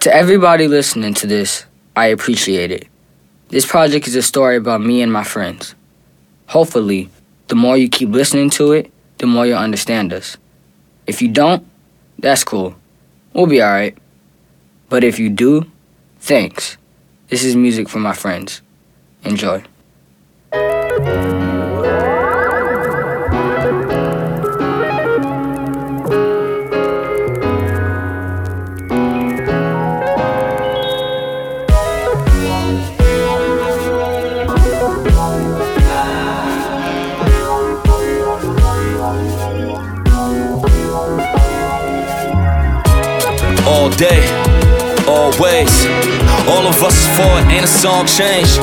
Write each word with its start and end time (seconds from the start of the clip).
To 0.00 0.14
everybody 0.14 0.68
listening 0.68 1.14
to 1.14 1.26
this, 1.26 1.66
I 1.96 2.06
appreciate 2.06 2.70
it. 2.70 2.86
This 3.48 3.66
project 3.66 4.06
is 4.08 4.14
a 4.16 4.22
story 4.22 4.56
about 4.56 4.80
me 4.80 5.02
and 5.02 5.12
my 5.12 5.24
friends. 5.24 5.74
Hopefully, 6.46 7.10
the 7.48 7.54
more 7.54 7.76
you 7.76 7.88
keep 7.88 8.10
listening 8.10 8.50
to 8.50 8.72
it, 8.72 8.90
the 9.18 9.26
more 9.26 9.46
you'll 9.46 9.58
understand 9.58 10.12
us. 10.12 10.36
If 11.06 11.20
you 11.20 11.28
don't, 11.28 11.66
that's 12.18 12.44
cool. 12.44 12.76
We'll 13.32 13.46
be 13.46 13.62
alright. 13.62 13.96
But 14.88 15.04
if 15.04 15.18
you 15.18 15.28
do, 15.28 15.66
thanks. 16.20 16.76
This 17.28 17.44
is 17.44 17.56
music 17.56 17.88
for 17.88 17.98
my 17.98 18.14
friends. 18.14 18.62
Enjoy. 19.24 19.62
All 46.68 46.74
of 46.74 46.84
us 46.84 47.00
is 47.00 47.16
for 47.16 47.32
it, 47.40 47.48
ain't 47.48 47.64
a 47.64 47.66
song 47.66 48.04
change. 48.04 48.60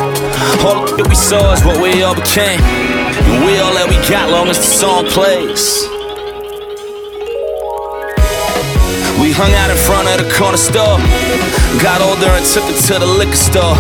All 0.62 0.86
that 0.86 1.09
we 1.09 1.18
saw 1.18 1.58
is 1.58 1.66
what 1.66 1.82
we 1.82 2.05
all 2.05 2.13
became. 2.13 2.62
And 2.62 3.41
we 3.41 3.58
all 3.58 3.73
that 3.73 3.90
we 3.90 3.98
got 4.05 4.30
long 4.30 4.46
as 4.46 4.62
the 4.62 4.70
song 4.70 5.09
plays. 5.09 5.90
We 9.18 9.34
hung 9.34 9.49
out 9.58 9.73
in 9.73 9.80
front 9.90 10.05
of 10.13 10.22
the 10.22 10.30
corner 10.38 10.62
store. 10.62 11.02
Got 11.82 12.05
older 12.05 12.29
and 12.29 12.46
took 12.46 12.70
it 12.70 12.77
to 12.94 13.02
the 13.02 13.10
liquor 13.10 13.41
store. 13.41 13.74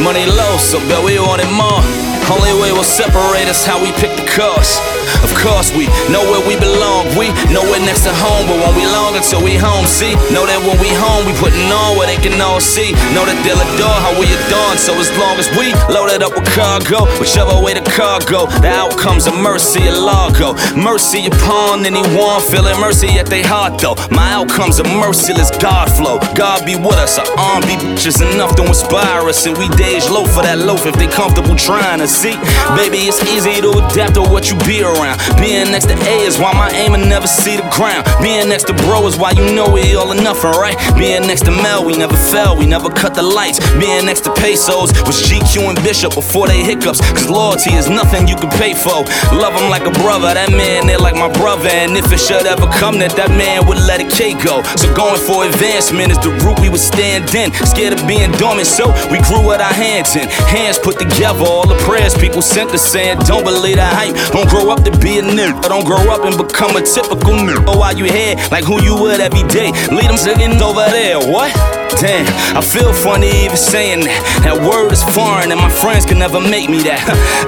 Money 0.00 0.24
low, 0.24 0.56
so 0.56 0.80
bet 0.88 1.04
we 1.04 1.20
wanted 1.20 1.52
more. 1.52 1.84
Only 2.32 2.56
way 2.56 2.72
will 2.72 2.80
separate 2.80 3.44
us 3.44 3.60
how 3.68 3.76
we 3.76 3.92
pick 4.00 4.16
the 4.16 4.24
course. 4.24 4.80
Of 5.24 5.32
course, 5.38 5.72
we 5.74 5.86
know 6.12 6.22
where 6.28 6.44
we 6.46 6.54
belong. 6.60 7.10
We 7.16 7.32
know 7.50 7.64
we're 7.66 7.82
next 7.82 8.04
to 8.04 8.12
home, 8.12 8.46
but 8.46 8.58
when 8.60 8.74
we 8.76 8.84
long 8.86 9.16
until 9.16 9.42
we 9.42 9.56
home, 9.56 9.86
see, 9.86 10.14
know 10.30 10.44
that 10.46 10.60
when 10.62 10.78
we 10.78 10.90
home, 10.94 11.26
we 11.26 11.34
putting 11.40 11.66
on 11.70 11.96
where 11.96 12.06
they 12.06 12.20
can 12.20 12.38
all 12.40 12.60
see. 12.60 12.92
Know 13.16 13.24
that 13.24 13.38
they'll 13.42 13.58
adore 13.58 13.98
how 14.04 14.12
we 14.20 14.28
adorn. 14.28 14.76
So 14.78 14.92
as 15.00 15.10
long 15.16 15.40
as 15.40 15.48
we 15.56 15.72
loaded 15.88 16.22
up 16.22 16.36
with 16.36 16.46
cargo, 16.52 17.08
whichever 17.18 17.56
way 17.58 17.74
the 17.74 17.84
car 17.96 18.20
go, 18.28 18.46
the 18.60 18.70
outcome's 18.70 19.26
a 19.26 19.34
mercy, 19.34 19.88
a 19.88 19.94
largo. 19.94 20.54
Mercy 20.76 21.26
upon 21.26 21.86
anyone 21.86 22.40
feeling 22.44 22.78
mercy 22.80 23.18
at 23.18 23.26
their 23.26 23.46
heart, 23.46 23.80
though. 23.80 23.96
My 24.10 24.32
outcome's 24.36 24.78
a 24.78 24.84
merciless 24.84 25.50
God 25.58 25.90
flow. 25.90 26.20
God 26.36 26.66
be 26.66 26.76
with 26.76 27.00
us, 27.00 27.18
our 27.18 27.28
arm 27.38 27.62
be 27.62 27.74
bitches 27.80 28.20
enough 28.22 28.54
to 28.56 28.64
inspire 28.66 29.28
us, 29.28 29.46
and 29.46 29.56
we 29.56 29.68
days 29.80 30.10
low 30.10 30.24
for 30.24 30.42
that 30.42 30.58
loaf 30.58 30.86
if 30.86 30.94
they 30.94 31.08
comfortable 31.08 31.56
trying 31.56 31.98
to 31.98 32.08
see. 32.08 32.36
Baby, 32.76 33.08
it's 33.08 33.22
easy 33.24 33.60
to 33.60 33.70
adapt 33.70 34.14
to 34.14 34.22
what 34.22 34.50
you 34.50 34.56
be 34.68 34.82
around. 34.82 34.97
Being 35.38 35.70
next 35.70 35.86
to 35.86 35.94
A 35.94 36.26
is 36.26 36.38
why 36.38 36.52
my 36.52 36.70
aim 36.74 36.94
and 36.94 37.08
never 37.08 37.28
see 37.28 37.54
the 37.54 37.62
ground. 37.70 38.02
Being 38.20 38.48
next 38.48 38.66
to 38.66 38.74
bro 38.74 39.06
is 39.06 39.16
why 39.16 39.30
you 39.30 39.54
know 39.54 39.70
we 39.70 39.94
all 39.94 40.10
enough, 40.10 40.42
right? 40.42 40.74
Being 40.98 41.22
next 41.22 41.44
to 41.46 41.52
Mel, 41.52 41.86
we 41.86 41.96
never 41.96 42.16
fell, 42.16 42.56
we 42.56 42.66
never 42.66 42.90
cut 42.90 43.14
the 43.14 43.22
lights. 43.22 43.62
Being 43.78 44.06
next 44.06 44.22
to 44.26 44.34
Pesos 44.34 44.90
was 45.06 45.22
GQ 45.22 45.70
and 45.70 45.78
Bishop 45.86 46.14
before 46.14 46.48
they 46.48 46.64
hiccups. 46.64 47.00
Cause 47.14 47.30
loyalty 47.30 47.74
is 47.74 47.88
nothing 47.88 48.26
you 48.26 48.34
can 48.34 48.50
pay 48.58 48.74
for. 48.74 49.06
Love 49.30 49.54
him 49.54 49.70
like 49.70 49.86
a 49.86 49.94
brother, 50.02 50.34
that 50.34 50.50
man, 50.50 50.88
they're 50.88 50.98
like 50.98 51.14
my 51.14 51.30
brother. 51.38 51.70
And 51.70 51.96
if 51.96 52.10
it 52.10 52.18
should 52.18 52.46
ever 52.46 52.66
come 52.66 52.98
that 52.98 53.14
that 53.14 53.30
man 53.30 53.66
would 53.68 53.78
let 53.86 54.02
a 54.02 54.08
K 54.10 54.34
go. 54.34 54.66
So 54.74 54.90
going 54.98 55.20
for 55.22 55.46
advancement 55.46 56.10
is 56.10 56.18
the 56.18 56.34
route 56.42 56.58
we 56.58 56.68
would 56.68 56.82
stand 56.82 57.30
in. 57.38 57.54
Scared 57.70 57.94
of 57.94 58.02
being 58.08 58.32
dormant, 58.42 58.66
so 58.66 58.90
we 59.14 59.22
grew 59.22 59.46
with 59.46 59.62
our 59.62 59.74
hands 59.74 60.16
in. 60.18 60.26
Hands 60.50 60.78
put 60.78 60.98
together, 60.98 61.46
all 61.46 61.66
the 61.66 61.78
prayers 61.86 62.18
people 62.18 62.42
sent 62.42 62.74
us 62.74 62.82
saying, 62.82 63.22
Don't 63.30 63.44
believe 63.44 63.76
the 63.76 63.86
hype, 63.86 64.16
don't 64.34 64.48
grow 64.50 64.74
up 64.74 64.87
to 64.90 64.98
be 64.98 65.18
a 65.18 65.22
nigga. 65.22 65.60
Don't 65.68 65.84
grow 65.84 66.02
up 66.10 66.24
and 66.24 66.36
become 66.36 66.76
a 66.76 66.82
typical 66.82 67.34
nerd. 67.34 67.64
Oh, 67.66 67.78
why 67.78 67.92
you 67.92 68.04
here, 68.04 68.36
like 68.50 68.64
who 68.64 68.82
you 68.82 68.94
would 68.94 69.20
every 69.20 69.42
day. 69.48 69.72
Lead 69.90 70.08
them 70.08 70.16
singing 70.16 70.60
over 70.62 70.86
there, 70.90 71.18
what? 71.18 71.52
Damn, 72.00 72.26
I 72.56 72.60
feel 72.62 72.92
funny 72.92 73.28
even 73.44 73.56
saying 73.56 74.04
that. 74.04 74.20
That 74.44 74.56
word 74.60 74.92
is 74.92 75.02
foreign 75.02 75.50
and 75.50 75.60
my 75.60 75.70
friends 75.70 76.04
can 76.04 76.18
never 76.18 76.40
make 76.40 76.70
me 76.70 76.82
that. 76.84 77.02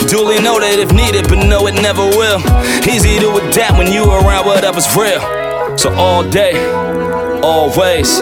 Duly 0.10 0.40
know 0.42 0.58
that 0.58 0.78
if 0.78 0.92
needed, 0.92 1.28
but 1.28 1.46
know 1.46 1.66
it 1.66 1.74
never 1.80 2.02
will. 2.02 2.40
Easy 2.88 3.18
to 3.20 3.28
adapt 3.38 3.78
when 3.78 3.92
you 3.92 4.04
around 4.04 4.46
whatever's 4.46 4.88
real. 4.96 5.20
So 5.78 5.92
all 5.94 6.28
day, 6.28 6.58
always, 7.42 8.20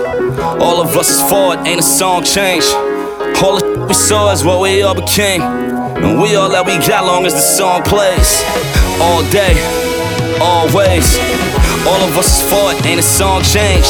all 0.60 0.80
of 0.80 0.96
us 0.96 1.10
is 1.10 1.22
forward, 1.28 1.66
ain't 1.66 1.80
a 1.80 1.82
song 1.82 2.24
change. 2.24 2.64
All 3.40 3.56
the 3.56 3.86
we 3.88 3.94
saw 3.94 4.30
is 4.32 4.44
what 4.44 4.60
we 4.60 4.82
all 4.82 4.94
became. 4.94 5.40
And 5.40 6.20
we 6.20 6.36
all 6.36 6.50
that 6.50 6.66
we 6.66 6.76
got 6.86 7.06
long 7.06 7.24
as 7.24 7.32
the 7.32 7.40
song 7.40 7.82
plays. 7.82 8.84
All 9.00 9.22
day, 9.30 9.54
always. 10.40 11.18
All 11.86 12.02
of 12.02 12.18
us 12.18 12.42
it, 12.72 12.86
ain't 12.86 13.00
a 13.00 13.02
song 13.02 13.42
change. 13.42 13.86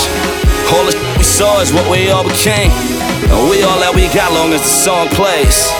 All 0.72 0.84
the 0.84 1.08
we 1.16 1.24
saw 1.24 1.60
is 1.60 1.72
what 1.72 1.90
we 1.90 2.10
all 2.10 2.24
became. 2.24 2.70
And 2.70 3.50
we 3.50 3.62
all 3.62 3.80
that 3.80 3.92
we 3.94 4.06
got 4.14 4.32
long 4.32 4.52
as 4.52 4.60
the 4.60 4.68
song 4.68 5.08
plays. 5.08 5.72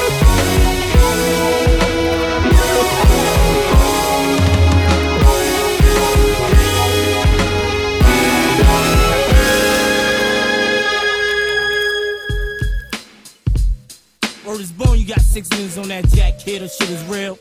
Word 14.45 14.61
is 14.61 14.73
bone, 14.73 14.99
you 14.99 15.07
got 15.07 15.21
six 15.21 15.51
minutes 15.51 15.77
on 15.77 15.89
that 15.89 16.09
jack 16.09 16.39
kid, 16.39 16.63
or 16.63 16.69
shit 16.69 16.91
is 16.91 17.05
real. 17.05 17.39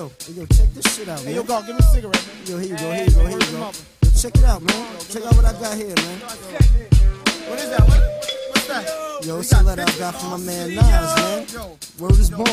Yo, 0.00 0.10
hey 0.26 0.32
yo, 0.32 0.46
check 0.46 0.72
this 0.72 0.96
shit 0.96 1.08
out, 1.10 1.18
man. 1.18 1.26
Hey, 1.26 1.34
yo, 1.34 1.42
go, 1.42 1.60
give 1.60 1.76
me 1.76 1.78
a 1.78 1.82
cigarette, 1.82 2.26
man. 2.26 2.46
Yo, 2.46 2.56
here 2.56 2.70
you 2.70 2.78
go, 2.78 2.90
here 2.90 3.04
you 3.04 3.10
go, 3.10 3.26
here 3.26 3.38
you 3.38 3.52
go. 3.52 3.58
Yo, 3.58 4.10
check 4.16 4.34
it 4.34 4.44
out, 4.44 4.62
man. 4.62 4.98
Check 5.10 5.24
out 5.26 5.36
what 5.36 5.44
I 5.44 5.52
got 5.60 5.76
here, 5.76 5.94
man. 5.94 6.20
What 7.50 7.58
is 7.60 7.68
that? 7.68 7.84
What, 7.86 8.29
that? 8.70 9.26
Yo, 9.26 9.38
it's 9.40 9.52
a 9.52 9.62
letter 9.62 9.82
I 9.86 9.98
got 9.98 10.14
from 10.14 10.30
my 10.30 10.38
man 10.38 10.74
Nas, 10.74 11.16
man. 11.16 11.46
Yo, 11.52 11.76
Word 11.98 12.12
is 12.12 12.30
born. 12.30 12.46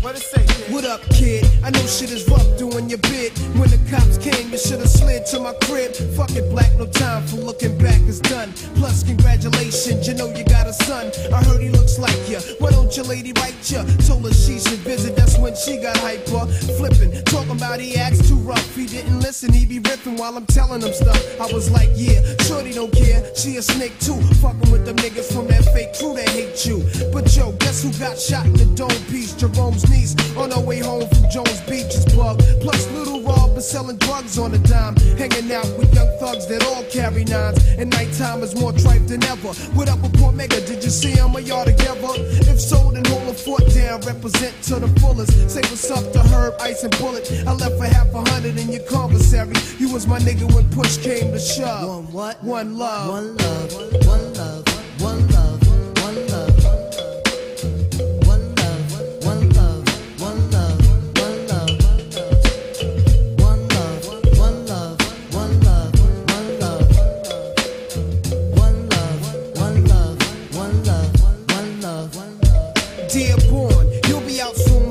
what 0.00 0.16
say. 0.16 0.44
What 0.72 0.84
up, 0.84 1.02
kid? 1.10 1.44
I 1.62 1.70
know 1.70 1.84
shit 1.86 2.10
is 2.10 2.26
rough 2.28 2.58
doing 2.58 2.88
your 2.88 2.98
bid. 2.98 3.36
When 3.60 3.68
the 3.68 3.78
cops 3.90 4.16
came, 4.16 4.50
you 4.50 4.56
should've 4.56 4.88
slid 4.88 5.26
to 5.26 5.40
my 5.40 5.52
crib. 5.64 5.92
Fuck 6.16 6.32
it, 6.32 6.48
black, 6.50 6.72
no 6.76 6.86
time 6.86 7.22
for 7.26 7.36
looking 7.36 7.76
back, 7.78 8.00
it's 8.08 8.18
done. 8.18 8.52
Plus, 8.76 9.04
congratulations, 9.04 10.08
you 10.08 10.14
know 10.14 10.32
you 10.34 10.44
got 10.44 10.66
a 10.66 10.72
son. 10.72 11.12
I 11.32 11.44
heard 11.44 11.60
he 11.60 11.68
looks 11.68 11.98
like 11.98 12.16
you. 12.28 12.38
Why 12.58 12.70
don't 12.70 12.96
your 12.96 13.04
lady 13.04 13.32
write 13.36 13.54
ya? 13.70 13.84
Told 14.08 14.24
her 14.24 14.32
she 14.32 14.58
should 14.58 14.80
visit, 14.80 15.14
that's 15.16 15.38
when 15.38 15.54
she 15.54 15.76
got 15.76 15.96
hyper. 15.98 16.46
Flipping, 16.80 17.12
talking 17.24 17.52
about 17.52 17.78
he 17.78 17.96
acts 17.96 18.26
too 18.26 18.36
rough. 18.36 18.74
He 18.74 18.86
didn't 18.86 19.20
listen, 19.20 19.52
he 19.52 19.66
be 19.66 19.78
ripping 19.78 20.16
while 20.16 20.36
I'm 20.36 20.46
telling 20.46 20.80
him 20.80 20.94
stuff. 20.94 21.20
I 21.38 21.52
was 21.52 21.70
like, 21.70 21.90
yeah, 21.94 22.20
shorty 22.48 22.72
don't 22.72 22.92
care. 22.92 23.22
She 23.36 23.56
a 23.56 23.62
snake 23.62 23.98
too. 24.00 24.18
Fucking 24.40 24.72
with 24.72 24.86
them 24.86 24.96
niggas 24.96 25.33
from 25.34 25.48
that 25.48 25.64
fake 25.74 25.92
crew 25.98 26.14
that 26.14 26.28
hate 26.30 26.64
you. 26.64 26.78
But 27.12 27.26
yo, 27.36 27.52
guess 27.58 27.82
who 27.82 27.90
got 27.98 28.16
shot 28.16 28.46
in 28.46 28.54
the 28.54 28.66
dome 28.78 29.02
piece? 29.10 29.34
Jerome's 29.34 29.82
niece 29.90 30.14
on 30.36 30.52
her 30.52 30.60
way 30.60 30.78
home 30.78 31.08
from 31.08 31.28
Jones 31.28 31.60
Beach's 31.62 32.04
plug. 32.14 32.38
Plus, 32.62 32.86
little 32.92 33.20
Rob 33.22 33.58
is 33.58 33.68
selling 33.68 33.98
drugs 33.98 34.38
on 34.38 34.54
a 34.54 34.58
dime. 34.58 34.94
Hanging 35.18 35.50
out 35.52 35.66
with 35.76 35.92
young 35.92 36.08
thugs 36.20 36.46
that 36.46 36.64
all 36.64 36.84
carry 36.84 37.24
nines. 37.24 37.58
And 37.78 37.90
nighttime 37.90 38.42
is 38.42 38.54
more 38.54 38.72
tripe 38.72 39.06
than 39.06 39.24
ever. 39.24 39.52
What 39.74 39.88
up 39.88 40.00
with 40.00 40.14
Port 40.18 40.34
Mega? 40.36 40.60
Did 40.60 40.84
you 40.84 40.90
see 40.90 41.10
him 41.10 41.34
or 41.34 41.40
y'all 41.40 41.64
together? 41.64 42.14
If 42.46 42.60
so, 42.60 42.92
then 42.92 43.04
hold 43.06 43.28
a 43.28 43.34
foot 43.34 43.66
down. 43.74 44.00
Represent 44.02 44.54
to 44.70 44.78
the 44.78 44.88
fullest. 45.00 45.50
Say 45.50 45.62
what's 45.62 45.90
up 45.90 46.12
to 46.12 46.20
Herb, 46.20 46.54
Ice, 46.60 46.84
and 46.84 46.96
Bullet. 46.98 47.26
I 47.46 47.52
left 47.52 47.76
for 47.76 47.86
half 47.86 48.14
a 48.14 48.22
hundred 48.30 48.56
in 48.58 48.70
your 48.70 48.84
commissary. 48.84 49.54
You 49.78 49.92
was 49.92 50.06
my 50.06 50.20
nigga 50.20 50.46
when 50.54 50.68
push 50.70 50.96
came 50.98 51.32
to 51.32 51.40
shove. 51.40 51.88
One 51.88 52.12
what? 52.12 52.44
One 52.44 52.78
love. 52.78 53.10
One 53.10 53.36
love, 53.36 53.74
one 53.74 53.90
love, 54.06 54.23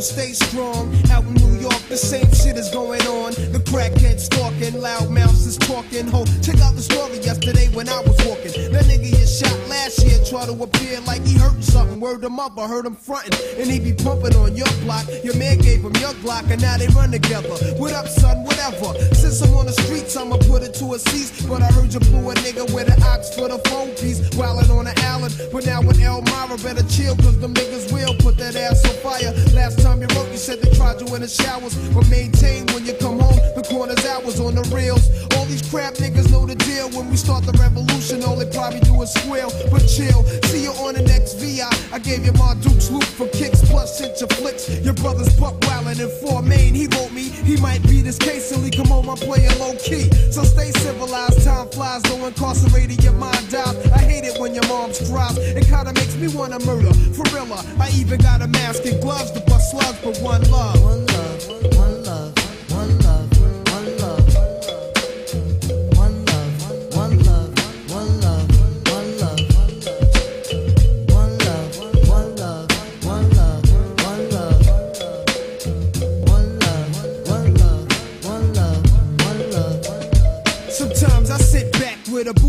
stay 0.03 0.33
strong. 0.33 0.93
Out 1.11 1.23
in 1.23 1.33
New 1.35 1.59
York, 1.59 1.81
the 1.89 1.97
same 1.97 2.29
shit 2.33 2.57
is 2.57 2.69
going 2.69 3.01
on. 3.07 3.33
Crackheads 3.73 4.29
stalking, 4.29 4.79
loud 4.79 5.09
mouths 5.09 5.47
is 5.47 5.57
talking. 5.57 6.05
Ho, 6.13 6.25
check 6.45 6.61
out 6.61 6.75
the 6.75 6.81
story 6.81 7.17
yesterday 7.17 7.73
when 7.73 7.89
I 7.89 8.01
was 8.01 8.13
walking. 8.23 8.53
That 8.71 8.85
nigga 8.85 9.09
you 9.09 9.25
shot 9.25 9.57
last 9.67 10.05
year 10.05 10.19
try 10.29 10.45
to 10.45 10.53
appear 10.61 11.01
like 11.01 11.25
he 11.25 11.39
hurt 11.39 11.57
something. 11.63 11.99
Word 11.99 12.23
him 12.23 12.39
up, 12.39 12.55
I 12.59 12.67
heard 12.67 12.85
him 12.85 12.95
frontin'. 12.95 13.33
And 13.57 13.65
he 13.65 13.79
be 13.79 13.91
pumping 13.91 14.35
on 14.35 14.55
your 14.55 14.69
block. 14.85 15.09
Your 15.23 15.35
man 15.37 15.57
gave 15.57 15.81
him 15.81 15.95
your 15.97 16.13
Glock, 16.21 16.51
and 16.51 16.61
now 16.61 16.77
they 16.77 16.85
run 16.93 17.09
together. 17.09 17.49
What 17.81 17.93
up, 17.93 18.07
son? 18.07 18.43
Whatever. 18.43 18.93
Since 19.15 19.41
I'm 19.41 19.55
on 19.55 19.65
the 19.65 19.73
streets, 19.73 20.15
I'ma 20.15 20.37
put 20.37 20.61
it 20.61 20.75
to 20.75 20.93
a 20.93 20.99
cease. 20.99 21.43
But 21.47 21.63
I 21.63 21.67
heard 21.73 21.91
you 21.91 21.99
blew 21.99 22.29
a 22.29 22.35
nigga 22.45 22.71
with 22.75 22.93
an 22.93 23.01
ox 23.01 23.33
for 23.33 23.49
the 23.49 23.57
phone 23.69 23.89
piece. 23.97 24.21
Wildin' 24.37 24.69
on 24.69 24.85
the 24.85 24.93
Allen. 25.01 25.31
But 25.51 25.65
now 25.65 25.81
with 25.81 25.99
Elmira, 25.99 26.57
better 26.61 26.85
chill, 26.93 27.15
cause 27.17 27.39
them 27.39 27.55
niggas 27.55 27.91
will 27.91 28.13
put 28.21 28.37
that 28.37 28.55
ass 28.55 28.85
on 28.85 28.93
fire. 29.01 29.33
Last 29.57 29.81
time 29.81 29.99
you 30.01 30.07
wrote, 30.13 30.29
you 30.29 30.37
said 30.37 30.61
they 30.61 30.69
tried 30.77 31.01
you 31.01 31.09
in 31.15 31.21
the 31.21 31.27
showers. 31.27 31.73
But 31.89 32.07
maintain 32.09 32.67
when 32.67 32.85
you 32.85 32.93
come 32.93 33.17
home, 33.19 33.39
the 33.55 33.62
corner's 33.63 34.05
hours 34.05 34.39
on 34.39 34.55
the 34.55 34.63
reels. 34.73 35.09
All 35.35 35.45
these 35.45 35.61
crap 35.69 35.95
niggas 35.95 36.31
know 36.31 36.45
the 36.45 36.55
deal. 36.55 36.89
When 36.91 37.09
we 37.09 37.17
start 37.17 37.45
the 37.45 37.53
revolution, 37.53 38.23
all 38.23 38.35
they 38.35 38.49
probably 38.49 38.79
do 38.81 39.01
is 39.01 39.13
squeal. 39.13 39.51
But 39.71 39.87
chill, 39.87 40.23
see 40.49 40.63
you 40.63 40.71
on 40.83 40.95
the 40.95 41.03
next 41.03 41.39
VI. 41.39 41.69
I 41.91 41.99
gave 41.99 42.25
you 42.25 42.33
my 42.33 42.55
Duke's 42.61 42.89
loop 42.91 43.03
for 43.03 43.27
kicks, 43.29 43.61
plus 43.69 43.97
sent 43.97 44.19
your 44.19 44.29
flicks. 44.29 44.69
Your 44.81 44.93
brother's 44.93 45.33
buck 45.39 45.59
wildin' 45.61 45.99
in 45.99 46.09
four 46.21 46.41
main. 46.41 46.73
He 46.73 46.87
wrote 46.87 47.11
me, 47.11 47.29
he 47.29 47.57
might 47.57 47.81
be 47.83 48.01
this 48.01 48.17
case 48.17 48.49
till 48.49 48.61
he 48.61 48.71
come 48.71 48.87
home. 48.87 49.09
I'm 49.09 49.17
playing 49.17 49.57
low 49.59 49.75
key. 49.75 50.09
So 50.31 50.43
stay 50.43 50.71
civilized, 50.71 51.43
time 51.43 51.69
flies, 51.69 52.01
though 52.03 52.25
incarcerated, 52.25 53.03
your 53.03 53.13
mind 53.13 53.49
dies. 53.49 53.75
I 53.91 53.99
hate 53.99 54.25
it 54.25 54.39
when 54.39 54.53
your 54.53 54.67
mom's 54.67 54.99
cries. 55.09 55.37
It 55.37 55.65
kinda 55.65 55.93
makes 55.93 56.15
me 56.15 56.27
wanna 56.29 56.59
murder. 56.65 56.93
For 57.13 57.23
real, 57.35 57.53
I 57.79 57.89
even 57.95 58.19
got 58.19 58.41
a 58.41 58.47
mask 58.47 58.85
and 58.85 59.01
gloves 59.01 59.31
to 59.31 59.39
bust 59.41 59.71
slugs, 59.71 59.99
but 60.03 60.17
one 60.19 60.41
love. 60.49 60.81
One 60.81 61.05
love, 61.07 61.12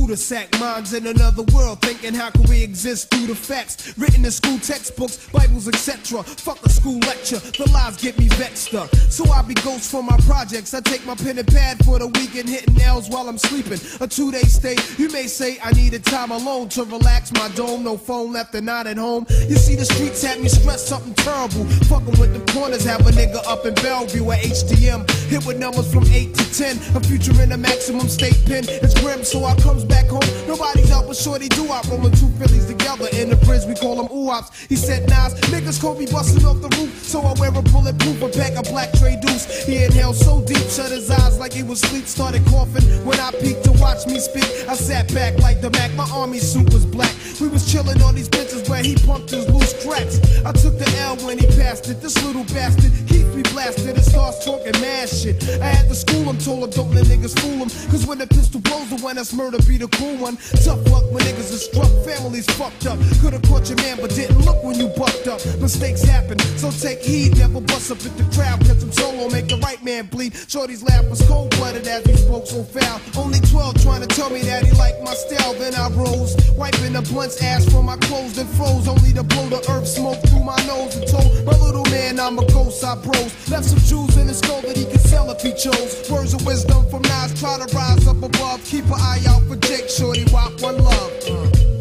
a 0.05 0.06
Buddha 0.06 0.17
sack, 0.19 0.61
minds 0.61 0.93
in 0.93 1.06
another 1.06 1.45
world, 1.55 1.81
thinking 1.81 2.12
how 2.12 2.29
can 2.29 2.43
we 2.51 2.62
exist 2.62 3.11
through 3.11 3.27
the 3.27 3.35
facts 3.35 3.97
written 3.97 4.25
in 4.25 4.31
school 4.31 4.59
textbooks, 4.59 5.29
Bibles, 5.31 5.67
etc. 5.67 6.23
Fuck 6.23 6.65
a 6.67 6.69
school 6.69 6.99
lecture, 7.01 7.39
the 7.39 7.71
lies 7.73 7.97
get 7.97 8.19
me 8.19 8.29
vexed 8.29 8.75
up. 8.75 8.95
So 9.09 9.25
I 9.31 9.41
be 9.43 9.55
ghost 9.55 9.91
for 9.91 10.03
my 10.03 10.19
projects. 10.27 10.75
I 10.75 10.81
take 10.81 11.06
my 11.06 11.15
pen 11.15 11.39
and 11.39 11.49
pad 11.49 11.83
for 11.87 11.99
the 11.99 12.09
weekend, 12.09 12.51
hitting 12.51 12.75
nails 12.75 13.09
while 13.09 13.29
I'm 13.29 13.39
sleeping. 13.39 13.81
A 14.01 14.06
two 14.06 14.31
day 14.31 14.43
stay, 14.43 14.77
you 14.99 15.09
may 15.11 15.27
say 15.27 15.59
I 15.62 15.73
needed 15.73 16.05
time 16.05 16.33
alone 16.33 16.69
to 16.71 16.85
relax 16.85 17.33
my 17.33 17.49
dome. 17.55 17.83
No 17.85 17.97
phone 17.97 18.33
left 18.33 18.55
and 18.55 18.67
not 18.67 18.87
at 18.87 18.99
home. 18.99 19.25
You 19.49 19.56
see, 19.56 19.75
the 19.75 19.87
streets 19.87 20.23
had 20.23 20.39
me 20.41 20.49
stressed 20.49 20.87
something 20.89 21.15
terrible. 21.15 21.65
Fucking 21.89 22.21
with 22.21 22.35
the 22.35 22.53
corners, 22.53 22.85
have 22.85 23.06
a 23.06 23.11
nigga 23.11 23.41
up 23.47 23.65
in 23.65 23.75
Bellevue 23.75 24.31
at 24.33 24.43
HTM. 24.43 25.11
Hit 25.31 25.47
with 25.47 25.59
numbers 25.59 25.91
from 25.91 26.05
8 26.05 26.35
to 26.35 26.45
10. 26.53 26.97
A 26.97 27.01
future 27.01 27.41
in 27.43 27.53
a 27.53 27.56
maximum 27.56 28.09
state 28.09 28.39
pen. 28.45 28.65
It's 28.69 29.01
grim, 29.01 29.25
so 29.25 29.45
I 29.45 29.55
comes 29.56 29.85
back 29.85 29.94
home. 30.08 30.26
Nobody's 30.46 30.91
out 30.91 31.06
but 31.06 31.17
shorty 31.17 31.49
do 31.49 31.69
I 31.70 31.81
rolling 31.88 32.12
two 32.12 32.29
Phillies 32.38 32.67
together 32.67 33.08
in 33.12 33.31
the 33.31 33.37
bridge. 33.44 33.64
We 33.64 33.75
call 33.75 33.96
them 33.96 34.11
oops. 34.11 34.50
He 34.67 34.76
said, 34.76 35.08
Nas, 35.08 35.35
niggas 35.52 35.79
me 35.99 36.06
busting 36.06 36.44
off 36.44 36.61
the 36.61 36.69
roof. 36.79 37.02
So 37.05 37.20
I 37.20 37.32
wear 37.38 37.50
a 37.50 37.62
bulletproof 37.62 38.23
and 38.23 38.32
pack 38.32 38.55
a 38.56 38.62
black 38.62 38.93
tray 38.94 39.17
deuce. 39.20 39.64
He 39.64 39.85
inhaled 39.85 40.17
so 40.17 40.44
deep, 40.44 40.64
shut 40.69 40.91
his 40.91 41.11
eyes 41.11 41.38
like 41.38 41.52
he 41.52 41.62
was 41.62 41.82
asleep. 41.82 42.06
Started 42.06 42.44
coughing 42.46 42.85
when 43.05 43.19
I 43.20 43.31
peeked 43.32 43.64
to 43.64 43.73
watch 43.73 44.06
me 44.06 44.19
speak. 44.19 44.46
I 44.69 44.75
sat 44.75 45.12
back 45.14 45.38
like 45.38 45.61
the 45.61 45.70
Mac. 45.70 45.93
My 45.94 46.08
army 46.12 46.38
suit 46.38 46.73
was 46.73 46.87
black. 46.87 47.14
We 47.41 47.49
was 47.49 47.70
chilling 47.70 48.00
on 48.02 48.14
these 48.14 48.29
benches 48.29 48.69
where 48.69 48.82
he 48.82 48.94
pumped 48.96 49.31
his 49.31 49.49
loose 49.49 49.75
cracks. 49.85 50.19
I 50.44 50.52
took 50.52 50.79
the 50.79 50.88
L 51.00 51.17
when 51.26 51.38
he 51.38 51.46
passed 51.58 51.88
it. 51.88 52.00
This 52.00 52.23
little 52.25 52.44
bastard 52.44 52.93
keeps 53.08 53.35
me 53.35 53.43
blasted 53.52 53.96
and 53.96 54.05
starts 54.05 54.44
talking 54.44 54.73
mad 54.81 55.08
shit. 55.08 55.43
I 55.61 55.67
had 55.67 55.88
to 55.88 55.94
school 55.94 56.25
him, 56.25 56.38
told 56.38 56.64
him 56.64 56.70
don't 56.70 56.94
let 56.94 57.06
niggas 57.06 57.38
fool 57.38 57.64
him. 57.64 57.69
Cause 57.91 58.06
when 58.06 58.19
the 58.19 58.26
pistol 58.26 58.61
blows, 58.61 58.91
the 58.91 58.96
one 58.96 59.17
that's 59.17 59.32
murder 59.32 59.58
be 59.67 59.79
cool 59.89 60.17
one. 60.17 60.37
Tough 60.65 60.83
luck 60.91 61.05
when 61.13 61.23
niggas 61.25 61.53
are 61.53 61.63
struck, 61.69 61.91
families 62.05 62.47
fucked 62.57 62.87
up. 62.87 62.99
Could've 63.21 63.43
caught 63.43 63.69
your 63.69 63.79
man, 63.79 63.99
but 64.01 64.11
didn't 64.11 64.41
look 64.45 64.63
when 64.65 64.79
you 64.79 64.89
bucked 64.89 65.27
up. 65.29 65.41
Mistakes 65.61 66.03
happen, 66.03 66.39
so 66.59 66.71
take 66.71 67.03
heed. 67.03 67.37
Never 67.39 67.61
bust 67.61 67.91
up 67.91 67.99
at 68.05 68.17
the 68.17 68.25
crowd, 68.35 68.61
catch 68.61 68.83
him 68.83 68.93
solo, 68.93 69.29
make 69.31 69.49
the 69.49 69.59
right 69.59 69.83
man 69.83 70.07
bleed. 70.07 70.35
Shorty's 70.49 70.83
laugh 70.83 71.05
was 71.09 71.21
cold 71.29 71.51
blooded 71.57 71.87
as 71.87 72.05
he 72.05 72.17
spoke 72.17 72.47
so 72.47 72.63
foul. 72.65 73.01
Only 73.17 73.41
12 73.41 73.83
trying 73.83 74.07
to 74.07 74.09
tell 74.09 74.31
me 74.31 74.43
that 74.43 74.65
he 74.65 74.73
liked 74.73 75.03
my 75.03 75.15
style. 75.15 75.55
Then 75.55 75.75
I 75.75 75.89
rose, 75.91 76.37
wiping 76.57 76.93
the 76.93 77.03
blunt's 77.03 77.43
ass 77.43 77.65
from 77.71 77.87
my 77.87 77.97
clothes, 77.97 78.37
then 78.37 78.47
froze. 78.59 78.89
Only 78.89 79.13
to 79.13 79.23
blow 79.23 79.49
the 79.49 79.61
earth 79.71 79.89
smoke 79.89 80.21
through 80.29 80.45
my 80.45 80.59
nose 80.67 80.97
and 80.97 81.07
told 81.09 81.31
my 81.45 81.57
little 81.59 81.85
man 81.91 82.19
I'm 82.21 82.39
a 82.39 82.47
ghost. 82.47 82.85
I 82.85 82.95
bros 82.97 83.33
left 83.51 83.65
some 83.65 83.79
jewels 83.79 84.17
in 84.17 84.29
his 84.29 84.39
skull 84.39 84.63
that 84.63 84.77
he 84.77 84.85
could 84.85 85.01
sell 85.01 85.31
if 85.31 85.41
he 85.41 85.53
chose. 85.53 86.09
Words 86.11 86.35
of 86.35 86.45
wisdom 86.47 86.89
from 86.91 87.03
Nas, 87.03 87.39
try 87.39 87.59
to 87.59 87.69
rise 87.75 88.07
up 88.07 88.23
above. 88.23 88.65
Keep 88.65 88.87
an 88.87 88.99
eye 88.99 89.23
out 89.29 89.43
for 89.45 89.57
chick, 89.76 89.88
shorty, 89.88 90.25
rock 90.32 90.61
one 90.61 90.79
love. 90.79 91.12
Uh. 91.29 91.74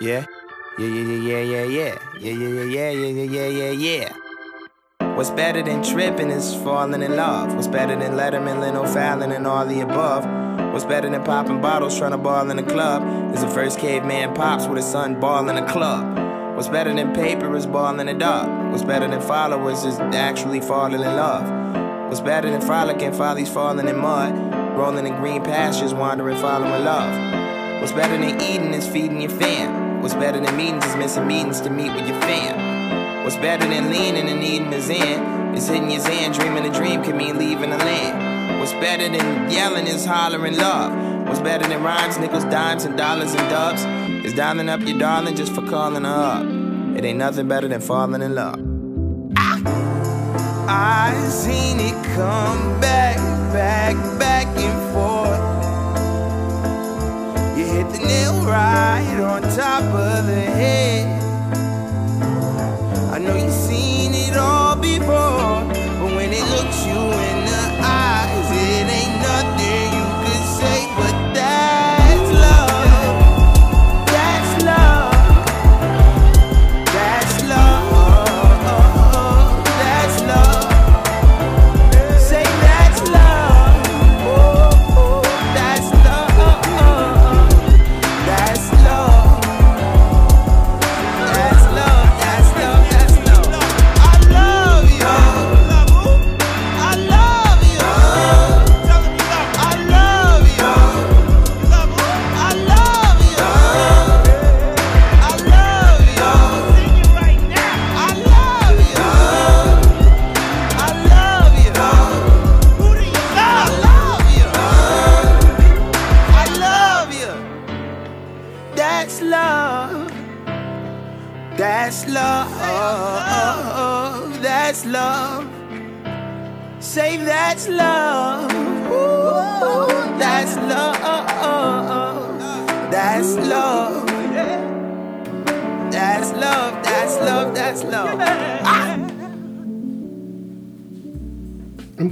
Yeah. 0.00 0.26
Yeah, 0.76 0.88
yeah, 0.88 1.02
yeah, 1.02 1.38
yeah, 1.38 1.40
yeah, 1.40 1.64
yeah. 1.64 1.98
Yeah, 2.18 2.32
yeah, 2.32 2.64
yeah, 2.64 2.90
yeah, 2.90 2.90
yeah, 2.90 3.24
yeah, 3.24 3.70
yeah, 3.70 3.70
yeah. 3.70 4.12
What's 5.16 5.30
better 5.30 5.62
than 5.62 5.84
tripping 5.84 6.30
is 6.30 6.52
falling 6.56 7.00
in 7.00 7.14
love. 7.14 7.54
What's 7.54 7.68
better 7.68 7.94
than 7.94 8.14
Letterman, 8.14 8.60
Lynn 8.60 8.74
O'Fallon, 8.74 9.30
and 9.30 9.46
all 9.46 9.64
the 9.64 9.80
above? 9.80 10.24
What's 10.72 10.84
better 10.84 11.08
than 11.08 11.22
popping 11.22 11.60
bottles, 11.60 11.96
trying 11.96 12.10
to 12.10 12.18
ball 12.18 12.50
in 12.50 12.58
a 12.58 12.64
club? 12.64 13.32
Is 13.32 13.42
the 13.42 13.48
first 13.48 13.78
caveman 13.78 14.34
pops 14.34 14.66
with 14.66 14.78
his 14.78 14.86
son 14.86 15.20
balling 15.20 15.56
a 15.56 15.66
club. 15.68 16.56
What's 16.56 16.68
better 16.68 16.92
than 16.92 17.14
paper 17.14 17.54
is 17.54 17.66
balling 17.66 18.08
it 18.08 18.20
up. 18.20 18.48
What's 18.72 18.82
better 18.82 19.06
than 19.06 19.20
followers 19.20 19.84
is 19.84 20.00
actually 20.00 20.60
falling 20.60 20.94
in 20.94 21.02
love. 21.02 22.08
What's 22.08 22.20
better 22.20 22.50
than 22.50 22.60
frolicking, 22.60 23.12
follies 23.12 23.48
falling 23.48 23.86
in 23.86 23.98
mud, 23.98 24.34
rolling 24.76 25.06
in 25.06 25.14
green 25.16 25.44
pastures, 25.44 25.94
wandering, 25.94 26.36
following 26.38 26.84
love. 26.84 27.80
What's 27.80 27.92
better 27.92 28.18
than 28.18 28.40
eating 28.40 28.74
is 28.74 28.88
feeding 28.88 29.20
your 29.20 29.30
fam. 29.30 29.83
What's 30.04 30.12
better 30.12 30.38
than 30.38 30.54
meetings 30.54 30.84
is 30.84 30.96
missing 30.96 31.26
meetings 31.26 31.62
to 31.62 31.70
meet 31.70 31.90
with 31.90 32.06
your 32.06 32.20
fam. 32.20 33.24
What's 33.24 33.36
better 33.36 33.66
than 33.66 33.88
leaning 33.88 34.28
and 34.28 34.44
eating 34.44 34.70
a 34.74 34.78
Zan 34.78 35.54
is 35.54 35.66
hitting 35.66 35.90
your 35.90 36.00
Zan, 36.00 36.30
dreaming 36.30 36.66
a 36.66 36.70
dream 36.74 37.02
can 37.02 37.16
mean 37.16 37.38
leaving 37.38 37.72
a 37.72 37.78
land. 37.78 38.60
What's 38.60 38.74
better 38.74 39.08
than 39.08 39.50
yelling 39.50 39.86
is 39.86 40.04
hollering 40.04 40.58
love. 40.58 41.26
What's 41.26 41.40
better 41.40 41.66
than 41.66 41.82
rhymes, 41.82 42.18
nickels, 42.18 42.44
dimes, 42.44 42.84
and 42.84 42.98
dollars 42.98 43.32
and 43.32 43.48
dubs 43.48 43.82
is 44.26 44.34
dialing 44.34 44.68
up 44.68 44.82
your 44.82 44.98
darling 44.98 45.36
just 45.36 45.54
for 45.54 45.62
calling 45.62 46.04
her 46.04 46.10
up. 46.10 46.98
It 46.98 47.02
ain't 47.06 47.18
nothing 47.18 47.48
better 47.48 47.68
than 47.68 47.80
falling 47.80 48.20
in 48.20 48.34
love. 48.34 48.60
Ah, 49.38 51.12
I 51.12 51.28
seen 51.30 51.80
it 51.80 51.94
come 52.14 52.78
back, 52.78 53.16
back, 53.54 53.94
back 54.18 54.46
and 54.48 54.92
forth. 54.92 55.53
Hit 57.92 58.00
the 58.00 58.06
nail 58.06 58.44
right 58.44 59.20
on 59.20 59.42
top 59.42 59.82
of 59.82 60.26
the 60.26 60.40
head. 60.40 61.22
I 63.12 63.18
know 63.18 63.36
you've 63.36 63.52
seen 63.52 64.14
it 64.14 64.36
all 64.36 64.76
before, 64.76 65.43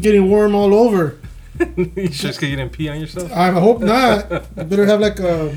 getting 0.03 0.29
warm 0.29 0.55
all 0.55 0.75
over. 0.75 1.19
you 1.77 2.09
just 2.09 2.39
because 2.39 2.51
you 2.51 2.57
didn't 2.57 2.73
pee 2.73 2.89
on 2.89 3.01
yourself? 3.01 3.31
I 3.33 3.51
hope 3.51 3.81
not. 3.81 4.31
You 4.57 4.65
better 4.65 4.87
have 4.87 5.01
like 5.01 5.19
a 5.21 5.55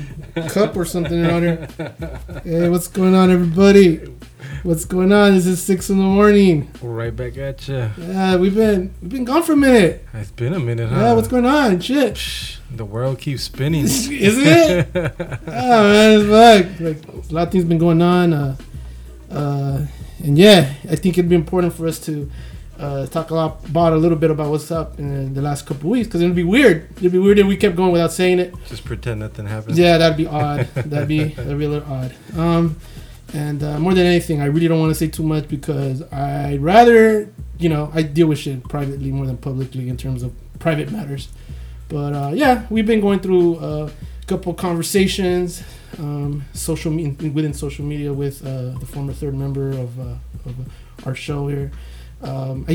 cup 0.48 0.76
or 0.76 0.84
something 0.84 1.24
around 1.24 1.42
here. 1.42 1.68
Hey, 2.44 2.68
what's 2.68 2.86
going 2.86 3.14
on, 3.14 3.30
everybody? 3.30 3.96
What's 4.62 4.84
going 4.84 5.12
on? 5.12 5.34
This 5.34 5.46
is 5.46 5.62
six 5.62 5.90
in 5.90 5.96
the 5.96 6.04
morning. 6.04 6.70
We're 6.80 6.90
right 6.90 7.14
back 7.14 7.36
at 7.38 7.66
you. 7.66 7.90
Yeah, 7.98 8.36
we've 8.36 8.54
been 8.54 8.94
we've 9.00 9.10
been 9.10 9.24
gone 9.24 9.42
for 9.42 9.54
a 9.54 9.56
minute. 9.56 10.04
It's 10.14 10.30
been 10.30 10.54
a 10.54 10.60
minute, 10.60 10.88
huh? 10.90 10.96
Yeah, 10.96 11.12
what's 11.14 11.28
going 11.28 11.46
on? 11.46 11.80
Shit, 11.80 12.14
Psh, 12.14 12.58
The 12.70 12.84
world 12.84 13.18
keeps 13.18 13.42
spinning. 13.42 13.84
isn't 13.84 14.12
it? 14.12 14.88
oh 14.94 15.40
man, 15.46 16.20
it's 16.20 16.28
fuck. 16.28 16.80
Like 16.80 17.30
a 17.30 17.34
lot 17.34 17.46
of 17.46 17.52
things 17.52 17.64
been 17.64 17.78
going 17.78 18.02
on. 18.02 18.32
Uh, 18.32 18.56
uh, 19.30 19.86
and 20.22 20.38
yeah, 20.38 20.74
I 20.90 20.96
think 20.96 21.18
it'd 21.18 21.28
be 21.28 21.36
important 21.36 21.72
for 21.72 21.86
us 21.86 21.98
to 22.06 22.30
uh, 22.78 23.06
talk 23.06 23.30
a 23.30 23.34
lot 23.34 23.64
about 23.68 23.92
a 23.92 23.96
little 23.96 24.18
bit 24.18 24.30
about 24.30 24.50
what's 24.50 24.70
up 24.70 24.98
in 24.98 25.34
the 25.34 25.42
last 25.42 25.66
couple 25.66 25.84
of 25.88 25.90
weeks 25.92 26.06
because 26.08 26.20
it'd 26.22 26.34
be 26.34 26.42
weird. 26.42 26.88
It'd 26.98 27.12
be 27.12 27.18
weird 27.18 27.38
if 27.38 27.46
we 27.46 27.56
kept 27.56 27.76
going 27.76 27.92
without 27.92 28.12
saying 28.12 28.38
it. 28.38 28.54
Just 28.68 28.84
pretend 28.84 29.20
nothing 29.20 29.46
happened. 29.46 29.76
Yeah, 29.78 29.98
that'd 29.98 30.16
be 30.16 30.26
odd. 30.26 30.66
That'd 30.74 31.08
be 31.08 31.24
that'd 31.24 31.58
be 31.58 31.64
a 31.64 31.68
little 31.68 31.92
odd. 31.92 32.14
Um, 32.36 32.76
and 33.34 33.62
uh, 33.62 33.78
more 33.78 33.92
than 33.94 34.06
anything, 34.06 34.40
I 34.40 34.46
really 34.46 34.68
don't 34.68 34.78
want 34.80 34.90
to 34.90 34.94
say 34.94 35.08
too 35.08 35.22
much 35.24 35.48
because 35.48 36.02
I'd 36.12 36.60
rather, 36.60 37.28
you 37.58 37.68
know, 37.68 37.90
I 37.92 38.02
deal 38.02 38.28
with 38.28 38.38
shit 38.38 38.68
privately 38.68 39.10
more 39.10 39.26
than 39.26 39.36
publicly 39.36 39.88
in 39.88 39.96
terms 39.96 40.22
of 40.22 40.32
private 40.58 40.90
matters. 40.92 41.28
But 41.88 42.12
uh, 42.14 42.30
yeah, 42.34 42.66
we've 42.70 42.86
been 42.86 43.00
going 43.00 43.20
through 43.20 43.58
a 43.58 43.90
couple 44.26 44.54
conversations, 44.54 45.62
um, 45.98 46.44
social 46.52 46.90
me- 46.92 47.10
within 47.32 47.52
social 47.54 47.84
media 47.84 48.12
with 48.12 48.44
uh, 48.46 48.78
the 48.78 48.86
former 48.86 49.12
third 49.12 49.34
member 49.34 49.70
of, 49.70 49.98
uh, 49.98 50.14
of 50.44 50.54
our 51.04 51.14
show 51.14 51.48
here. 51.48 51.70
Um, 52.22 52.64
I, 52.68 52.72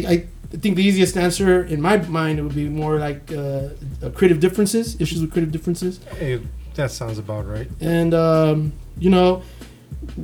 I 0.54 0.58
think 0.58 0.76
the 0.76 0.84
easiest 0.84 1.18
answer 1.18 1.64
in 1.64 1.82
my 1.82 1.98
mind 1.98 2.42
would 2.44 2.54
be 2.56 2.70
more 2.70 3.00
like 3.00 3.32
uh, 3.32 3.70
uh, 4.04 4.10
creative 4.14 4.40
differences, 4.40 5.00
issues 5.02 5.22
with 5.22 5.32
creative 5.32 5.52
differences 5.52 6.00
Hey, 6.20 6.40
that 6.76 6.92
sounds 6.92 7.18
about 7.18 7.48
right. 7.48 7.68
and 7.80 8.14
um, 8.14 8.74
you 9.00 9.10
know, 9.10 9.42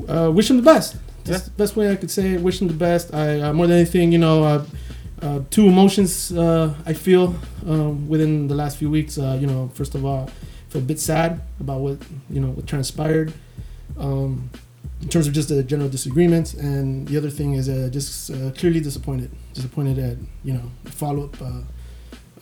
uh, 0.07 0.29
wish 0.33 0.50
him 0.50 0.57
the 0.57 0.63
best. 0.63 0.97
That's 1.24 1.39
Yeah. 1.39 1.45
the 1.45 1.57
best 1.57 1.75
way 1.75 1.91
I 1.91 1.95
could 1.95 2.12
say 2.12 2.33
it. 2.33 2.41
Wish 2.41 2.62
him 2.62 2.67
the 2.67 2.74
best. 2.89 3.13
I 3.13 3.41
uh, 3.41 3.53
more 3.53 3.67
than 3.67 3.77
anything, 3.77 4.12
you 4.12 4.17
know, 4.19 4.43
uh, 4.43 4.65
uh, 5.21 5.39
two 5.50 5.65
emotions 5.67 6.31
uh, 6.31 6.74
I 6.86 6.93
feel 6.93 7.36
um, 7.67 8.07
within 8.07 8.47
the 8.47 8.55
last 8.55 8.77
few 8.77 8.89
weeks. 8.89 9.17
Uh, 9.17 9.38
you 9.41 9.47
know, 9.47 9.69
first 9.74 9.95
of 9.95 10.05
all, 10.05 10.29
I 10.29 10.71
feel 10.71 10.81
a 10.81 10.86
bit 10.86 11.00
sad 11.00 11.41
about 11.59 11.79
what 11.81 11.97
you 12.29 12.39
know 12.39 12.50
what 12.55 12.67
transpired. 12.67 13.33
Um, 13.97 14.50
in 15.01 15.10
terms 15.10 15.27
of 15.27 15.34
just 15.34 15.51
a 15.51 15.63
general 15.63 15.89
disagreement, 15.89 16.53
and 16.56 17.08
the 17.08 17.17
other 17.17 17.29
thing 17.29 17.53
is 17.53 17.70
uh, 17.70 17.89
just 17.91 18.32
uh, 18.32 18.51
clearly 18.51 18.79
disappointed. 18.79 19.32
Disappointed 19.53 20.00
at 20.00 20.17
you 20.44 20.53
know 20.53 20.72
follow 20.86 21.25
up 21.25 21.41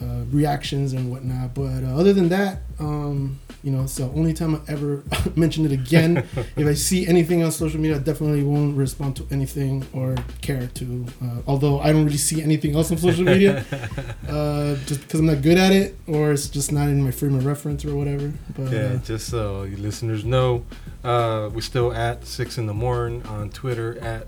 uh, 0.01 0.23
reactions 0.31 0.93
and 0.93 1.11
whatnot. 1.11 1.53
But 1.53 1.83
uh, 1.83 1.97
other 1.97 2.13
than 2.13 2.29
that, 2.29 2.59
um, 2.79 3.39
you 3.63 3.71
know, 3.71 3.85
so 3.85 4.11
only 4.15 4.33
time 4.33 4.55
I 4.55 4.71
ever 4.71 5.03
mention 5.35 5.65
it 5.65 5.71
again. 5.71 6.17
if 6.55 6.67
I 6.67 6.73
see 6.73 7.07
anything 7.07 7.43
on 7.43 7.51
social 7.51 7.79
media, 7.79 7.97
I 7.97 7.99
definitely 7.99 8.43
won't 8.43 8.77
respond 8.77 9.15
to 9.17 9.27
anything 9.31 9.85
or 9.93 10.15
care 10.41 10.67
to. 10.67 11.05
Uh, 11.21 11.41
although 11.47 11.79
I 11.79 11.91
don't 11.91 12.05
really 12.05 12.17
see 12.17 12.41
anything 12.41 12.75
else 12.75 12.91
on 12.91 12.97
social 12.97 13.23
media, 13.23 13.65
uh, 14.29 14.75
just 14.85 15.01
because 15.01 15.19
I'm 15.19 15.25
not 15.25 15.41
good 15.41 15.57
at 15.57 15.71
it, 15.71 15.97
or 16.07 16.31
it's 16.31 16.47
just 16.49 16.71
not 16.71 16.89
in 16.89 17.03
my 17.03 17.11
frame 17.11 17.35
of 17.35 17.45
reference 17.45 17.83
or 17.85 17.95
whatever. 17.95 18.33
But 18.55 18.71
Yeah, 18.71 18.79
uh, 18.79 18.97
just 18.97 19.29
so 19.29 19.63
you 19.63 19.77
listeners 19.77 20.25
know, 20.25 20.65
uh, 21.03 21.49
we're 21.53 21.61
still 21.61 21.93
at 21.93 22.25
six 22.27 22.57
in 22.57 22.67
the 22.67 22.73
morning 22.73 23.23
on 23.27 23.49
Twitter 23.49 23.97
at 23.99 24.27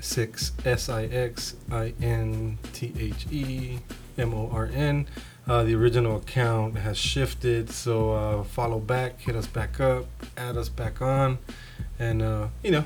six 0.00 0.52
S 0.64 0.88
I 0.88 1.04
X 1.06 1.56
I 1.70 1.94
N 2.00 2.58
T 2.72 2.92
H 2.98 3.26
E 3.32 3.78
M 4.18 4.34
O 4.34 4.50
R 4.52 4.70
N. 4.74 5.06
Uh, 5.46 5.64
the 5.64 5.74
original 5.74 6.16
account 6.16 6.76
has 6.76 6.98
shifted, 6.98 7.70
so 7.70 8.12
uh, 8.12 8.44
follow 8.44 8.78
back, 8.78 9.18
hit 9.20 9.34
us 9.34 9.46
back 9.46 9.80
up, 9.80 10.04
add 10.36 10.58
us 10.58 10.68
back 10.68 11.00
on, 11.00 11.38
and 11.98 12.20
uh, 12.20 12.48
you 12.62 12.70
know, 12.70 12.84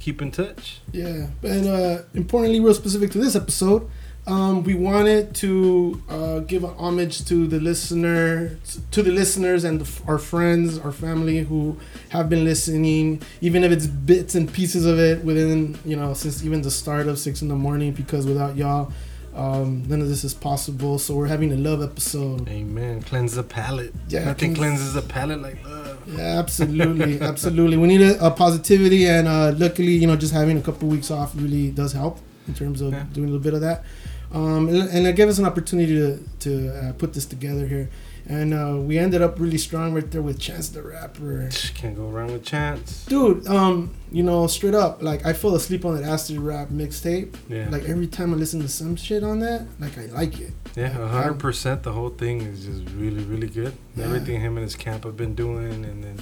keep 0.00 0.20
in 0.20 0.30
touch. 0.30 0.80
Yeah, 0.92 1.28
and 1.42 1.66
uh, 1.66 2.02
importantly, 2.12 2.60
real 2.60 2.74
specific 2.74 3.10
to 3.12 3.18
this 3.18 3.34
episode, 3.34 3.88
um, 4.26 4.64
we 4.64 4.74
wanted 4.74 5.34
to 5.36 6.02
uh, 6.08 6.38
give 6.40 6.64
a 6.64 6.68
homage 6.68 7.24
to 7.26 7.46
the 7.46 7.60
listener, 7.60 8.58
to 8.90 9.02
the 9.02 9.10
listeners 9.10 9.64
and 9.64 9.80
the, 9.80 10.02
our 10.06 10.18
friends, 10.18 10.78
our 10.78 10.92
family 10.92 11.40
who 11.40 11.78
have 12.08 12.28
been 12.28 12.44
listening, 12.44 13.20
even 13.40 13.64
if 13.64 13.72
it's 13.72 13.86
bits 13.86 14.34
and 14.34 14.52
pieces 14.52 14.86
of 14.86 14.98
it 14.98 15.24
within, 15.24 15.78
you 15.84 15.96
know, 15.96 16.14
since 16.14 16.44
even 16.44 16.62
the 16.62 16.70
start 16.70 17.06
of 17.06 17.18
six 17.18 17.42
in 17.42 17.48
the 17.48 17.54
morning. 17.54 17.92
Because 17.92 18.26
without 18.26 18.56
y'all, 18.56 18.92
um, 19.34 19.82
none 19.88 20.00
of 20.00 20.08
this 20.08 20.22
is 20.24 20.32
possible. 20.34 20.98
So 20.98 21.14
we're 21.16 21.26
having 21.26 21.52
a 21.52 21.56
love 21.56 21.82
episode. 21.82 22.48
Amen. 22.48 23.02
Cleanse 23.02 23.34
the 23.34 23.42
palate. 23.42 23.92
Yeah, 24.08 24.24
Nothing 24.26 24.54
cleanse- 24.54 24.78
cleanses 24.80 24.94
the 24.94 25.02
palate 25.02 25.40
like 25.42 25.62
love. 25.64 25.98
Yeah, 26.06 26.38
absolutely, 26.38 27.20
absolutely. 27.30 27.76
We 27.76 27.88
need 27.88 28.02
a, 28.02 28.26
a 28.26 28.30
positivity, 28.30 29.06
and 29.06 29.26
uh, 29.26 29.52
luckily, 29.56 29.92
you 29.92 30.06
know, 30.06 30.16
just 30.16 30.32
having 30.32 30.56
a 30.58 30.62
couple 30.62 30.88
weeks 30.88 31.10
off 31.10 31.32
really 31.34 31.70
does 31.70 31.92
help 31.92 32.18
in 32.46 32.54
terms 32.54 32.80
of 32.80 32.92
Yeah. 32.92 33.04
doing 33.12 33.28
a 33.28 33.32
little 33.32 33.42
bit 33.42 33.54
of 33.54 33.60
that. 33.62 33.84
Um, 34.32 34.68
and, 34.68 34.88
and 34.90 35.06
it 35.06 35.14
gave 35.16 35.28
us 35.28 35.38
an 35.38 35.44
opportunity 35.46 35.94
to 35.94 36.18
to 36.40 36.68
uh, 36.88 36.92
put 36.94 37.12
this 37.14 37.24
together 37.24 37.66
here, 37.66 37.88
and 38.26 38.54
uh, 38.54 38.76
we 38.78 38.98
ended 38.98 39.20
up 39.22 39.38
really 39.38 39.58
strong 39.58 39.92
right 39.94 40.10
there 40.10 40.22
with 40.22 40.38
Chance 40.38 40.70
the 40.70 40.82
Rapper. 40.82 41.48
Can't 41.74 41.96
go 41.96 42.06
wrong 42.08 42.32
with 42.32 42.44
chance. 42.44 43.04
Dude, 43.06 43.46
um, 43.46 43.94
you 44.10 44.22
know, 44.22 44.46
straight 44.46 44.74
up, 44.74 45.02
like 45.02 45.26
I 45.26 45.32
fell 45.32 45.54
asleep 45.54 45.84
on 45.84 46.00
that 46.00 46.04
acid 46.04 46.38
rap 46.38 46.68
mixtape. 46.68 47.34
Yeah. 47.48 47.68
Like 47.70 47.84
every 47.84 48.06
time 48.06 48.32
I 48.32 48.36
listen 48.36 48.60
to 48.60 48.68
some 48.68 48.96
shit 48.96 49.22
on 49.22 49.40
that, 49.40 49.66
like 49.78 49.98
I 49.98 50.06
like 50.06 50.40
it. 50.40 50.52
Yeah, 50.76 50.88
hundred 50.88 51.38
percent. 51.38 51.82
The 51.82 51.92
whole 51.92 52.10
thing 52.10 52.40
is 52.42 52.64
just 52.64 52.82
really, 52.96 53.22
really 53.24 53.48
good. 53.48 53.74
Yeah. 53.96 54.04
Everything 54.04 54.40
him 54.40 54.56
and 54.56 54.64
his 54.64 54.74
camp 54.76 55.04
have 55.04 55.16
been 55.16 55.34
doing, 55.34 55.84
and 55.84 56.02
then 56.02 56.16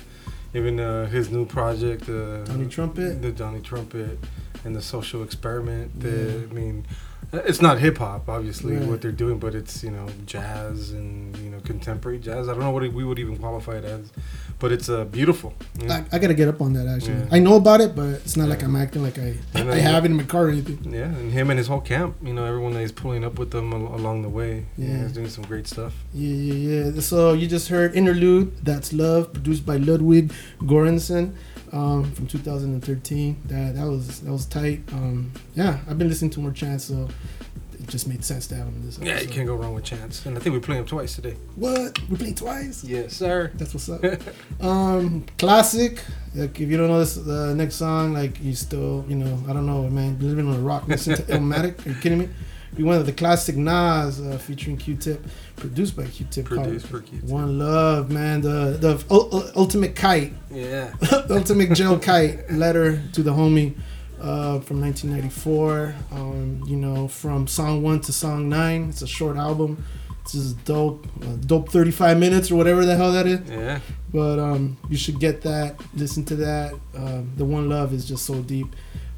even 0.54 0.80
uh, 0.80 1.06
his 1.06 1.30
new 1.30 1.46
project, 1.46 2.08
uh, 2.08 2.44
Johnny 2.44 2.66
Trumpet. 2.66 3.22
the 3.22 3.30
Johnny 3.32 3.60
Trumpet, 3.60 4.18
and 4.64 4.74
the 4.76 4.82
Social 4.82 5.22
Experiment. 5.22 5.98
The, 6.00 6.08
Yeah. 6.10 6.50
I 6.50 6.52
mean, 6.52 6.86
it's 7.32 7.62
not 7.62 7.78
hip 7.78 7.98
hop, 7.98 8.28
obviously, 8.28 8.76
Right. 8.76 8.86
what 8.88 9.00
they're 9.00 9.10
doing, 9.12 9.38
but 9.38 9.54
it's 9.54 9.82
you 9.82 9.90
know 9.90 10.06
jazz 10.26 10.90
and 10.90 11.36
you 11.38 11.50
know 11.50 11.60
contemporary 11.60 12.18
jazz. 12.18 12.48
I 12.48 12.52
don't 12.52 12.60
know 12.60 12.70
what 12.70 12.82
we 12.92 13.04
would 13.04 13.18
even 13.18 13.36
qualify 13.38 13.76
it 13.76 13.84
as, 13.84 14.10
but 14.62 14.70
it's 14.70 14.88
uh, 14.88 15.04
beautiful. 15.06 15.52
know? 15.80 15.92
I, 15.92 16.04
I 16.12 16.18
gotta 16.20 16.34
get 16.34 16.46
up 16.46 16.60
on 16.62 16.72
that 16.74 16.86
actually. 16.86 17.18
Yeah. 17.18 17.36
I 17.36 17.40
know 17.40 17.56
about 17.56 17.80
it, 17.80 17.96
but 17.96 18.10
it's 18.24 18.36
not 18.36 18.48
like 18.48 18.62
I'm 18.62 18.76
acting 18.76 19.02
like 19.02 19.18
I 19.18 19.34
I 19.54 19.60
I 19.60 19.64
yeah. 19.64 19.74
have 19.90 20.04
it 20.04 20.10
in 20.12 20.16
my 20.16 20.22
car 20.22 20.46
or 20.46 20.50
anything. 20.50 20.78
yeah, 20.94 21.06
and 21.20 21.32
him 21.32 21.50
and 21.50 21.58
his 21.58 21.66
whole 21.66 21.80
camp. 21.80 22.14
You 22.22 22.32
know, 22.32 22.44
everyone 22.44 22.72
that 22.74 22.80
he's 22.80 22.92
pulling 22.92 23.24
up 23.24 23.38
with 23.40 23.50
them 23.50 23.72
al- 23.72 23.94
along 23.96 24.22
the 24.22 24.28
way. 24.28 24.64
Yeah, 24.78 24.86
Yeah. 24.88 25.02
he's 25.02 25.12
doing 25.12 25.28
some 25.28 25.44
great 25.44 25.66
stuff. 25.66 25.92
Yeah, 26.14 26.36
yeah, 26.54 26.90
yeah. 26.94 27.00
So 27.00 27.32
you 27.32 27.48
just 27.48 27.68
heard 27.68 27.96
Interlude, 27.96 28.64
That's 28.64 28.92
Love, 28.92 29.32
produced 29.32 29.66
by 29.66 29.76
Ludwig 29.78 30.32
Göransson 30.60 31.34
um, 31.72 32.12
from 32.12 32.28
2013. 32.28 33.36
That 33.46 33.74
that 33.74 33.86
was 33.88 34.20
that 34.20 34.30
was 34.32 34.46
tight. 34.46 34.80
Um, 34.92 35.32
yeah, 35.56 35.80
I've 35.88 35.98
been 35.98 36.08
listening 36.08 36.30
to 36.32 36.40
more 36.40 36.52
Chance, 36.52 36.84
so 36.84 37.08
it 37.82 37.88
just 37.88 38.06
made 38.06 38.24
sense 38.24 38.46
to 38.48 38.54
have 38.54 38.66
him 38.66 38.74
in 38.76 38.86
this. 38.86 38.98
Yeah, 38.98 39.20
you 39.20 39.28
can't 39.28 39.46
go 39.46 39.54
wrong 39.54 39.74
with 39.74 39.84
Chance, 39.84 40.24
and 40.26 40.36
I 40.36 40.40
think 40.40 40.54
we're 40.54 40.60
playing 40.60 40.82
him 40.82 40.86
twice 40.86 41.14
today. 41.16 41.36
What? 41.56 41.98
We're 42.08 42.16
playing 42.16 42.34
twice? 42.36 42.84
Yes, 42.84 43.14
sir. 43.14 43.50
That's 43.54 43.74
what's 43.74 43.88
up. 43.88 44.04
um, 44.60 45.24
classic. 45.38 46.02
Like 46.34 46.60
if 46.60 46.68
you 46.70 46.76
don't 46.76 46.88
know 46.88 47.00
this, 47.00 47.14
the 47.16 47.54
next 47.54 47.74
song, 47.76 48.14
like 48.14 48.42
you 48.42 48.54
still, 48.54 49.04
you 49.08 49.16
know, 49.16 49.38
I 49.48 49.52
don't 49.52 49.66
know, 49.66 49.88
man. 49.90 50.18
Living 50.20 50.48
on 50.48 50.54
a 50.56 50.60
rock. 50.60 50.86
Listen 50.88 51.16
to 51.16 51.22
Illmatic. 51.24 51.84
Are 51.84 51.88
you 51.90 51.94
kidding 51.96 52.18
me? 52.18 52.28
We 52.76 52.84
went 52.84 53.00
to 53.00 53.04
the 53.04 53.12
classic 53.12 53.54
Nas 53.54 54.18
uh, 54.18 54.38
featuring 54.38 54.78
Q-Tip, 54.78 55.22
produced 55.56 55.94
by 55.94 56.06
Q-Tip. 56.06 56.46
Produced 56.46 56.86
for 56.86 57.00
Q-Tip. 57.02 57.28
One 57.28 57.58
Love, 57.58 58.10
man. 58.10 58.40
The 58.40 58.78
the 58.80 59.04
ul- 59.10 59.28
ul- 59.30 59.50
ultimate 59.56 59.94
kite, 59.94 60.32
Yeah. 60.50 60.94
ultimate 61.30 61.72
gel 61.74 61.98
kite 61.98 62.50
letter 62.50 63.02
to 63.12 63.22
the 63.22 63.30
homie 63.32 63.74
uh, 64.22 64.60
from 64.60 64.80
1994. 64.80 65.94
Um, 66.12 66.62
you 66.66 66.76
know, 66.76 67.08
from 67.08 67.46
song 67.46 67.82
one 67.82 68.00
to 68.02 68.12
song 68.12 68.48
nine. 68.48 68.88
It's 68.88 69.02
a 69.02 69.06
short 69.06 69.36
album. 69.36 69.84
It's 70.22 70.32
just 70.32 70.64
dope, 70.64 71.06
uh, 71.22 71.34
dope 71.46 71.68
35 71.70 72.16
minutes 72.18 72.50
or 72.50 72.54
whatever 72.56 72.86
the 72.86 72.94
hell 72.94 73.12
that 73.12 73.26
is. 73.26 73.40
Yeah. 73.50 73.80
But 74.12 74.38
um, 74.38 74.76
you 74.88 74.96
should 74.96 75.18
get 75.18 75.42
that. 75.42 75.80
Listen 75.94 76.24
to 76.26 76.36
that. 76.36 76.74
Um, 76.96 77.32
the 77.36 77.44
One 77.44 77.68
Love 77.68 77.92
is 77.92 78.06
just 78.06 78.24
so 78.24 78.40
deep. 78.40 78.68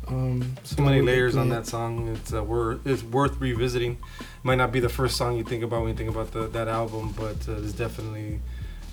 Um, 0.08 0.54
So 0.64 0.82
many 0.82 1.02
layers 1.02 1.36
on 1.36 1.48
that 1.50 1.66
song. 1.66 2.08
It's 2.08 2.32
uh, 2.32 2.42
worth 2.42 2.86
it's 2.86 3.02
worth 3.02 3.38
revisiting. 3.40 3.98
Might 4.42 4.56
not 4.56 4.72
be 4.72 4.80
the 4.80 4.88
first 4.88 5.16
song 5.16 5.36
you 5.36 5.44
think 5.44 5.62
about 5.62 5.80
when 5.80 5.90
you 5.90 5.96
think 5.96 6.10
about 6.10 6.32
the, 6.32 6.46
that 6.48 6.68
album, 6.68 7.14
but 7.16 7.48
uh, 7.48 7.62
it's 7.62 7.72
definitely 7.72 8.40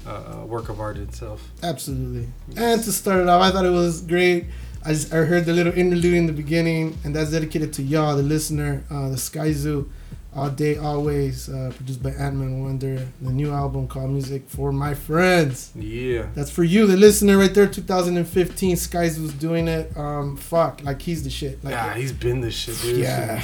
uh, 0.05 0.43
work 0.45 0.69
of 0.69 0.79
art 0.79 0.97
itself. 0.97 1.49
Absolutely. 1.63 2.27
And 2.57 2.81
to 2.83 2.91
start 2.91 3.21
it 3.21 3.29
off, 3.29 3.41
I 3.41 3.51
thought 3.51 3.65
it 3.65 3.69
was 3.71 4.01
great. 4.01 4.45
I, 4.83 4.93
just, 4.93 5.13
I 5.13 5.17
heard 5.17 5.45
the 5.45 5.53
little 5.53 5.73
interlude 5.73 6.15
in 6.15 6.25
the 6.27 6.33
beginning, 6.33 6.97
and 7.03 7.15
that's 7.15 7.31
dedicated 7.31 7.73
to 7.73 7.83
y'all, 7.83 8.15
the 8.15 8.23
listener, 8.23 8.83
uh, 8.89 9.09
the 9.09 9.17
Sky 9.17 9.51
Zoo, 9.51 9.91
All 10.35 10.49
Day, 10.49 10.77
Always, 10.77 11.49
uh, 11.49 11.71
produced 11.75 12.01
by 12.01 12.09
Ant-Man 12.11 12.63
Wonder, 12.63 13.07
the 13.21 13.31
new 13.31 13.51
album 13.51 13.87
called 13.87 14.09
Music 14.09 14.43
for 14.47 14.71
My 14.71 14.93
Friends. 14.93 15.71
Yeah. 15.75 16.27
That's 16.33 16.49
for 16.49 16.63
you, 16.63 16.87
the 16.87 16.97
listener, 16.97 17.37
right 17.37 17.53
there. 17.53 17.67
2015, 17.67 18.75
Sky 18.77 19.07
Zoo's 19.09 19.33
doing 19.33 19.67
it. 19.67 19.95
Um, 19.95 20.35
fuck, 20.37 20.83
like 20.83 21.01
he's 21.01 21.23
the 21.23 21.29
shit. 21.29 21.63
Like, 21.63 21.73
yeah, 21.73 21.93
he's 21.95 22.11
been 22.13 22.41
the 22.41 22.51
shit, 22.51 22.79
dude. 22.81 22.97
Yeah. 22.97 23.43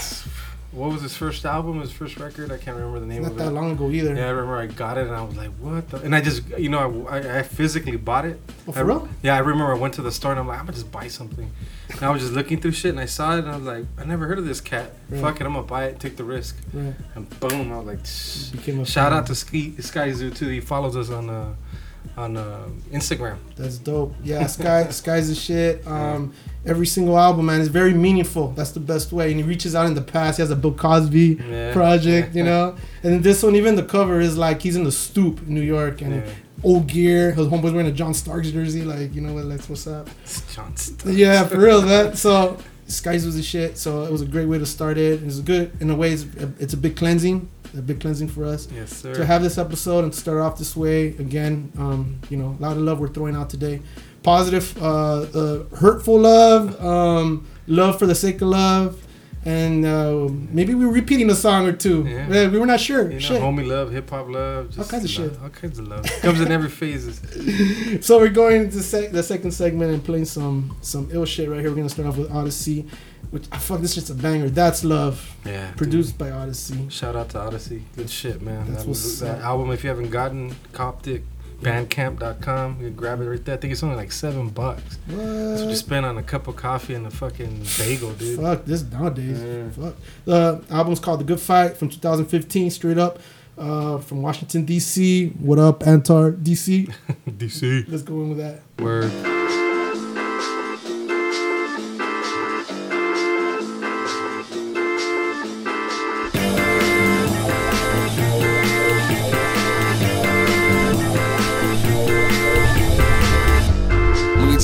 What 0.77 0.91
was 0.91 1.01
his 1.01 1.17
first 1.17 1.43
album? 1.45 1.81
His 1.81 1.91
first 1.91 2.17
record? 2.17 2.51
I 2.51 2.57
can't 2.57 2.77
remember 2.77 2.99
the 2.99 3.07
name 3.07 3.23
not 3.23 3.31
of 3.31 3.37
that 3.37 3.47
it. 3.47 3.51
long 3.51 3.71
ago 3.71 3.89
either. 3.89 4.15
Yeah, 4.15 4.27
I 4.27 4.29
remember 4.29 4.57
I 4.57 4.67
got 4.67 4.97
it 4.97 5.07
and 5.07 5.15
I 5.15 5.23
was 5.23 5.35
like, 5.35 5.49
"What?" 5.59 5.89
the? 5.89 5.97
And 6.01 6.15
I 6.15 6.21
just, 6.21 6.47
you 6.57 6.69
know, 6.69 7.07
I, 7.09 7.39
I, 7.39 7.43
physically 7.43 7.97
bought 7.97 8.25
it. 8.25 8.39
Oh, 8.67 8.71
for 8.71 8.79
I, 8.79 8.81
real? 8.83 9.09
Yeah, 9.23 9.35
I 9.35 9.39
remember 9.39 9.73
I 9.73 9.77
went 9.77 9.95
to 9.95 10.03
the 10.03 10.11
store 10.11 10.31
and 10.31 10.39
I'm 10.39 10.47
like, 10.47 10.59
"I'm 10.59 10.65
gonna 10.65 10.77
just 10.77 10.91
buy 10.91 11.07
something." 11.07 11.51
And 11.89 12.03
I 12.03 12.11
was 12.11 12.21
just 12.21 12.33
looking 12.33 12.61
through 12.61 12.73
shit 12.73 12.91
and 12.91 12.99
I 12.99 13.05
saw 13.05 13.35
it 13.35 13.39
and 13.39 13.49
I 13.49 13.55
was 13.55 13.65
like, 13.65 13.85
"I 13.97 14.05
never 14.05 14.27
heard 14.27 14.37
of 14.37 14.45
this 14.45 14.61
cat. 14.61 14.93
Right. 15.09 15.21
Fuck 15.21 15.41
it, 15.41 15.47
I'm 15.47 15.53
gonna 15.53 15.65
buy 15.65 15.85
it, 15.85 15.99
take 15.99 16.15
the 16.15 16.23
risk." 16.23 16.57
Right. 16.71 16.93
And 17.15 17.39
boom, 17.39 17.73
I 17.73 17.79
was 17.79 17.87
like, 17.87 18.85
"Shout 18.85 19.11
fan. 19.11 19.13
out 19.13 19.25
to 19.27 19.35
Ski 19.35 19.81
Sky 19.81 20.11
Zoo 20.11 20.29
too. 20.29 20.47
He 20.47 20.59
follows 20.59 20.95
us 20.95 21.09
on 21.09 21.29
uh, 21.29 21.55
on 22.15 22.37
uh, 22.37 22.67
Instagram." 22.91 23.37
That's 23.55 23.77
dope. 23.77 24.13
Yeah, 24.23 24.45
Sky 24.47 24.87
Sky's 24.89 25.29
the 25.29 25.35
shit. 25.35 25.85
Um, 25.87 26.33
every 26.65 26.85
single 26.85 27.17
album, 27.17 27.45
man, 27.47 27.61
is 27.61 27.67
very 27.67 27.93
meaningful. 27.93 28.49
That's 28.51 28.71
the 28.71 28.79
best 28.79 29.11
way. 29.11 29.31
And 29.31 29.37
he 29.39 29.43
reaches 29.43 29.75
out 29.75 29.85
in 29.87 29.93
the 29.95 30.01
past. 30.01 30.37
He 30.37 30.41
has 30.41 30.51
a 30.51 30.55
Bill 30.55 30.73
Cosby 30.73 31.39
Yeah. 31.49 31.73
project, 31.73 32.35
you 32.35 32.43
know. 32.51 32.75
And 33.03 33.13
then 33.13 33.21
this 33.21 33.43
one, 33.43 33.55
even 33.55 33.75
the 33.75 33.83
cover 33.83 34.19
is 34.19 34.37
like 34.37 34.61
he's 34.61 34.75
in 34.75 34.83
the 34.83 34.91
stoop 34.91 35.41
in 35.47 35.53
New 35.53 35.61
York 35.61 36.01
and 36.01 36.15
Yeah. 36.15 36.29
old 36.63 36.87
gear. 36.87 37.31
His 37.31 37.47
homeboy's 37.47 37.71
wearing 37.73 37.87
a 37.87 37.91
John 37.91 38.13
Starks 38.13 38.51
jersey, 38.51 38.83
like 38.83 39.13
you 39.15 39.21
know 39.21 39.33
what, 39.33 39.45
like 39.45 39.61
what's 39.61 39.87
up. 39.87 40.09
It's 40.23 40.41
John 40.55 40.75
Starks. 40.75 41.15
Yeah, 41.17 41.45
for 41.45 41.59
real. 41.59 41.81
That 41.81 42.17
so 42.17 42.57
Skies 42.87 43.25
was 43.25 43.35
the 43.35 43.43
shit. 43.43 43.77
So 43.77 44.03
it 44.03 44.11
was 44.11 44.21
a 44.21 44.25
great 44.25 44.47
way 44.47 44.57
to 44.59 44.65
start 44.65 44.97
it. 44.97 45.21
It 45.21 45.25
was 45.25 45.41
good 45.41 45.71
in 45.81 45.89
a 45.89 45.95
way. 45.95 46.11
It's, 46.13 46.25
it's 46.59 46.73
a 46.73 46.77
big 46.77 46.95
cleansing, 46.95 47.47
a 47.77 47.81
big 47.81 47.99
cleansing 47.99 48.27
for 48.29 48.45
us 48.45 48.67
Yes, 48.73 48.91
sir. 48.91 49.13
to 49.15 49.25
have 49.25 49.41
this 49.41 49.57
episode 49.57 50.03
and 50.03 50.13
start 50.13 50.39
off 50.39 50.57
this 50.57 50.75
way 50.75 51.07
again. 51.17 51.71
Um, 51.77 52.19
you 52.29 52.37
know, 52.37 52.55
a 52.59 52.61
lot 52.61 52.71
of 52.77 52.83
love 52.83 52.99
we're 52.99 53.07
throwing 53.09 53.35
out 53.35 53.49
today. 53.49 53.81
Positive, 54.23 54.77
uh, 54.81 55.21
uh, 55.21 55.63
hurtful 55.77 56.19
love, 56.19 56.83
um, 56.83 57.47
love 57.67 57.97
for 57.99 58.05
the 58.05 58.15
sake 58.15 58.35
of 58.41 58.49
love, 58.49 59.01
and 59.45 59.85
uh, 59.85 60.27
maybe 60.51 60.73
we're 60.75 60.91
repeating 60.91 61.29
a 61.29 61.35
song 61.35 61.65
or 61.65 61.71
two. 61.71 62.03
Yeah. 62.05 62.27
Yeah, 62.29 62.47
we 62.49 62.59
were 62.59 62.65
not 62.65 62.81
sure. 62.81 63.03
You 63.07 63.13
know, 63.13 63.19
Shit. 63.19 63.41
homie 63.41 63.65
love, 63.65 63.91
hip 63.93 64.09
hop 64.09 64.27
love, 64.27 64.71
just 64.75 64.89
kinds 64.91 65.05
of 65.05 65.17
love, 65.17 65.31
shit. 65.33 65.41
All 65.41 65.49
kinds 65.49 65.79
of 65.79 65.87
love. 65.87 66.03
Comes 66.21 66.41
in 66.41 66.51
every 66.51 66.69
phases. 66.69 67.21
So 68.05 68.19
we're 68.19 68.27
going 68.29 68.69
to 68.69 68.83
sec- 68.83 69.11
the 69.11 69.23
second 69.23 69.51
segment 69.51 69.93
and 69.93 70.03
playing 70.03 70.25
some 70.25 70.75
some 70.81 71.07
ill 71.11 71.25
shit 71.25 71.47
right 71.49 71.59
here. 71.61 71.69
We're 71.69 71.75
gonna 71.77 71.89
start 71.89 72.07
off 72.09 72.17
with 72.17 72.29
Odyssey, 72.31 72.85
which 73.31 73.45
ah, 73.51 73.57
fuck 73.57 73.81
this 73.81 73.93
shit's 73.93 74.09
a 74.09 74.15
banger. 74.15 74.49
That's 74.49 74.83
love, 74.83 75.35
Yeah. 75.45 75.71
produced 75.71 76.17
by 76.17 76.31
Odyssey. 76.31 76.87
Shout 76.89 77.15
out 77.15 77.29
to 77.29 77.39
Odyssey. 77.39 77.83
Good 77.95 78.09
shit, 78.09 78.41
man. 78.41 78.65
That's 78.67 78.83
that, 78.83 78.87
what's 78.89 79.19
that 79.19 79.41
album, 79.41 79.71
if 79.71 79.83
you 79.83 79.89
haven't 79.89 80.09
gotten, 80.09 80.55
Coptic. 80.73 81.23
Bandcamp.com. 81.61 82.77
You 82.79 82.87
can 82.87 82.95
grab 82.95 83.19
it 83.19 83.25
right 83.29 83.43
there. 83.43 83.55
I 83.55 83.57
think 83.57 83.73
it's 83.73 83.81
only 83.81 83.95
like 83.95 84.11
seven 84.11 84.49
bucks. 84.49 84.99
What? 85.07 85.17
That's 85.17 85.61
what 85.61 85.69
you 85.71 85.75
spend 85.75 86.05
on 86.05 86.17
a 86.17 86.23
cup 86.23 86.47
of 86.47 86.55
coffee 86.55 86.93
and 86.93 87.05
a 87.07 87.09
fucking 87.11 87.65
bagel, 87.79 88.11
dude. 88.13 88.39
Fuck 88.39 88.65
this 88.65 88.83
nowadays. 88.83 89.41
Yeah. 89.41 89.69
Fuck. 89.71 89.95
The 90.25 90.63
album's 90.69 90.99
called 90.99 91.19
The 91.19 91.23
Good 91.23 91.39
Fight 91.39 91.75
from 91.77 91.89
2015, 91.89 92.69
straight 92.69 92.99
up 92.99 93.19
uh, 93.57 93.97
from 93.97 94.21
Washington 94.21 94.65
D.C. 94.65 95.29
What 95.39 95.57
up, 95.57 95.79
Antar 95.87 96.31
D.C. 96.31 96.89
DC. 97.27 97.85
Let's 97.89 98.03
go 98.03 98.21
in 98.21 98.29
with 98.29 98.37
that. 98.37 98.61
Word. 98.79 99.36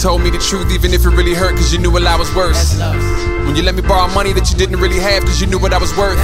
Told 0.03 0.19
me 0.19 0.27
the 0.27 0.43
truth, 0.51 0.67
even 0.75 0.91
if 0.91 1.07
it 1.07 1.15
really 1.15 1.31
hurt, 1.31 1.55
cause 1.55 1.71
you 1.71 1.79
knew 1.79 1.87
what 1.87 2.03
I 2.03 2.19
was 2.19 2.27
worth. 2.35 2.59
When 3.47 3.55
you 3.55 3.63
let 3.63 3.71
me 3.71 3.79
borrow 3.79 4.11
money 4.11 4.35
that 4.35 4.51
you 4.51 4.55
didn't 4.59 4.83
really 4.83 4.99
have, 4.99 5.23
cause 5.23 5.39
you 5.39 5.47
knew 5.47 5.55
what 5.55 5.71
I 5.71 5.79
was 5.79 5.95
worth. 5.95 6.19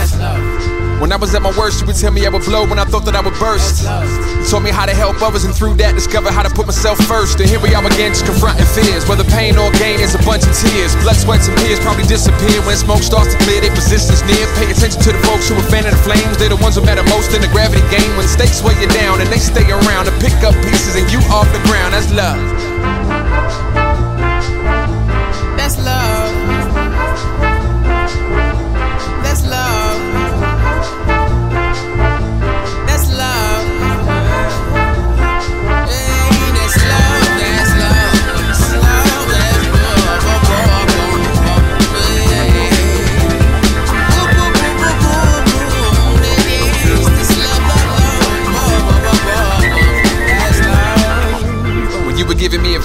When 0.99 1.15
I 1.15 1.15
was 1.15 1.31
at 1.31 1.39
my 1.39 1.55
worst, 1.55 1.79
you 1.79 1.87
would 1.87 1.95
tell 1.95 2.11
me 2.11 2.27
I 2.27 2.29
would 2.29 2.43
blow 2.43 2.67
when 2.67 2.75
I 2.75 2.83
thought 2.83 3.07
that 3.07 3.15
I 3.15 3.23
would 3.23 3.39
burst. 3.39 3.87
You 3.87 4.43
told 4.51 4.67
me 4.67 4.71
how 4.75 4.83
to 4.83 4.91
help 4.91 5.23
others, 5.23 5.47
and 5.47 5.55
through 5.55 5.79
that, 5.79 5.95
discover 5.95 6.27
how 6.27 6.43
to 6.43 6.51
put 6.51 6.67
myself 6.67 6.99
first. 7.07 7.39
And 7.39 7.47
here 7.47 7.63
we 7.63 7.71
are 7.71 7.79
again, 7.79 8.11
just 8.11 8.27
confronting 8.27 8.67
fears. 8.67 9.07
Whether 9.07 9.23
pain 9.31 9.55
or 9.55 9.71
gain 9.79 10.03
is 10.03 10.11
a 10.11 10.19
bunch 10.27 10.43
of 10.43 10.51
tears. 10.51 10.91
Blood, 10.99 11.15
sweat, 11.15 11.39
and 11.47 11.55
tears 11.63 11.79
probably 11.79 12.03
disappear 12.03 12.59
when 12.67 12.75
smoke 12.75 12.99
starts 12.99 13.31
to 13.31 13.39
clear. 13.47 13.63
Their 13.63 13.71
positions 13.71 14.19
near. 14.27 14.43
Pay 14.59 14.75
attention 14.75 14.99
to 15.07 15.15
the 15.15 15.23
folks 15.23 15.47
who 15.47 15.55
are 15.55 15.69
fanning 15.71 15.95
the 15.95 16.03
flames. 16.03 16.35
They're 16.35 16.51
the 16.51 16.59
ones 16.59 16.75
who 16.75 16.83
matter 16.83 17.07
most 17.15 17.31
in 17.31 17.39
the 17.39 17.51
gravity 17.55 17.87
game. 17.87 18.11
When 18.19 18.27
stakes 18.27 18.59
weigh 18.59 18.75
you 18.83 18.91
down, 18.91 19.23
and 19.23 19.31
they 19.31 19.39
stay 19.39 19.63
around 19.71 20.11
to 20.11 20.13
pick 20.19 20.35
up 20.43 20.51
pieces, 20.67 20.99
and 20.99 21.07
you 21.07 21.23
off 21.31 21.47
the 21.55 21.63
ground. 21.63 21.95
That's 21.95 22.11
love. 22.11 22.68
That's 25.57 25.77
love. 25.85 26.18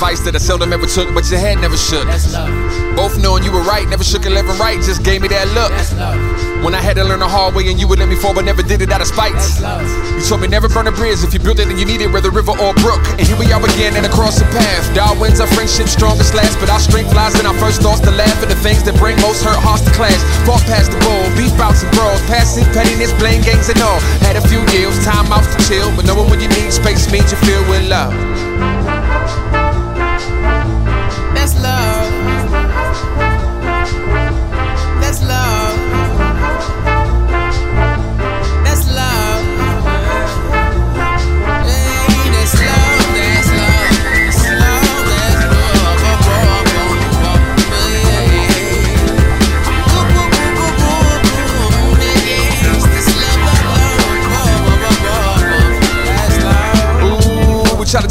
Advice 0.04 0.20
that 0.20 0.36
I 0.36 0.42
seldom 0.44 0.68
ever 0.76 0.84
took, 0.84 1.08
but 1.16 1.24
your 1.32 1.40
head 1.40 1.64
never 1.64 1.80
shook. 1.80 2.04
Both 2.92 3.16
knowing 3.16 3.40
you 3.40 3.48
were 3.48 3.64
right, 3.64 3.88
never 3.88 4.04
shook 4.04 4.28
a 4.28 4.30
left 4.30 4.52
and 4.52 4.60
right, 4.60 4.76
just 4.84 5.00
gave 5.00 5.24
me 5.24 5.32
that 5.32 5.48
look. 5.56 5.72
When 6.60 6.76
I 6.76 6.80
had 6.84 7.00
to 7.00 7.04
learn 7.08 7.24
the 7.24 7.28
hard 7.28 7.56
way 7.56 7.72
and 7.72 7.80
you 7.80 7.88
would 7.88 7.96
let 7.96 8.12
me 8.12 8.16
fall, 8.16 8.36
but 8.36 8.44
never 8.44 8.60
did 8.60 8.84
it 8.84 8.92
out 8.92 9.00
of 9.00 9.08
spite. 9.08 9.32
You 9.32 10.20
told 10.28 10.44
me 10.44 10.48
never 10.52 10.68
burn 10.68 10.88
a 10.88 10.92
bridge 10.92 11.24
if 11.24 11.32
you 11.32 11.40
built 11.40 11.56
it 11.56 11.72
and 11.72 11.80
you 11.80 11.88
need 11.88 12.04
it, 12.04 12.12
whether 12.12 12.28
river 12.28 12.52
or 12.52 12.76
brook. 12.84 13.00
And 13.16 13.24
here 13.24 13.40
we 13.40 13.48
are 13.48 13.64
again 13.64 13.96
and 13.96 14.04
across 14.04 14.36
the 14.36 14.44
path. 14.52 14.84
Darwin's 14.92 15.40
our 15.40 15.48
friendship 15.56 15.88
strongest 15.88 16.36
last, 16.36 16.60
but 16.60 16.68
our 16.68 16.80
strength 16.84 17.16
lies 17.16 17.40
in 17.40 17.48
our 17.48 17.56
first 17.56 17.80
thoughts 17.80 18.04
to 18.04 18.12
laugh 18.12 18.36
at 18.44 18.52
the 18.52 18.60
things 18.60 18.84
that 18.84 19.00
bring 19.00 19.16
most 19.24 19.40
hurt 19.40 19.56
hearts 19.56 19.88
to 19.88 19.92
clash. 19.96 20.20
Fought 20.44 20.68
past 20.68 20.92
the 20.92 21.00
bowl, 21.00 21.24
beef 21.32 21.56
bouts 21.56 21.80
and 21.80 21.88
brawls, 21.96 22.20
passing 22.28 22.68
pettiness, 22.76 23.16
blame 23.16 23.40
gangs 23.40 23.72
and 23.72 23.80
all. 23.80 24.00
Had 24.20 24.36
a 24.36 24.44
few 24.52 24.60
years, 24.76 25.00
time 25.00 25.32
outs 25.32 25.48
to 25.56 25.58
chill, 25.64 25.88
but 25.96 26.04
knowing 26.04 26.28
when 26.28 26.44
you 26.44 26.48
need 26.52 26.68
space 26.76 27.08
means 27.08 27.32
you 27.32 27.40
feel 27.40 27.64
with 27.72 27.88
love. 27.88 28.12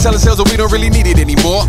Tell 0.03 0.11
ourselves 0.11 0.35
that 0.35 0.51
we 0.51 0.59
don't 0.59 0.67
really 0.67 0.91
need 0.91 1.07
it 1.07 1.15
anymore. 1.15 1.63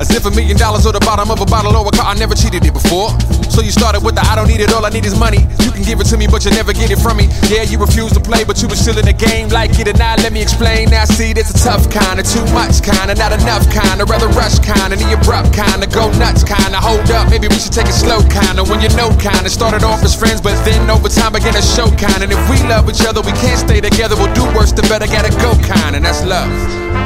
As 0.00 0.08
if 0.08 0.24
a 0.24 0.32
million 0.32 0.56
dollars 0.56 0.88
or 0.88 0.92
the 0.96 1.04
bottom 1.04 1.28
of 1.28 1.44
a 1.44 1.44
bottle 1.44 1.76
or 1.76 1.84
a 1.84 1.92
car, 1.92 2.08
I 2.08 2.16
never 2.16 2.32
cheated 2.32 2.64
it 2.64 2.72
before. 2.72 3.12
So 3.52 3.60
you 3.60 3.70
started 3.70 4.00
with 4.00 4.16
the 4.16 4.24
I 4.24 4.34
don't 4.34 4.48
need 4.48 4.64
it, 4.64 4.72
all 4.72 4.88
I 4.88 4.90
need 4.90 5.04
is 5.04 5.12
money. 5.12 5.44
You 5.60 5.68
can 5.68 5.84
give 5.84 6.00
it 6.00 6.08
to 6.08 6.16
me, 6.16 6.24
but 6.24 6.48
you 6.48 6.50
never 6.56 6.72
get 6.72 6.88
it 6.88 6.98
from 6.98 7.20
me. 7.20 7.28
Yeah, 7.52 7.68
you 7.68 7.76
refuse 7.76 8.10
to 8.16 8.24
play, 8.24 8.42
but 8.42 8.56
you 8.64 8.72
were 8.72 8.80
still 8.80 8.96
in 8.96 9.04
the 9.04 9.12
game. 9.12 9.52
Like 9.52 9.76
it 9.76 9.84
or 9.86 9.94
not, 10.00 10.24
let 10.24 10.32
me 10.32 10.40
explain. 10.40 10.88
Now, 10.88 11.04
see, 11.04 11.36
there's 11.36 11.52
a 11.52 11.60
tough 11.60 11.92
kind 11.92 12.16
of 12.16 12.24
too 12.24 12.42
much 12.56 12.80
kind 12.80 13.12
of 13.12 13.20
not 13.20 13.36
enough 13.36 13.68
kind 13.68 14.00
of 14.00 14.08
rather 14.08 14.32
rush 14.32 14.58
kind 14.64 14.96
of 14.96 14.98
the 14.98 15.12
abrupt 15.12 15.52
kind 15.52 15.84
of 15.84 15.92
go 15.92 16.08
nuts 16.16 16.40
kind 16.40 16.72
of 16.72 16.80
hold 16.80 17.04
up. 17.12 17.28
Maybe 17.28 17.52
we 17.52 17.60
should 17.60 17.76
take 17.76 17.86
it 17.86 17.94
slow 17.94 18.24
kind 18.32 18.56
of 18.56 18.72
when 18.72 18.80
you 18.80 18.88
know 18.96 19.12
kind 19.20 19.44
of 19.44 19.52
started 19.52 19.84
off 19.84 20.00
as 20.08 20.16
friends, 20.16 20.40
but 20.40 20.56
then 20.64 20.88
over 20.88 21.12
time 21.12 21.36
began 21.36 21.52
to 21.52 21.60
show 21.60 21.92
kind. 22.00 22.24
And 22.24 22.32
if 22.32 22.40
we 22.48 22.56
love 22.64 22.88
each 22.88 23.04
other, 23.04 23.20
we 23.20 23.36
can't 23.44 23.60
stay 23.60 23.84
together. 23.84 24.16
We'll 24.16 24.32
do 24.32 24.48
worse, 24.56 24.72
the 24.72 24.82
better, 24.88 25.04
gotta 25.04 25.36
go 25.36 25.52
kind, 25.68 25.92
and 25.94 26.08
that's 26.08 26.24
love. 26.24 27.03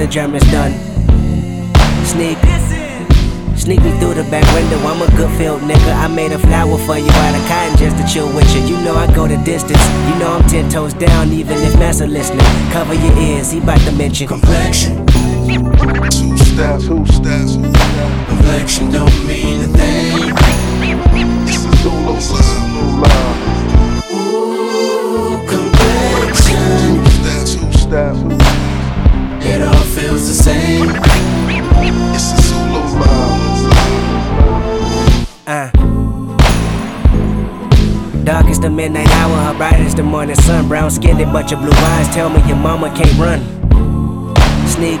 The 0.00 0.06
Germans 0.06 0.50
done. 0.50 0.72
Sneak, 2.06 2.38
sneak 3.54 3.82
me 3.82 3.90
through 3.98 4.14
the 4.14 4.26
back 4.30 4.46
window. 4.54 4.78
I'm 4.88 5.02
a 5.02 5.14
good 5.14 5.30
field 5.36 5.60
nigga. 5.60 5.92
I 5.94 6.08
made 6.08 6.32
a 6.32 6.38
flower 6.38 6.78
for 6.78 6.96
you 6.96 7.10
out 7.10 7.34
of 7.34 7.46
cotton 7.46 7.76
just 7.76 7.98
to 7.98 8.04
chill 8.10 8.34
with 8.34 8.48
you. 8.54 8.62
You 8.62 8.82
know 8.82 8.94
I 8.94 9.14
go 9.14 9.28
the 9.28 9.36
distance. 9.44 9.84
You 10.08 10.18
know 10.18 10.32
I'm 10.32 10.48
ten 10.48 10.70
toes 10.70 10.94
down, 10.94 11.32
even 11.32 11.58
if 11.58 11.78
Massa 11.78 12.06
listening. 12.06 12.46
Cover 12.72 12.94
your 12.94 13.14
ears, 13.18 13.50
he 13.52 13.60
bout 13.60 13.80
to 13.80 13.92
mention 13.92 14.26
complexion. 14.26 15.04
Two 15.06 16.38
step. 16.38 16.80
Two 16.80 17.04
step. 17.04 17.48
Complexion 18.28 18.90
don't 18.90 19.26
mean 19.26 19.60
a 19.60 19.68
thing. 19.68 20.19
Bright 39.70 39.86
is 39.86 39.94
the 39.94 40.02
morning 40.02 40.36
sun. 40.36 40.68
Brown 40.68 40.90
skinned, 40.90 41.18
but 41.32 41.50
your 41.50 41.60
blue 41.60 41.70
eyes 41.72 42.08
tell 42.14 42.28
me 42.28 42.40
your 42.46 42.56
mama 42.56 42.88
can't 42.96 43.18
run. 43.18 43.40
Sneak, 44.66 45.00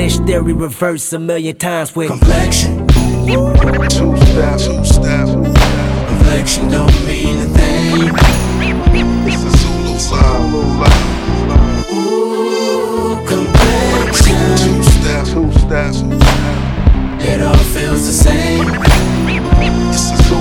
Theory 0.01 0.53
reverse 0.53 1.13
a 1.13 1.19
million 1.19 1.55
times 1.57 1.95
with 1.95 2.09
complexion. 2.09 2.87
Two. 2.87 3.53
Two. 3.87 4.15
Complexion 6.07 6.69
don't 6.69 7.05
mean 7.05 7.37
a 7.37 7.45
thing. 7.45 8.09
It's 9.27 10.09
a. 10.09 10.13
Live. 10.81 11.91
Ooh, 11.93 13.15
complexion. 13.27 14.35
Two. 14.57 14.81
Two. 14.81 15.51
It 17.21 17.41
all 17.43 17.55
feels 17.55 18.07
the 18.07 18.11
same. 18.11 18.65
It's 19.91 20.31
a 20.31 20.35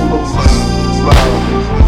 live. 1.05 1.80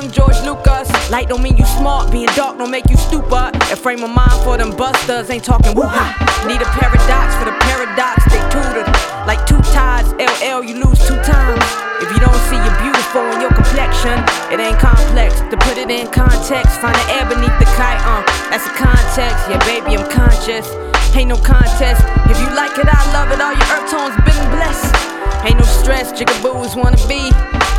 Young 0.00 0.10
George 0.12 0.38
Lucas. 0.44 0.88
Light 1.10 1.28
don't 1.28 1.42
mean 1.42 1.56
you 1.56 1.66
smart, 1.66 2.10
being 2.10 2.28
dark 2.36 2.58
don't 2.58 2.70
make 2.70 2.88
you 2.88 2.96
stupid. 2.96 3.52
A 3.72 3.76
frame 3.76 4.02
of 4.02 4.10
mind 4.10 4.32
for 4.44 4.56
them 4.56 4.70
busters, 4.76 5.30
ain't 5.30 5.44
talking 5.44 5.74
woo 5.74 5.84
Need 6.48 6.62
a 6.62 6.70
paradox 6.78 7.36
for 7.36 7.44
the 7.44 7.56
paradox, 7.60 8.24
they 8.32 8.40
tutored. 8.48 8.88
Like 9.28 9.44
two 9.46 9.60
tides, 9.72 10.08
LL, 10.16 10.64
you 10.64 10.80
lose 10.80 11.00
two 11.04 11.18
times. 11.20 11.60
If 12.00 12.08
you 12.12 12.20
don't 12.20 12.40
see 12.48 12.56
you're 12.56 12.80
beautiful 12.80 13.24
in 13.36 13.40
your 13.40 13.52
complexion, 13.52 14.16
it 14.48 14.60
ain't 14.60 14.78
complex. 14.78 15.40
To 15.52 15.56
put 15.68 15.76
it 15.76 15.90
in 15.90 16.08
context, 16.08 16.80
find 16.80 16.96
the 16.96 17.06
air 17.12 17.26
beneath 17.28 17.56
the 17.60 17.68
kite, 17.76 18.00
uh, 18.08 18.24
that's 18.48 18.64
the 18.64 18.74
context. 18.80 19.40
Yeah, 19.52 19.60
baby, 19.68 20.00
I'm 20.00 20.08
conscious. 20.08 20.66
Ain't 21.14 21.28
no 21.28 21.36
contest. 21.36 22.00
If 22.30 22.38
you 22.40 22.48
like 22.54 22.78
it, 22.78 22.88
I 22.88 23.02
love 23.12 23.28
it. 23.34 23.40
All 23.42 23.52
your 23.52 23.68
earth 23.74 23.90
tones 23.90 24.16
been 24.24 24.44
blessed. 24.54 24.94
Ain't 25.44 25.58
no 25.58 25.64
stress, 25.64 26.12
jigaboos 26.12 26.76
wanna 26.76 26.96
be. 27.08 27.30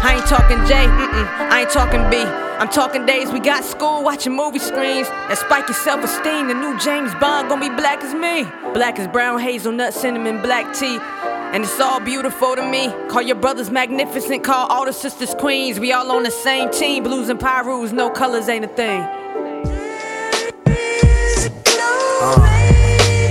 I 0.04 0.16
ain't 0.16 0.26
talking 0.26 0.58
J, 0.66 0.74
mm-mm, 0.88 1.28
I 1.52 1.62
ain't 1.62 1.70
talking 1.70 2.10
B. 2.10 2.18
I'm 2.62 2.70
talking 2.70 3.06
days 3.06 3.32
we 3.32 3.40
got 3.40 3.64
school 3.64 4.04
watching 4.04 4.36
movie 4.36 4.58
screens 4.60 5.08
that 5.08 5.38
spike 5.38 5.68
your 5.68 5.76
self 5.76 6.04
esteem. 6.04 6.48
The 6.48 6.56
new 6.56 6.78
James 6.80 7.14
Bond 7.16 7.50
gonna 7.50 7.70
be 7.70 7.76
black 7.76 8.04
as 8.04 8.14
me. 8.14 8.44
Black 8.74 8.98
as 8.98 9.08
brown 9.08 9.40
hazelnut, 9.40 9.94
cinnamon, 9.94 10.42
black 10.42 10.76
tea. 10.76 10.98
And 11.54 11.64
it's 11.64 11.80
all 11.80 12.00
beautiful 12.00 12.56
to 12.56 12.64
me. 12.64 12.90
Call 13.10 13.22
your 13.22 13.36
brothers 13.36 13.70
magnificent, 13.70 14.44
call 14.44 14.68
all 14.68 14.86
the 14.86 14.94
sisters 14.94 15.36
queens. 15.36 15.80
We 15.80 15.92
all 15.92 16.12
on 16.12 16.24
the 16.24 16.32
same 16.32 16.72
team. 16.72 17.04
Blues 17.04 17.30
and 17.30 17.40
Pyrus, 17.40 17.92
no 17.92 18.10
colors 18.10 18.50
ain't 18.50 18.66
a 18.66 18.70
thing. 18.70 19.02
Uh, 22.24 22.38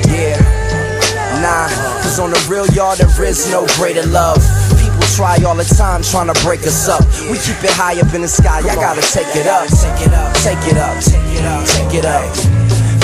yeah, 0.08 1.40
nah, 1.40 1.68
cause 2.02 2.18
on 2.20 2.30
the 2.30 2.46
real 2.48 2.66
yard 2.68 2.98
there 2.98 3.24
is 3.24 3.50
no 3.50 3.66
greater 3.76 4.06
love. 4.06 4.59
People 5.00 5.16
try 5.16 5.42
all 5.44 5.54
the 5.54 5.64
time 5.64 6.02
trying 6.02 6.32
to 6.32 6.44
break 6.44 6.60
us 6.60 6.86
up. 6.88 7.00
We 7.30 7.38
keep 7.38 7.64
it 7.64 7.70
high 7.70 7.98
up 8.00 8.12
in 8.12 8.20
the 8.20 8.28
sky, 8.28 8.58
I 8.58 8.74
gotta 8.74 9.00
take 9.00 9.34
it 9.34 9.46
up. 9.46 9.66
Take 9.68 10.06
it 10.06 10.12
up, 10.12 10.34
take 10.34 10.58
it 10.70 10.76
up, 10.76 11.02
take 11.02 11.38
it 11.38 11.44
up, 11.44 11.66
take 11.66 11.94
it 11.94 12.04
up. 12.04 12.59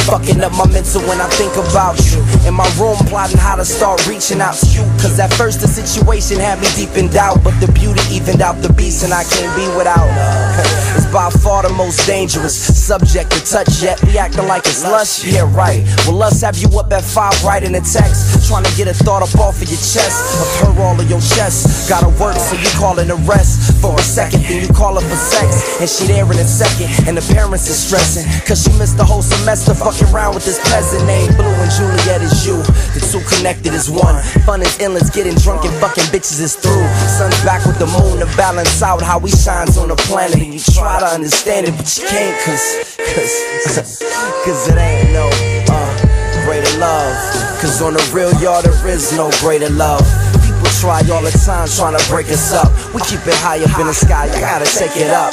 Fucking 0.06 0.40
up 0.40 0.52
my 0.52 0.66
mental 0.70 1.02
when 1.02 1.20
I 1.20 1.26
think 1.34 1.50
about 1.56 1.98
you. 2.14 2.22
In 2.46 2.54
my 2.54 2.70
room, 2.78 2.94
plotting 3.10 3.38
how 3.38 3.56
to 3.56 3.64
start 3.64 4.06
reaching 4.06 4.40
out 4.40 4.54
to 4.54 4.66
you. 4.70 4.82
Cause 5.02 5.18
at 5.18 5.32
first 5.34 5.60
the 5.60 5.66
situation 5.66 6.38
had 6.38 6.60
me 6.60 6.68
deep 6.76 6.96
in 6.96 7.10
doubt. 7.10 7.42
But 7.42 7.58
the 7.58 7.66
beauty 7.72 8.00
evened 8.14 8.40
out 8.40 8.62
the 8.62 8.72
beast, 8.72 9.02
and 9.02 9.12
I 9.12 9.24
can't 9.24 9.50
be 9.58 9.66
without. 9.76 10.06
It's 10.96 11.04
by 11.12 11.28
far 11.28 11.62
the 11.62 11.74
most 11.74 12.06
dangerous 12.06 12.56
subject 12.56 13.30
to 13.32 13.40
touch 13.44 13.82
yet. 13.82 14.00
We 14.04 14.16
acting 14.16 14.48
like 14.48 14.64
it's 14.64 14.82
lush, 14.82 15.24
yeah, 15.24 15.44
right. 15.52 15.84
Will 16.06 16.22
us 16.22 16.40
have 16.40 16.56
you 16.56 16.68
up 16.78 16.90
at 16.90 17.04
five 17.04 17.36
writing 17.44 17.74
a 17.74 17.84
text? 17.84 18.48
Trying 18.48 18.64
to 18.64 18.74
get 18.76 18.88
a 18.88 18.94
thought 18.94 19.20
up 19.20 19.34
off 19.38 19.60
of 19.60 19.68
your 19.68 19.76
chest. 19.76 20.16
Of 20.40 20.72
her 20.72 20.82
all 20.82 20.98
of 20.98 21.10
your 21.10 21.20
chest. 21.20 21.90
Gotta 21.90 22.08
work, 22.16 22.36
so 22.36 22.56
you 22.56 22.70
call 22.80 22.98
it 22.98 23.10
a 23.10 23.16
rest. 23.28 23.76
For 23.82 23.92
a 23.92 24.02
second, 24.02 24.40
then 24.48 24.62
you 24.62 24.72
call 24.72 24.94
her 24.94 25.04
for 25.04 25.16
sex. 25.16 25.80
And 25.80 25.90
she 25.90 26.06
there 26.06 26.24
in 26.24 26.38
a 26.38 26.48
second, 26.48 26.88
and 27.06 27.18
the 27.18 27.26
parents 27.34 27.68
is 27.68 27.76
stressing. 27.76 28.24
Cause 28.48 28.64
she 28.64 28.72
missed 28.78 28.96
the 28.96 29.04
whole 29.04 29.22
semester 29.22 29.74
fucking 29.96 30.14
around 30.14 30.34
with 30.34 30.44
this 30.44 30.58
pleasant 30.68 31.06
name, 31.06 31.28
Blue 31.36 31.46
and 31.46 31.70
Juliet 31.70 32.22
is 32.22 32.46
you. 32.46 32.56
The 32.94 33.00
two 33.00 33.20
connected 33.36 33.72
is 33.72 33.90
one. 33.90 34.22
Fun 34.44 34.62
is 34.62 34.78
endless, 34.80 35.10
getting 35.10 35.34
drunk 35.36 35.64
and 35.64 35.74
fucking 35.80 36.04
bitches 36.04 36.40
is 36.40 36.56
through. 36.56 36.86
Sun's 37.08 37.36
back 37.44 37.64
with 37.66 37.78
the 37.78 37.86
moon 37.86 38.20
to 38.20 38.26
balance 38.36 38.82
out 38.82 39.02
how 39.02 39.18
we 39.18 39.30
shines 39.30 39.78
on 39.78 39.88
the 39.88 39.96
planet. 39.96 40.36
And 40.36 40.54
you 40.54 40.60
try 40.60 41.00
to 41.00 41.06
understand 41.06 41.68
it, 41.68 41.76
but 41.76 41.88
you 41.96 42.04
can't 42.06 42.36
cause, 42.44 42.96
cause, 43.14 44.02
cause 44.44 44.68
it 44.68 44.76
ain't 44.76 45.12
no, 45.12 45.28
uh, 45.72 46.44
greater 46.44 46.72
love. 46.78 47.12
Cause 47.60 47.80
on 47.82 47.94
the 47.94 48.04
real 48.14 48.32
yard, 48.40 48.64
there 48.64 48.88
is 48.88 49.12
no 49.16 49.30
greater 49.40 49.70
love. 49.70 50.04
People 50.44 50.68
try 50.80 51.00
all 51.10 51.22
the 51.22 51.32
time 51.44 51.68
trying 51.68 51.96
to 51.96 52.04
break 52.08 52.28
us 52.28 52.52
up. 52.52 52.68
We 52.94 53.00
keep 53.02 53.24
it 53.26 53.36
high 53.40 53.62
up 53.62 53.78
in 53.78 53.86
the 53.86 53.94
sky, 53.94 54.26
you 54.26 54.40
gotta 54.40 54.66
take 54.66 54.96
it 54.96 55.10
up. 55.10 55.32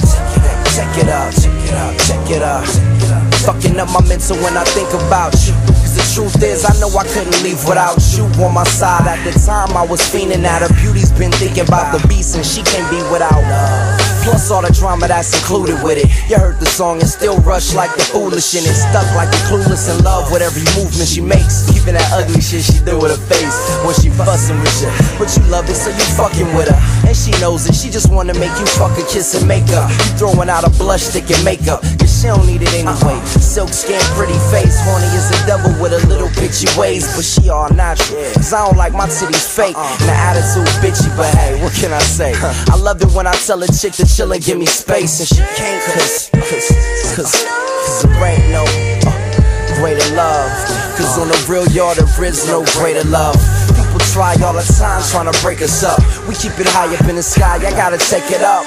Check 0.73 0.97
it 0.97 1.10
up, 1.10 1.34
check 1.34 1.54
it 1.54 1.73
up, 1.73 1.97
check 1.99 2.30
it 2.32 2.41
up. 2.41 3.22
Fucking 3.45 3.77
up 3.77 3.89
my 3.91 3.99
mental 4.08 4.38
when 4.38 4.56
I 4.56 4.63
think 4.63 4.88
about 4.93 5.34
you. 5.45 5.53
Cause 5.84 5.95
the 5.95 6.06
truth 6.15 6.41
is, 6.41 6.63
I 6.63 6.79
know 6.79 6.88
I 6.95 7.03
couldn't 7.03 7.43
leave 7.43 7.60
without 7.67 7.99
you 8.15 8.23
on 8.41 8.53
my 8.53 8.63
side. 8.63 9.06
At 9.06 9.21
the 9.25 9.38
time, 9.38 9.75
I 9.75 9.86
was 9.86 9.99
fiending 9.99 10.43
at 10.43 10.62
her 10.62 10.73
beauty's 10.82 11.12
been 11.12 11.32
thinking 11.34 11.67
about 11.67 11.91
the 11.91 12.08
beast, 12.08 12.38
and 12.38 12.45
she 12.45 12.63
can't 12.63 12.89
be 12.89 12.97
without 13.12 13.41
love. 13.41 14.02
Plus 14.23 14.49
all 14.51 14.62
the 14.62 14.71
drama 14.71 15.07
that's 15.07 15.36
included 15.36 15.83
with 15.83 15.99
it. 15.99 16.07
You 16.31 16.39
heard 16.39 16.59
the 16.59 16.65
song 16.65 16.99
and 16.99 17.09
still 17.09 17.38
rush 17.43 17.75
like 17.75 17.91
the 17.95 18.03
foolish 18.03 18.55
and 18.55 18.63
it 18.63 18.75
stuck 18.75 19.03
like 19.15 19.29
the 19.29 19.39
clueless 19.51 19.91
in 19.91 20.03
love 20.03 20.31
with 20.31 20.41
every 20.41 20.63
movement 20.79 21.07
she 21.12 21.19
makes. 21.19 21.67
Even 21.75 21.95
that 21.99 22.07
ugly 22.15 22.39
shit 22.39 22.63
she 22.63 22.79
do 22.88 22.95
with 22.95 23.12
her 23.12 23.23
face 23.27 23.51
when 23.83 23.91
she 23.99 24.07
fussing 24.15 24.59
with 24.63 24.79
you. 24.79 24.89
But 25.19 25.27
you 25.36 25.43
love 25.51 25.67
it, 25.67 25.75
so 25.75 25.91
you 25.91 26.05
fucking 26.15 26.47
with 26.55 26.71
her. 26.71 26.79
And 27.03 27.15
she 27.15 27.36
knows 27.43 27.67
it, 27.67 27.75
she 27.75 27.91
just 27.91 28.07
wanna 28.07 28.33
make 28.39 28.55
you 28.55 28.65
fuck 28.79 28.95
a 28.95 29.03
kiss 29.12 29.36
and 29.36 29.47
make 29.47 29.67
up. 29.75 29.91
You 29.91 30.15
throwing 30.15 30.47
out 30.47 30.63
a 30.63 30.71
blush 30.79 31.03
stick 31.03 31.27
and 31.29 31.43
makeup, 31.43 31.83
cause 31.99 32.07
she 32.07 32.31
don't 32.31 32.47
need 32.47 32.63
it 32.63 32.71
anyway. 32.73 33.19
Silk 33.43 33.75
skin, 33.75 33.99
pretty 34.15 34.39
face, 34.47 34.79
horny 34.88 35.12
as 35.19 35.27
a 35.36 35.39
devil 35.45 35.69
with 35.83 35.91
a 35.91 36.01
little 36.07 36.31
bitchy 36.39 36.71
ways, 36.79 37.03
but 37.15 37.27
she 37.27 37.49
all 37.51 37.67
natural. 37.75 38.23
Cause 38.39 38.53
I 38.55 38.63
don't 38.65 38.77
like 38.77 38.93
my 38.93 39.07
titties 39.12 39.43
fake, 39.43 39.75
and 39.75 40.07
the 40.07 40.15
attitude 40.15 40.71
bitchy, 40.79 41.12
but 41.19 41.27
hey, 41.36 41.62
what 41.62 41.75
can 41.75 41.91
I 41.91 41.99
say? 41.99 42.31
I 42.71 42.79
love 42.79 43.01
it 43.01 43.12
when 43.12 43.27
I 43.27 43.36
tell 43.43 43.62
a 43.62 43.67
chick 43.67 43.93
to 43.99 44.05
chill 44.13 44.32
and 44.32 44.43
give 44.43 44.58
me 44.58 44.65
space, 44.65 45.19
and 45.19 45.28
she 45.28 45.41
can't 45.58 45.82
cause, 45.89 46.30
cause, 46.30 46.69
cause, 47.17 47.34
cause 47.34 48.04
there 48.04 48.26
ain't 48.30 48.52
no 48.54 48.62
uh, 49.10 49.80
greater 49.82 50.06
love. 50.13 50.49
Cause 50.93 51.17
on 51.17 51.28
the 51.28 51.45
real 51.49 51.65
yard, 51.73 51.97
there 51.97 52.26
is 52.26 52.45
no 52.45 52.63
greater 52.78 53.04
love. 53.10 53.34
People 53.73 53.97
try 54.13 54.38
all 54.45 54.54
the 54.54 54.62
time 54.78 55.02
trying 55.10 55.32
to 55.32 55.36
break 55.41 55.62
us 55.62 55.84
up. 55.84 55.97
We 56.30 56.36
keep 56.36 56.54
it 56.62 56.69
high 56.69 56.93
up 56.93 57.10
in 57.10 57.15
the 57.15 57.23
sky, 57.23 57.58
I 57.58 57.71
gotta 57.71 57.97
take 57.97 58.30
it 58.30 58.43
up. 58.45 58.65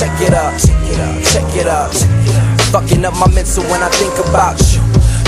Check 0.00 0.16
it 0.24 0.32
up, 0.32 0.56
check 0.56 0.80
it 0.88 1.00
up, 1.00 1.16
check 1.20 1.56
it 1.56 1.66
up. 1.68 1.92
Fucking 2.72 3.04
up 3.04 3.12
my 3.20 3.28
mental 3.34 3.64
when 3.64 3.82
I 3.82 3.90
think 4.00 4.16
about 4.24 4.56
you. 4.72 4.80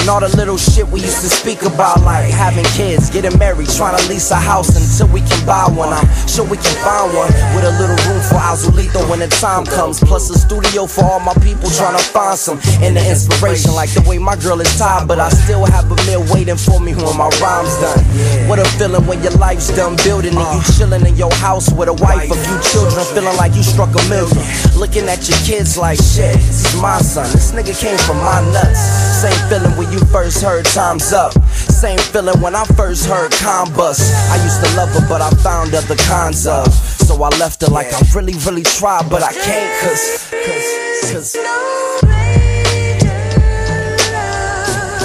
And 0.04 0.10
all 0.10 0.20
the 0.20 0.28
little 0.36 0.58
shit 0.60 0.84
we 0.92 1.00
used 1.00 1.24
to 1.24 1.32
speak 1.32 1.64
about, 1.64 2.04
like 2.04 2.28
having 2.28 2.68
kids, 2.76 3.08
getting 3.08 3.32
married, 3.38 3.72
trying 3.72 3.96
to 3.96 4.04
lease 4.04 4.30
a 4.32 4.36
house 4.36 4.68
until 4.76 5.08
we 5.08 5.24
can 5.24 5.40
buy 5.48 5.64
one. 5.72 5.96
I'm 5.96 6.04
sure 6.28 6.44
we 6.44 6.60
can 6.60 6.76
find 6.84 7.08
one 7.16 7.32
with 7.56 7.64
a 7.64 7.72
little 7.80 7.96
room 8.04 8.20
for 8.28 8.36
Azulito 8.36 9.00
when 9.08 9.24
the 9.24 9.32
time 9.40 9.64
comes. 9.64 10.04
Plus 10.04 10.28
a 10.28 10.36
studio 10.36 10.84
for 10.84 11.08
all 11.08 11.20
my 11.20 11.32
people 11.40 11.72
trying 11.72 11.96
to 11.96 12.04
find 12.04 12.36
some 12.36 12.60
inner 12.84 13.00
inspiration, 13.00 13.72
like 13.72 13.88
the 13.96 14.04
way 14.04 14.20
my 14.20 14.36
girl 14.36 14.60
is 14.60 14.68
tired, 14.76 15.08
but 15.08 15.16
I 15.18 15.32
still 15.32 15.64
have 15.64 15.88
a 15.88 15.96
meal 16.04 16.20
waiting 16.28 16.60
for 16.60 16.84
me 16.84 16.92
when 16.92 17.16
my 17.16 17.32
rhyme's 17.40 17.72
done. 17.80 18.04
What 18.44 18.60
a 18.60 18.68
feeling 18.76 19.08
when 19.08 19.24
your 19.24 19.32
life's 19.40 19.72
done 19.72 19.96
building 20.04 20.36
and 20.36 20.48
you 20.52 20.60
chilling 20.76 21.08
in 21.08 21.16
your 21.16 21.32
house 21.40 21.72
with 21.72 21.88
a 21.88 21.96
wife, 21.96 22.28
a 22.28 22.36
few 22.36 22.58
children, 22.60 23.00
feeling 23.16 23.40
like 23.40 23.56
you 23.56 23.64
struck 23.64 23.88
a 23.88 24.04
million. 24.12 24.36
Looking 24.76 25.08
at 25.08 25.24
your 25.32 25.40
kids 25.48 25.80
like 25.80 25.96
shit, 25.96 26.36
this 26.44 26.68
is 26.68 26.76
my 26.76 27.00
son. 27.00 27.24
This 27.32 27.56
nigga 27.56 27.72
came 27.72 27.96
from 28.04 28.20
my 28.20 28.44
nuts. 28.52 28.84
Same 29.24 29.40
feeling 29.48 29.72
when 29.80 29.88
you 29.94 30.04
first 30.06 30.42
heard 30.42 30.64
time's 30.64 31.12
up. 31.12 31.32
Same 31.54 31.98
feeling 31.98 32.40
when 32.40 32.54
I 32.54 32.64
first 32.74 33.06
heard 33.06 33.30
Combus. 33.32 34.00
I 34.30 34.42
used 34.42 34.58
to 34.64 34.76
love 34.76 34.90
her, 34.90 35.06
but 35.08 35.22
I 35.22 35.30
found 35.42 35.74
other 35.74 35.94
kinds 35.94 36.46
of. 36.46 36.66
So 36.72 37.22
I 37.22 37.28
left 37.38 37.62
her 37.62 37.68
like 37.68 37.92
I 37.92 38.00
really, 38.14 38.34
really 38.44 38.64
tried, 38.64 39.08
but 39.08 39.22
I 39.22 39.32
can't, 39.32 39.70
cause, 39.82 40.30
cause, 40.46 41.12
cause. 41.12 41.36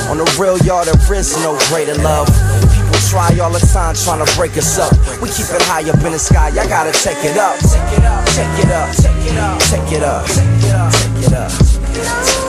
On 0.10 0.18
the 0.18 0.26
real 0.42 0.58
yard, 0.66 0.88
there 0.88 1.14
is 1.14 1.38
no 1.38 1.60
greater 1.70 1.96
love. 2.02 2.28
People 2.74 3.00
try 3.10 3.38
all 3.40 3.54
the 3.54 3.60
time 3.72 3.94
trying 3.94 4.26
to 4.26 4.36
break 4.36 4.58
us 4.58 4.80
up. 4.80 4.92
We 5.22 5.30
keep 5.30 5.46
it 5.54 5.62
high 5.70 5.88
up 5.88 6.04
in 6.04 6.14
the 6.14 6.20
sky, 6.20 6.48
I 6.50 6.66
gotta 6.68 6.92
take 6.92 7.24
it 7.24 7.38
up. 7.38 7.60
Take 7.60 7.94
it 7.94 8.06
up, 8.06 8.26
take 8.26 8.66
it 8.66 8.72
up, 8.72 8.90
take 8.96 9.28
it 9.28 9.38
up, 9.38 9.60
take 9.62 9.92
it 9.94 10.04
up, 10.04 10.26
take 10.26 11.28
it 11.28 11.34
up, 11.34 12.49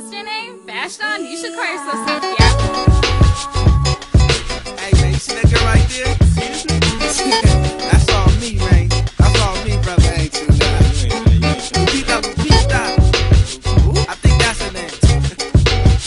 What's 0.00 0.14
your 0.14 0.24
name? 0.24 0.60
Vashon? 0.60 1.30
You 1.30 1.36
should 1.36 1.52
call 1.52 1.66
yourself 1.66 2.08
Santiago. 2.08 2.64
Hey 4.80 4.92
man, 4.96 5.12
you 5.12 5.18
see 5.18 5.34
that 5.34 5.44
girl 5.52 5.62
right 5.68 5.84
there? 5.92 6.16
See 6.24 6.48
this 6.48 7.20
nigga? 7.20 7.52
That's 7.90 8.08
all 8.08 8.30
me, 8.40 8.56
man. 8.56 8.88
That's 9.18 9.40
all 9.42 9.62
me, 9.62 9.76
brother. 9.84 10.00
Hey, 10.00 10.28
too 10.28 10.46
Lupita, 11.76 12.16
Lupita. 12.24 12.80
I 14.08 14.14
think 14.14 14.40
that's 14.40 14.62
her 14.62 14.72
name. 14.72 14.88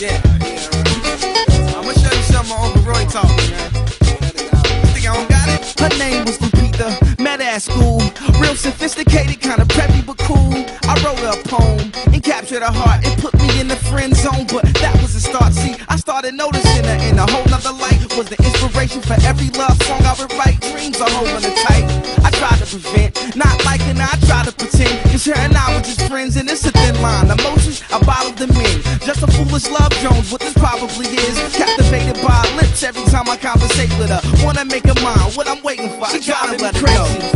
yeah, 0.02 0.18
yeah. 0.42 1.78
I'ma 1.78 1.94
show 1.94 2.18
you 2.18 2.24
something 2.34 2.50
my 2.50 2.66
Uncle 2.66 2.82
Roy 2.82 3.06
taught 3.06 3.30
me, 3.30 3.46
man. 3.54 3.70
You 3.78 4.90
think 4.90 5.06
I 5.06 5.14
don't 5.14 5.30
got 5.30 5.48
it? 5.50 5.62
Her 5.80 5.94
name 6.00 6.26
was 6.26 6.40
Lupita, 6.40 7.20
met 7.20 7.42
at 7.42 7.62
school. 7.62 8.02
Real 8.44 8.56
sophisticated, 8.56 9.40
kinda 9.40 9.64
preppy 9.64 10.06
but 10.06 10.18
cool. 10.18 10.52
I 10.84 11.00
wrote 11.02 11.20
her 11.20 11.32
a 11.32 11.44
poem 11.48 11.92
and 12.12 12.22
captured 12.22 12.62
her 12.62 12.74
heart. 12.74 13.00
It 13.08 13.18
put 13.20 13.34
me 13.40 13.62
in 13.62 13.70
the 13.70 13.78
friend 13.88 14.14
zone, 14.16 14.46
but 14.52 14.66
that 14.84 14.94
was 15.02 15.14
the 15.14 15.22
start. 15.22 15.54
See, 15.54 15.76
I 15.88 15.96
started 15.96 16.34
noticing 16.34 16.84
her 16.84 17.00
in 17.08 17.18
a 17.18 17.26
whole 17.32 17.46
nother 17.46 17.72
light. 17.72 18.02
Was 18.18 18.28
the 18.28 18.38
inspiration 18.44 19.02
for 19.02 19.16
every 19.24 19.50
love 19.62 19.82
song 19.84 20.04
I 20.04 20.14
would 20.20 20.32
write. 20.34 20.60
Dreams 20.60 21.00
are 21.00 21.10
holding 21.10 21.42
her 21.42 21.56
tight. 21.68 21.88
I 22.28 22.30
tried 22.32 22.60
to 22.60 22.68
prevent, 22.68 23.36
not 23.36 23.64
liking 23.64 23.96
her, 23.96 24.10
I 24.12 24.18
tried 24.28 24.46
to 24.48 24.52
pretend. 24.52 25.00
Cause 25.10 25.26
her 25.26 25.38
and 25.40 25.56
I 25.56 25.74
were 25.74 25.82
just 25.82 26.02
friends, 26.12 26.36
and 26.36 26.50
it's 26.50 26.66
a 26.66 26.72
thin 26.72 27.02
line. 27.02 27.32
Emotions, 27.32 27.82
I 27.96 28.00
bottled 28.04 28.38
them 28.38 28.52
in. 28.52 28.76
Just 29.08 29.24
a 29.24 29.28
foolish 29.28 29.70
love 29.72 29.92
Jones, 30.04 30.32
what 30.32 30.42
this 30.42 30.54
probably 30.54 31.08
is. 31.08 31.40
Captivated 31.56 32.20
by 32.22 32.44
her 32.44 32.56
lips 32.60 32.84
every 32.84 33.06
time 33.06 33.30
I 33.30 33.38
conversate 33.38 33.94
with 33.98 34.10
her. 34.10 34.22
Wanna 34.44 34.66
make 34.66 34.86
her 34.86 35.00
mine, 35.02 35.32
what 35.34 35.48
I'm 35.48 35.64
waiting 35.64 35.90
for. 35.96 36.12
She 36.12 36.20
me 36.20 36.70
crazy. 36.76 36.94
Feelings 36.94 37.24
starting 37.24 37.32
to 37.32 37.33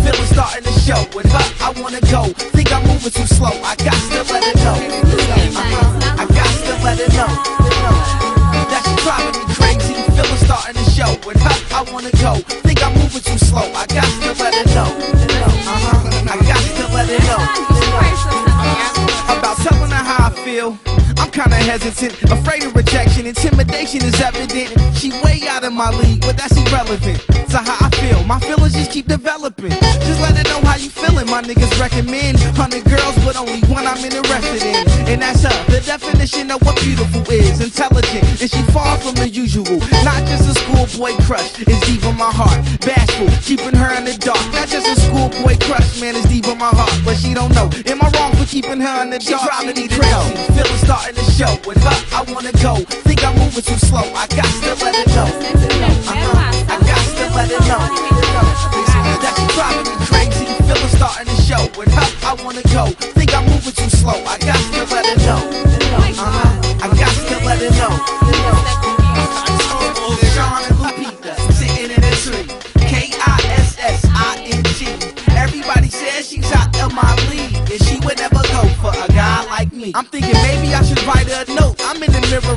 show. 0.87 1.03
With 1.13 1.29
her, 1.29 1.45
I 1.59 1.69
wanna 1.81 1.99
go. 2.07 2.23
Think 2.55 2.71
I'm 2.71 2.83
moving 2.87 3.11
too 3.11 3.27
slow. 3.27 3.51
I 3.51 3.75
got 3.75 3.99
to 4.15 4.23
let 4.31 4.43
her 4.43 4.55
know. 4.63 4.77
I 6.15 6.25
got 6.31 6.51
to 6.63 6.73
let 6.83 6.97
her 7.03 7.11
know. 7.17 7.31
That 8.71 8.81
she 8.87 8.95
driving 9.03 9.35
me 9.35 9.53
crazy. 9.59 9.93
Feelings 10.15 10.45
starting 10.47 10.75
to 10.81 10.89
show. 10.89 11.11
With 11.27 11.41
her, 11.41 11.75
I 11.75 11.81
wanna 11.91 12.11
go. 12.23 12.56
Kinda 21.37 21.55
hesitant, 21.55 22.17
afraid 22.31 22.63
of 22.63 22.75
rejection. 22.75 23.27
Intimidation 23.27 24.01
is 24.01 24.19
evident. 24.19 24.73
She 24.97 25.11
way 25.21 25.45
out 25.47 25.63
of 25.63 25.71
my 25.71 25.91
league, 25.91 26.21
but 26.21 26.35
that's 26.35 26.57
irrelevant 26.57 27.21
to 27.53 27.57
how 27.57 27.77
I 27.85 27.89
feel. 28.01 28.23
My 28.23 28.39
feelings 28.39 28.73
just 28.73 28.89
keep 28.89 29.07
developing. 29.07 29.69
Just 29.69 30.19
let 30.19 30.35
her 30.35 30.43
know 30.49 30.65
how 30.67 30.77
you 30.77 30.89
feeling. 30.89 31.29
My 31.29 31.43
niggas 31.43 31.79
recommend 31.79 32.39
hundred 32.57 32.85
girls, 32.85 33.13
but 33.23 33.37
only 33.37 33.61
one 33.69 33.85
I'm 33.85 34.01
interested 34.03 34.63
in, 34.65 34.81
and 35.13 35.21
that's 35.21 35.43
her. 35.43 35.53
The 35.69 35.79
definition 35.85 36.49
of 36.49 36.59
what 36.65 36.75
beautiful 36.81 37.21
is: 37.29 37.61
intelligent, 37.61 38.23
and 38.41 38.49
she 38.49 38.61
far 38.73 38.97
from 38.97 39.13
the 39.13 39.29
usual. 39.29 39.77
Not 40.01 40.25
just 40.25 40.49
a 40.49 40.55
schoolboy 40.57 41.13
crush, 41.29 41.53
it's 41.61 41.85
deep 41.85 42.03
in 42.03 42.17
my 42.17 42.31
heart. 42.33 42.57
Bashful, 42.81 43.29
keeping 43.45 43.77
her 43.77 43.93
in 43.93 44.05
the 44.05 44.17
dark. 44.17 44.41
Not 44.57 44.69
just 44.69 44.89
a 44.89 44.99
schoolboy 45.05 45.55
crush, 45.69 46.01
man, 46.01 46.15
it's 46.15 46.27
deep 46.27 46.47
in 46.47 46.57
my 46.57 46.73
heart, 46.73 46.93
but 47.05 47.15
she 47.15 47.35
don't 47.35 47.53
know. 47.53 47.69
Am 47.85 48.01
I 48.01 48.09
wrong 48.17 48.33
for 48.33 48.45
keeping 48.49 48.81
her 48.81 49.03
in 49.03 49.11
the 49.11 49.19
dark? 49.19 49.37
She 49.37 49.45
driving 49.45 49.77
me 49.77 49.87
crazy. 49.87 50.33
Feelings 50.57 50.81
starting 50.81 51.13
to 51.13 51.26
show. 51.37 51.53
With 51.67 51.77
her, 51.83 51.97
I 52.17 52.25
wanna 52.33 52.51
go. 52.63 52.75
Think 53.05 53.23
I'm 53.23 53.37
moving 53.37 53.61
too 53.61 53.77
slow. 53.77 54.01
I 54.17 54.25
got 54.33 54.49
to 54.65 54.73
let 54.83 54.95
her 54.95 55.05
know. 55.13 55.29
Uh-huh. 56.09 56.73
I 56.73 56.77
got 56.81 57.03
to 57.17 57.25
let 57.35 57.51
it 57.51 57.61
know. 57.69 57.83
That 59.21 59.33
she 59.37 59.45
driving 59.53 59.85
me 59.85 60.05
crazy. 60.09 60.45
Feelings 60.65 60.97
starting 60.97 61.27
to 61.27 61.41
show. 61.41 61.63
With 61.77 61.93
her, 61.93 62.07
I 62.25 62.33
wanna 62.43 62.63
go. 62.73 62.87
Think 63.13 63.35
I'm 63.35 63.45
moving 63.45 63.73
too 63.73 63.89
slow. 63.89 64.17
I 64.25 64.37
got 64.39 64.57
to 64.73 64.95
let 64.95 65.05
her 65.05 65.17
know. 65.25 65.66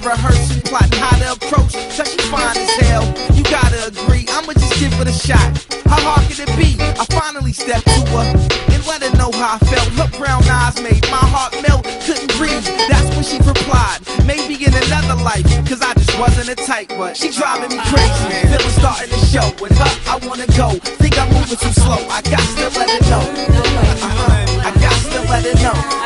Rehearsing, 0.05 0.63
plotting 0.63 0.99
how 0.99 1.17
to 1.19 1.33
approach. 1.33 1.73
She 1.73 2.05
fine 2.29 2.57
as 2.57 2.71
hell. 2.87 3.05
You 3.35 3.43
gotta 3.45 3.89
agree, 3.89 4.27
I'ma 4.31 4.53
just 4.55 4.79
give 4.81 4.93
it 5.01 5.09
a 5.09 5.13
shot. 5.13 5.41
How 5.87 6.01
hard 6.01 6.25
can 6.31 6.49
it 6.49 6.53
be? 6.57 6.77
I 6.81 7.05
finally 7.11 7.53
stepped 7.53 7.87
to 7.87 8.03
her 8.15 8.27
and 8.73 8.81
let 8.87 9.03
her 9.03 9.13
know 9.17 9.31
how 9.33 9.57
I 9.57 9.59
felt. 9.67 9.89
Her 9.99 10.11
brown 10.19 10.43
eyes 10.45 10.81
made 10.81 11.03
my 11.11 11.25
heart 11.35 11.55
melt, 11.67 11.85
couldn't 12.07 12.33
breathe. 12.39 12.65
That's 12.89 13.09
when 13.15 13.25
she 13.25 13.39
replied, 13.39 14.01
maybe 14.25 14.55
in 14.65 14.75
another 14.75 15.21
life. 15.23 15.45
Cause 15.69 15.83
I 15.83 15.93
just 15.95 16.19
wasn't 16.19 16.49
a 16.49 16.57
type, 16.57 16.89
but 16.97 17.17
she 17.17 17.31
driving 17.31 17.77
me 17.77 17.83
crazy. 17.91 18.49
Feeling 18.49 18.77
starting 18.79 19.11
to 19.11 19.21
show. 19.27 19.47
With 19.61 19.77
her, 19.77 19.93
I 20.09 20.17
wanna 20.27 20.47
go. 20.57 20.79
Think 21.03 21.19
I'm 21.19 21.29
moving 21.35 21.59
too 21.59 21.75
slow. 21.75 22.01
I 22.09 22.23
got 22.23 22.47
to 22.57 22.67
let 22.79 22.89
it 22.89 23.03
know. 23.11 23.25
Uh-huh. 23.25 24.69
I 24.69 24.71
got 24.81 24.99
to 25.13 25.21
let 25.29 25.45
it 25.45 25.61
know. 25.63 26.00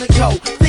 Wanna 0.00 0.38
go. 0.38 0.59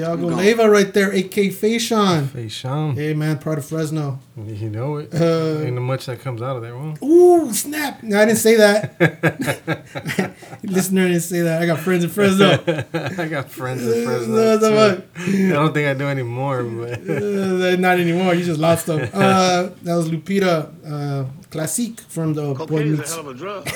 Man. 0.00 0.06
Santiago 0.06 0.28
I'm 0.28 0.34
gone. 0.34 0.44
Leyva 0.44 0.70
right 0.70 0.92
there, 0.94 1.10
AK 1.10 1.52
Fashawn. 1.52 2.26
Fashawn. 2.26 2.94
Hey 2.94 3.14
man, 3.14 3.38
part 3.38 3.58
of 3.58 3.66
Fresno. 3.66 4.20
You 4.36 4.70
know 4.70 4.96
it. 4.98 5.14
Uh, 5.14 5.62
Ain't 5.64 5.80
much 5.80 6.06
that 6.06 6.20
comes 6.20 6.42
out 6.42 6.56
of 6.56 6.62
there. 6.62 6.76
Well, 6.76 6.96
Ooh, 7.02 7.52
snap. 7.52 8.02
No, 8.02 8.20
I 8.20 8.24
didn't 8.24 8.38
say 8.38 8.56
that. 8.56 10.34
Listener 10.62 11.06
didn't 11.08 11.20
say 11.22 11.40
that. 11.42 11.62
I 11.62 11.66
got 11.66 11.78
friends 11.80 12.04
in 12.04 12.10
Fresno. 12.10 12.50
I 13.22 13.26
got 13.28 13.50
friends 13.50 13.86
in 13.86 14.04
Fresno. 14.06 14.58
so 14.58 14.96
too. 15.24 15.48
I 15.48 15.52
don't 15.52 15.72
think 15.74 15.86
I 15.88 15.94
do 15.94 16.06
anymore, 16.06 16.62
but 16.64 17.00
Uh, 17.08 17.76
not 17.76 17.98
anymore. 18.00 18.34
You 18.34 18.44
just 18.44 18.60
lost 18.60 18.86
them. 18.86 19.08
Uh, 19.12 19.70
that 19.82 19.94
was 19.96 20.08
Lupita 20.10 20.72
uh, 20.86 21.24
Classique 21.50 22.00
from 22.00 22.34
the 22.34 22.42
Boy 22.54 22.54
Cocaine 22.54 22.78
is 22.78 22.94
a 22.94 22.96
Meets 22.98 23.10
hell 23.14 23.20
of 23.20 23.26
a 23.28 23.34
drug. 23.34 23.68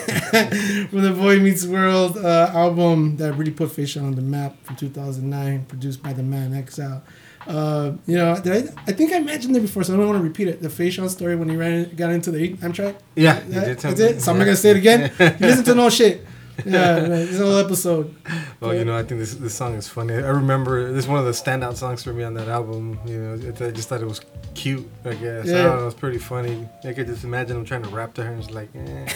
from 0.90 1.02
the 1.02 1.12
Boy 1.12 1.38
Meets 1.40 1.66
World 1.66 2.16
uh, 2.18 2.50
album 2.54 3.16
that 3.16 3.32
really 3.34 3.52
put 3.52 3.70
Fashawn 3.70 4.04
on 4.04 4.14
the 4.14 4.22
map 4.22 4.56
from 4.64 4.76
2009, 4.76 5.64
produced 5.66 6.02
by 6.02 6.12
the 6.12 6.22
man 6.22 6.54
Exile. 6.54 7.02
Uh, 7.44 7.92
you 8.06 8.16
know, 8.16 8.38
did 8.38 8.68
I, 8.68 8.82
I 8.86 8.92
think 8.92 9.12
I 9.12 9.18
mentioned 9.18 9.56
it 9.56 9.60
before, 9.60 9.82
so 9.82 9.94
I 9.94 9.96
don't 9.96 10.06
want 10.06 10.18
to 10.18 10.22
repeat 10.22 10.46
it. 10.46 10.62
The 10.62 10.68
Fashawn 10.68 11.08
story 11.10 11.34
when 11.34 11.48
he 11.48 11.56
ran 11.56 11.90
got 11.96 12.12
into 12.12 12.30
the 12.30 12.54
Amtrak. 12.58 12.94
Yeah, 13.16 13.42
you 13.44 13.52
That- 13.54 13.64
did 13.66 13.78
tell 13.80 13.90
that's 13.90 14.00
me. 14.00 14.06
it. 14.16 14.20
So 14.22 14.30
I'm 14.32 14.38
not 14.38 14.44
gonna 14.44 14.56
say 14.56 14.70
it 14.70 14.76
again. 14.76 15.10
You 15.18 15.46
listen 15.48 15.64
to 15.64 15.74
no 15.74 15.90
shit. 15.90 16.24
Yeah, 16.64 17.00
this 17.00 17.38
whole 17.38 17.56
episode. 17.58 18.14
well, 18.60 18.74
you 18.74 18.84
know, 18.84 18.96
I 18.96 19.02
think 19.02 19.20
this 19.20 19.34
this 19.34 19.54
song 19.54 19.74
is 19.74 19.88
funny. 19.88 20.14
I 20.14 20.28
remember 20.30 20.92
this 20.92 21.04
is 21.04 21.08
one 21.08 21.18
of 21.18 21.24
the 21.24 21.32
standout 21.32 21.76
songs 21.76 22.02
for 22.02 22.12
me 22.12 22.22
on 22.24 22.34
that 22.34 22.48
album. 22.48 22.98
You 23.06 23.18
know, 23.18 23.48
it, 23.48 23.60
I 23.60 23.70
just 23.70 23.88
thought 23.88 24.00
it 24.02 24.06
was 24.06 24.20
cute. 24.54 24.88
I 25.04 25.14
guess 25.14 25.46
I 25.48 25.50
Yeah. 25.50 25.62
don't 25.64 25.78
know, 25.80 25.86
it's 25.86 25.98
pretty 25.98 26.18
funny. 26.18 26.68
I 26.84 26.92
could 26.92 27.06
just 27.06 27.24
imagine 27.24 27.56
him 27.56 27.64
trying 27.64 27.82
to 27.84 27.88
rap 27.90 28.14
to 28.14 28.22
her 28.24 28.30
and 28.32 28.42
it's 28.42 28.52
like, 28.52 28.68
eh. 28.74 29.06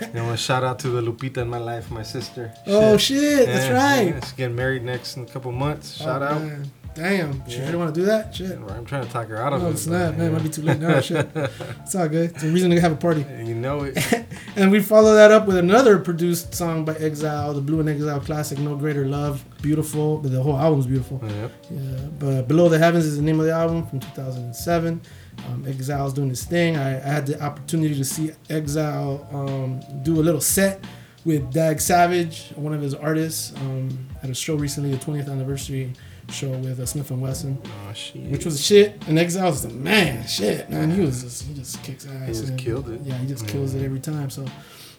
you 0.08 0.12
know, 0.14 0.30
a 0.32 0.36
shout 0.36 0.64
out 0.64 0.78
to 0.80 0.88
the 0.88 1.00
Lupita 1.02 1.38
in 1.38 1.48
my 1.48 1.58
life, 1.58 1.90
my 1.90 2.02
sister. 2.02 2.52
Oh, 2.66 2.96
shit, 2.96 3.46
that's 3.46 3.70
right. 3.70 4.14
Yeah, 4.14 4.20
she's 4.20 4.32
getting 4.32 4.56
married 4.56 4.82
next 4.82 5.16
in 5.16 5.24
a 5.24 5.26
couple 5.26 5.52
months. 5.52 5.96
Shout 5.96 6.22
Oh, 6.22 6.26
out. 6.26 6.42
man. 6.42 6.70
Damn, 7.00 7.42
she 7.48 7.56
Yeah. 7.56 7.64
really 7.66 7.76
want 7.78 7.94
to 7.94 8.00
do 8.00 8.06
that? 8.06 8.34
Shit. 8.34 8.52
I'm 8.52 8.84
trying 8.84 9.06
to 9.06 9.10
talk 9.10 9.28
her 9.28 9.38
out 9.38 9.54
of 9.54 9.62
Oh, 9.62 9.68
it. 9.68 9.70
it's 9.70 9.86
not, 9.86 10.18
man. 10.18 10.26
yeah. 10.26 10.36
Might 10.36 10.42
be 10.42 10.50
too 10.50 10.60
late 10.62 10.78
now. 10.80 11.00
Shit. 11.00 11.28
It's 11.82 11.94
all 11.94 12.08
good. 12.08 12.30
It's 12.32 12.42
a 12.44 12.48
reason 12.48 12.70
to 12.70 12.80
have 12.80 12.92
a 12.92 12.96
party. 12.96 13.24
And 13.28 13.48
you 13.48 13.54
know 13.54 13.80
it. 13.84 13.96
and 14.56 14.70
we 14.70 14.80
follow 14.80 15.14
that 15.14 15.30
up 15.30 15.46
with 15.46 15.56
another 15.56 15.98
produced 15.98 16.54
song 16.54 16.84
by 16.84 16.94
Exile, 16.96 17.54
the 17.54 17.62
Blu 17.62 17.80
and 17.80 17.88
Exile 17.88 18.20
classic, 18.20 18.58
No 18.58 18.76
Greater 18.76 19.06
Love. 19.06 19.42
Beautiful, 19.62 20.18
but 20.18 20.30
the 20.30 20.42
whole 20.42 20.58
album's 20.58 20.86
beautiful. 20.86 21.20
Yep. 21.26 21.52
Yeah, 21.70 21.80
but 22.18 22.48
Below 22.48 22.68
the 22.68 22.78
Heavens 22.78 23.06
is 23.06 23.16
the 23.16 23.22
name 23.22 23.40
of 23.40 23.46
the 23.46 23.52
album 23.52 23.86
from 23.86 24.00
2007. 24.00 25.00
Um, 25.48 25.64
Exile's 25.66 26.12
doing 26.12 26.28
his 26.28 26.44
thing. 26.44 26.76
I, 26.76 26.96
I 26.98 27.12
had 27.16 27.26
the 27.26 27.42
opportunity 27.42 27.94
to 27.96 28.04
see 28.04 28.32
Exile 28.50 29.26
um, 29.32 29.80
do 30.02 30.20
a 30.20 30.22
little 30.22 30.40
set 30.42 30.84
with 31.24 31.50
Dag 31.52 31.80
Savage, 31.80 32.50
one 32.56 32.72
of 32.74 32.80
his 32.82 32.94
artists, 32.94 33.52
um, 33.56 34.06
at 34.22 34.30
a 34.30 34.34
show 34.34 34.54
recently, 34.54 34.90
the 34.90 34.96
20th 34.98 35.28
anniversary 35.30 35.92
show 36.32 36.50
with 36.50 36.78
uh, 36.80 36.84
Smif-N-Wessun, 36.84 37.56
Oh, 37.64 37.92
shit. 37.92 38.22
which 38.30 38.44
was 38.44 38.64
shit. 38.64 39.02
And 39.08 39.18
Exile's 39.18 39.62
the 39.62 39.70
man, 39.70 40.26
shit, 40.26 40.68
man. 40.70 40.90
He 40.90 41.00
was 41.00 41.22
just 41.22 41.42
he 41.44 41.54
just 41.54 41.82
kicks 41.82 42.06
ass. 42.06 42.26
He 42.26 42.32
just 42.32 42.48
and- 42.48 42.58
killed 42.58 42.88
it. 42.88 43.00
Yeah, 43.02 43.18
he 43.18 43.26
just 43.26 43.44
Yeah. 43.46 43.52
kills 43.52 43.74
it 43.74 43.82
every 43.84 44.00
time. 44.00 44.30
So, 44.30 44.44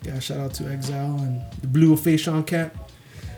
yeah, 0.03 0.19
shout 0.19 0.39
out 0.39 0.53
to 0.55 0.69
Exile 0.71 1.17
and 1.19 1.41
the 1.61 1.67
Blu 1.67 1.95
Fashawn 1.95 2.45
Cat. 2.45 2.75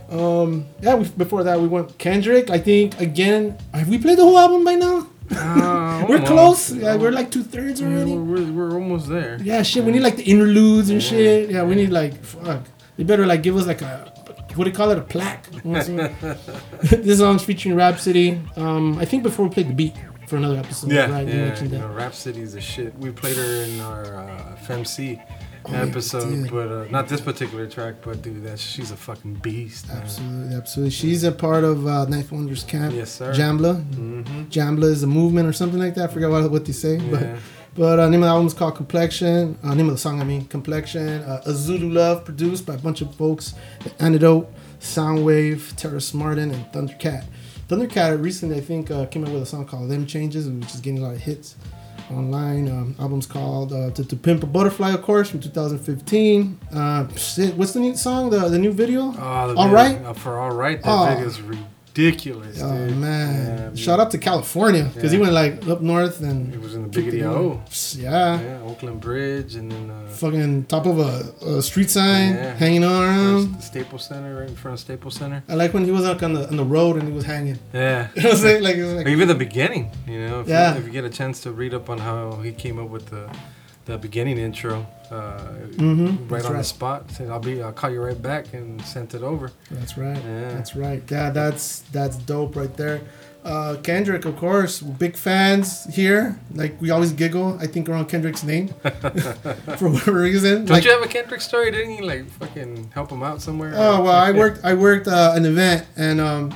Um, 0.10 0.66
yeah, 0.82 0.96
we, 0.96 1.06
before 1.10 1.44
that 1.44 1.60
we 1.60 1.68
went 1.68 1.98
Kendrick. 1.98 2.50
I 2.50 2.60
think 2.60 3.00
again, 3.00 3.58
have 3.74 3.88
we 3.90 3.98
played 3.98 4.18
the 4.18 4.24
whole 4.24 4.38
album 4.38 4.64
by 4.64 4.76
now? 4.76 5.08
Uh, 5.32 6.06
we're 6.10 6.22
close. 6.22 6.72
Yeah, 6.72 6.96
we're 6.98 7.12
like 7.12 7.32
two 7.32 7.44
thirds 7.44 7.80
Yeah, 7.82 7.88
already. 7.88 8.12
we're, 8.12 8.44
we're, 8.44 8.52
we're 8.52 8.74
almost 8.76 9.08
there. 9.10 9.40
Yeah, 9.42 9.64
shit. 9.64 9.84
We 9.84 9.92
need 9.94 10.02
like 10.04 10.18
the 10.18 10.24
interludes 10.24 10.90
and 10.90 11.02
shit. 11.02 11.50
Yeah, 11.50 11.64
we 11.64 11.76
need 11.76 11.90
like 11.90 12.22
fuck. 12.24 12.64
They 12.98 13.04
better 13.04 13.26
like 13.26 13.42
give 13.42 13.56
us 13.58 13.66
like 13.66 13.82
a 13.82 14.13
what 14.56 14.66
do 14.66 14.70
you 14.70 14.76
call 14.76 14.92
it? 14.92 14.98
A 14.98 15.02
plaque. 15.02 15.48
You 15.64 15.72
know 15.72 16.08
this 16.84 17.20
song's 17.20 17.44
featuring 17.44 17.76
Rapsody. 17.76 18.42
Um, 18.56 18.98
I 19.00 19.06
think 19.06 19.24
before 19.24 19.48
we 19.48 19.54
played 19.54 19.70
the 19.70 19.74
beat 19.74 19.96
for 20.28 20.38
another 20.38 20.58
episode. 20.58 20.92
Yeah, 20.92 21.10
right? 21.12 21.28
You 21.28 21.34
yeah. 21.34 21.46
mentioned 21.46 21.72
You 21.72 21.80
know, 21.80 21.88
Rapsody 21.88 22.42
is 22.42 22.56
a 22.56 22.62
shit. 22.62 22.98
We 22.98 23.12
played 23.12 23.38
her 23.38 23.64
in 23.64 23.80
our 23.82 24.06
uh, 24.18 24.56
FMC 24.66 25.22
Oh, 25.66 25.74
episode, 25.76 26.30
did. 26.30 26.52
but 26.52 26.68
uh, 26.70 26.86
not 26.90 27.08
this 27.08 27.22
particular 27.22 27.68
track. 27.68 27.96
But 28.02 28.22
dude, 28.22 28.44
that 28.44 28.60
she's 28.60 28.92
a 28.92 28.98
fucking 28.98 29.36
beast. 29.36 29.88
Man. 29.88 29.98
Absolutely, 30.02 30.56
absolutely. 30.58 30.92
She's 30.92 31.24
a 31.24 31.32
part 31.32 31.64
of 31.64 31.88
uh, 31.88 32.06
9th 32.10 32.32
Wonder's 32.32 32.66
camp. 32.66 32.94
Yes, 32.94 33.12
sir. 33.14 33.32
Jamla. 33.34 33.82
Mhm. 33.94 34.48
Jamla 34.50 34.84
is 34.84 35.04
a 35.04 35.08
movement 35.08 35.48
or 35.48 35.54
something 35.54 35.80
like 35.80 35.96
that. 35.96 36.10
I 36.10 36.14
forgot 36.14 36.32
what, 36.32 36.52
what 36.52 36.66
they 36.66 36.74
say. 36.74 36.98
Yeah. 36.98 37.10
But 37.12 37.40
but 37.76 38.00
uh, 38.00 38.10
name 38.10 38.22
of 38.22 38.28
the 38.28 38.32
album 38.32 38.48
is 38.48 38.54
called 38.54 38.76
Complexion. 38.76 39.58
Uh, 39.64 39.74
name 39.74 39.88
of 39.88 39.94
the 39.94 40.00
song, 40.00 40.22
I 40.22 40.24
mean, 40.24 40.46
Complexion. 40.46 41.22
Uh, 41.24 41.42
a 41.46 41.52
Zulu 41.54 41.90
Love, 41.90 42.24
produced 42.26 42.66
by 42.66 42.76
a 42.76 42.78
bunch 42.78 43.02
of 43.02 43.14
folks. 43.16 43.54
The 43.84 43.92
Antidote, 44.04 44.52
Sounwave, 44.80 45.76
Terrace 45.76 46.14
Martin, 46.14 46.52
and 46.52 46.66
Thundercat. 46.72 47.26
Thundercat 47.68 48.22
recently, 48.22 48.58
I 48.58 48.62
think, 48.62 48.92
uh, 48.92 49.06
came 49.08 49.26
out 49.26 49.32
with 49.32 49.42
a 49.42 49.46
song 49.46 49.66
called 49.66 49.90
Them 49.90 50.06
Changes, 50.06 50.48
which 50.50 50.74
is 50.76 50.82
getting 50.82 51.00
a 51.00 51.04
lot 51.04 51.16
of 51.16 51.22
hits 51.22 51.56
online. 52.12 52.68
Um, 52.70 52.96
album's 53.00 53.26
called 53.26 53.72
uh, 53.74 53.90
to, 53.92 54.04
to 54.06 54.16
Pimp 54.16 54.44
a 54.44 54.46
Butterfly, 54.46 54.92
of 54.92 55.02
course, 55.02 55.30
from 55.30 55.40
2015. 55.40 56.60
Uh, 56.74 57.06
what's 57.06 57.74
the 57.74 57.80
new 57.80 57.96
song? 57.96 58.30
The, 58.30 58.50
the 58.50 58.60
new 58.60 58.72
video? 58.74 59.04
Oh, 59.04 59.12
the 59.14 59.20
All 59.20 59.48
video- 59.70 59.72
right. 59.72 60.02
uh, 60.06 60.14
for 60.14 60.38
all 60.38 60.52
right, 60.52 60.82
that 60.84 60.90
Oh. 60.90 61.06
video 61.10 61.28
is 61.28 61.40
ridiculous. 61.96 62.60
Oh 62.62 62.88
dude. 62.88 62.98
man! 62.98 63.72
Yeah, 63.76 63.76
Shout 63.76 64.00
out 64.00 64.12
to 64.12 64.18
California 64.18 64.90
because 64.94 65.12
he 65.12 65.18
went 65.18 65.34
like 65.34 65.68
up 65.68 65.82
north 65.82 66.22
and 66.22 66.54
It 66.54 66.60
was 66.60 66.76
in 66.76 66.84
the 66.84 66.88
Big 66.90 67.22
O. 67.24 67.62
Yeah, 67.96 68.40
Yeah, 68.42 68.60
Oakland 68.64 69.00
Bridge, 69.02 69.56
and 69.56 69.72
then 69.72 69.90
uh, 69.92 70.08
fucking 70.10 70.66
top 70.66 70.86
of 70.86 71.00
a, 71.00 71.34
a 71.58 71.62
street 71.62 71.90
sign, 71.90 72.34
yeah. 72.34 72.56
hanging 72.56 72.84
on 72.84 73.04
around. 73.04 73.62
Staples 73.62 74.06
Center, 74.06 74.40
right 74.40 74.50
in 74.50 74.56
front 74.56 74.74
of 74.74 74.80
Staples 74.80 75.16
Center. 75.16 75.44
I 75.48 75.56
like 75.56 75.74
when 75.74 75.86
he 75.86 75.92
was 75.92 76.04
like 76.04 76.24
on 76.24 76.34
the 76.34 76.48
on 76.48 76.58
the 76.58 76.66
road 76.66 76.98
and 76.98 77.08
he 77.08 77.14
was 77.14 77.26
hanging. 77.26 77.60
Yeah. 77.74 78.08
You 78.16 78.24
know 78.24 78.30
what 78.30 78.36
I'm 78.38 78.42
saying? 78.42 78.64
Like, 78.64 78.76
it 78.78 78.86
like- 78.86 79.08
even 79.08 79.28
the 79.28 79.36
beginning, 79.36 79.92
you 80.08 80.28
know. 80.28 80.42
If, 80.42 80.48
Yeah. 80.48 80.74
you, 80.74 80.80
if 80.80 80.86
you 80.88 80.92
get 80.92 81.04
a 81.06 81.10
chance 81.10 81.42
to 81.42 81.52
read 81.52 81.74
up 81.74 81.90
on 81.90 81.98
how 82.00 82.38
he 82.42 82.52
came 82.52 82.80
up 82.80 82.90
with 82.90 83.08
the 83.08 83.30
the 83.86 83.98
beginning 83.98 84.38
intro, 84.38 84.86
uh, 85.12 85.40
Mhm, 85.76 86.30
right 86.30 86.42
that's 86.42 86.46
on 86.46 86.58
the 86.58 86.64
spot, 86.64 87.12
said 87.12 87.30
I'll 87.30 87.40
be, 87.40 87.62
I'll 87.62 87.72
call 87.74 87.90
you 87.92 88.02
right 88.02 88.20
back, 88.22 88.54
and 88.54 88.82
sent 88.86 89.14
it 89.14 89.24
over. 89.24 89.52
That's 89.72 89.98
right. 89.98 90.18
Yeah. 90.24 90.50
That's 90.54 90.76
right. 90.76 91.04
Yeah, 91.10 91.30
that's 91.32 91.80
that's 91.92 92.16
dope 92.18 92.56
right 92.56 92.76
there. 92.78 93.02
Uh, 93.44 93.76
Kendrick, 93.84 94.24
of 94.24 94.38
course, 94.38 94.80
big 94.80 95.18
fans 95.18 95.84
here. 95.94 96.40
Like 96.56 96.80
we 96.82 96.92
always 96.92 97.12
giggle. 97.12 97.58
I 97.60 97.68
think 97.68 97.90
around 97.90 98.06
Kendrick's 98.08 98.42
name 98.44 98.70
for 99.78 99.90
whatever 99.90 100.22
reason. 100.22 100.64
Don't 100.66 100.70
Like- 100.70 100.86
you 100.86 100.92
have 100.92 101.04
a 101.04 101.08
Kendrick 101.10 101.42
story? 101.42 101.70
Didn't 101.72 101.92
you 101.98 102.06
like 102.06 102.30
fucking 102.30 102.92
help 102.94 103.12
him 103.12 103.22
out 103.22 103.42
somewhere? 103.42 103.74
Oh 103.76 104.02
well, 104.04 104.16
I 104.16 104.32
worked. 104.42 104.64
I 104.64 104.74
worked 104.76 105.08
uh, 105.10 105.34
an 105.36 105.46
event, 105.46 105.86
and 105.98 106.22
um, 106.22 106.56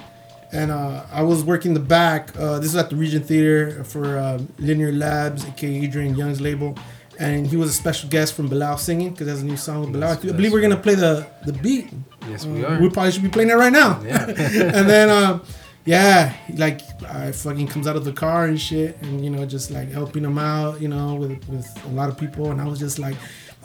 and 0.54 0.72
uh, 0.72 1.04
I 1.12 1.24
was 1.24 1.44
working 1.44 1.74
the 1.74 1.82
back. 1.82 2.32
Uh, 2.40 2.60
this 2.60 2.70
is 2.70 2.78
at 2.78 2.90
the 2.90 2.96
Regent 2.96 3.26
Theater 3.26 3.84
for 3.84 4.18
uh, 4.18 4.40
Linear 4.58 4.94
Labs, 4.94 5.46
aka 5.46 5.70
Adrian 5.84 6.16
Younge's 6.16 6.40
label, 6.40 6.74
and 7.20 7.48
he 7.48 7.58
was 7.58 7.70
a 7.70 7.74
special 7.74 8.10
guest 8.10 8.34
from 8.34 8.48
Bilal 8.48 8.78
singing 8.78 9.12
because 9.12 9.28
there's 9.28 9.42
a 9.42 9.46
new 9.46 9.58
song 9.58 9.82
with 9.82 9.94
Bilal. 9.94 10.12
I 10.12 10.16
believe 10.18 10.52
we're 10.52 10.62
gonna 10.62 10.78
play 10.78 10.96
the 10.96 11.26
the 11.46 11.54
beat. 11.54 11.90
Yes, 12.30 12.46
we 12.46 12.64
Uh, 12.64 12.76
are. 12.76 12.82
We 12.82 12.90
probably 12.90 13.12
should 13.12 13.24
be 13.24 13.30
playing 13.30 13.50
it 13.50 13.56
right 13.56 13.72
now. 13.72 14.02
Yeah. 14.04 14.26
and 14.28 14.90
then, 14.90 15.10
um, 15.10 15.42
yeah, 15.86 16.34
like 16.56 16.82
I 17.10 17.32
fucking 17.32 17.68
comes 17.68 17.88
out 17.88 17.96
of 17.96 18.04
the 18.04 18.12
car 18.14 18.46
and 18.46 18.60
shit, 18.60 18.98
and 19.02 19.24
you 19.24 19.30
know, 19.30 19.46
just 19.46 19.72
like 19.72 19.90
helping 19.92 20.24
him 20.26 20.38
out, 20.38 20.82
you 20.82 20.90
know, 20.90 21.16
with 21.16 21.48
with 21.48 21.68
a 21.86 21.90
lot 21.90 22.10
of 22.10 22.18
people, 22.18 22.52
and 22.52 22.62
I 22.62 22.66
was 22.66 22.80
just 22.80 23.00
like. 23.00 23.16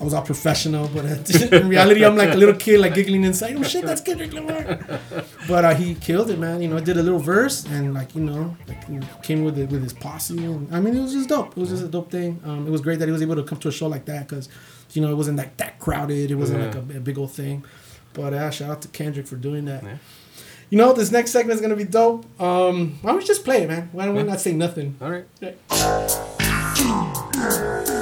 I 0.03 0.05
was 0.05 0.14
all 0.14 0.22
professional, 0.22 0.88
but 0.88 1.05
in 1.53 1.68
reality, 1.68 2.05
I'm 2.05 2.16
like 2.16 2.32
a 2.32 2.36
little 2.36 2.57
kid, 2.57 2.80
like 2.80 2.92
giggling 2.92 3.22
inside. 3.22 3.55
Oh 3.57 3.62
shit, 3.62 3.84
that's 3.86 4.00
Kendrick 4.00 4.32
Lamar. 4.32 4.80
But 5.46 5.64
uh, 5.64 5.74
he 5.76 5.94
killed 5.94 6.28
it, 6.28 6.40
man. 6.40 6.61
You 6.61 6.66
know, 6.66 6.76
I 6.76 6.80
did 6.80 6.96
a 6.96 7.03
little 7.05 7.20
verse 7.20 7.64
and 7.66 7.94
like 7.94 8.16
you 8.16 8.20
know, 8.20 8.57
like 8.66 9.22
came 9.22 9.44
with 9.44 9.57
it 9.61 9.70
with 9.70 9.80
his 9.80 9.92
posse, 9.92 10.44
and 10.44 10.74
I 10.74 10.80
mean, 10.80 10.96
it 10.96 11.00
was 11.00 11.12
just 11.12 11.28
dope. 11.28 11.57
It 11.57 11.57
was 11.57 11.68
just 11.68 11.84
a 11.84 11.88
dope 11.88 12.11
thing. 12.11 12.40
Um, 12.44 12.66
it 12.66 12.70
was 12.70 12.80
great 12.80 12.98
that 12.98 13.07
he 13.07 13.12
was 13.12 13.22
able 13.22 13.36
to 13.36 13.44
come 13.44 13.61
to 13.61 13.68
a 13.68 13.72
show 13.72 13.86
like 13.86 14.07
that 14.07 14.26
because, 14.26 14.48
you 14.92 15.03
know, 15.03 15.09
it 15.09 15.14
wasn't 15.14 15.38
like 15.38 15.57
that 15.59 15.78
crowded. 15.78 16.32
It 16.32 16.34
wasn't 16.34 16.62
like 16.66 16.74
a, 16.74 16.80
a 16.96 17.00
big 17.00 17.16
old 17.16 17.30
thing. 17.30 17.64
But 18.12 18.34
uh, 18.34 18.50
shout 18.50 18.70
out 18.70 18.82
to 18.82 18.88
Kendrick 18.88 19.28
for 19.28 19.36
doing 19.36 19.66
that. 19.66 19.84
You 20.68 20.78
know, 20.78 20.92
this 20.92 21.12
next 21.12 21.30
segment 21.30 21.55
is 21.55 21.61
gonna 21.61 21.76
be 21.76 21.84
dope. 21.84 22.24
Um, 22.40 22.98
why 23.03 23.11
don't 23.11 23.20
we 23.20 23.24
just 23.24 23.44
play 23.44 23.62
it, 23.62 23.68
man? 23.68 23.88
Why 23.92 24.07
don't 24.07 24.16
we 24.16 24.24
not 24.24 24.40
say 24.40 24.53
nothing? 24.53 24.96
All 25.00 25.12
right. 25.12 25.26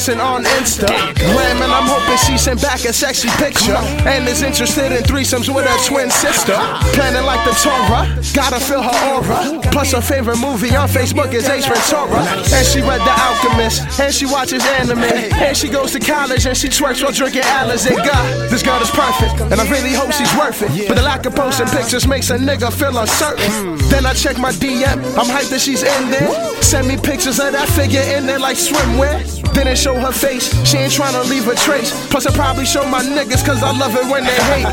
Johnson 0.00 0.20
on 0.20 0.44
Insta. 0.44 0.88
Glam 1.14 1.60
I'm 1.60 1.84
hoping 1.84 2.16
she 2.24 2.38
sent 2.38 2.62
back 2.62 2.84
a 2.86 2.92
sexy 2.92 3.28
picture 3.36 3.76
and 4.08 4.26
is 4.26 4.40
interested 4.42 4.92
in 4.92 5.02
threesomes 5.04 5.54
with 5.54 5.66
her 5.66 5.78
twin 5.86 6.08
sister. 6.10 6.56
Planning 6.96 7.26
like 7.26 7.44
the 7.44 7.52
Torah, 7.60 8.08
gotta 8.32 8.58
feel 8.60 8.80
her 8.80 8.98
aura. 9.12 9.60
Plus 9.70 9.92
her 9.92 10.00
favorite 10.00 10.38
movie 10.38 10.74
on 10.74 10.88
Facebook 10.88 11.34
is 11.34 11.48
Ace 11.50 11.66
Ventura, 11.66 12.24
and 12.24 12.66
she 12.66 12.80
read 12.80 13.00
The 13.04 13.12
Alchemist, 13.12 14.00
and 14.00 14.14
she 14.14 14.24
watches 14.24 14.64
anime, 14.80 15.04
and 15.04 15.54
she 15.54 15.68
goes 15.68 15.92
to 15.92 16.00
college 16.00 16.46
and 16.46 16.56
she 16.56 16.68
twerks 16.68 17.02
while 17.02 17.12
drinking 17.12 17.42
Alizé. 17.42 17.94
God, 17.94 18.50
this 18.50 18.62
girl 18.62 18.80
is 18.80 18.90
perfect, 18.90 19.52
and 19.52 19.60
I 19.60 19.68
really 19.70 19.92
hope 19.92 20.12
she's 20.12 20.34
worth 20.34 20.62
it. 20.62 20.88
But 20.88 20.96
the 20.96 21.02
lack 21.02 21.26
of 21.26 21.34
posting 21.34 21.68
pictures 21.68 22.06
makes 22.06 22.30
a 22.30 22.38
nigga 22.38 22.72
feel 22.72 22.96
uncertain. 22.96 23.76
Then 23.90 24.06
I 24.06 24.14
check 24.14 24.38
my 24.38 24.52
DM, 24.52 24.96
I'm 25.20 25.28
hyped 25.28 25.50
that 25.50 25.60
she's 25.60 25.82
in 25.82 26.10
there. 26.10 26.32
Send 26.62 26.88
me 26.88 26.96
pictures 26.96 27.38
of 27.38 27.52
that 27.52 27.68
figure 27.68 28.00
in 28.16 28.24
there 28.24 28.38
like 28.38 28.56
swimwear. 28.56 29.39
Didn't 29.54 29.76
show 29.76 29.94
her 29.94 30.12
face, 30.12 30.50
she 30.64 30.78
ain't 30.78 30.92
trying 30.92 31.12
to 31.12 31.22
leave 31.28 31.46
a 31.48 31.54
trace. 31.54 31.90
Plus, 32.08 32.26
I 32.26 32.32
probably 32.32 32.64
show 32.64 32.84
my 32.86 33.02
niggas 33.02 33.44
cause 33.44 33.62
I 33.62 33.76
love 33.76 33.94
it 33.94 34.06
when 34.10 34.24
they 34.24 34.40
hate. 34.50 34.66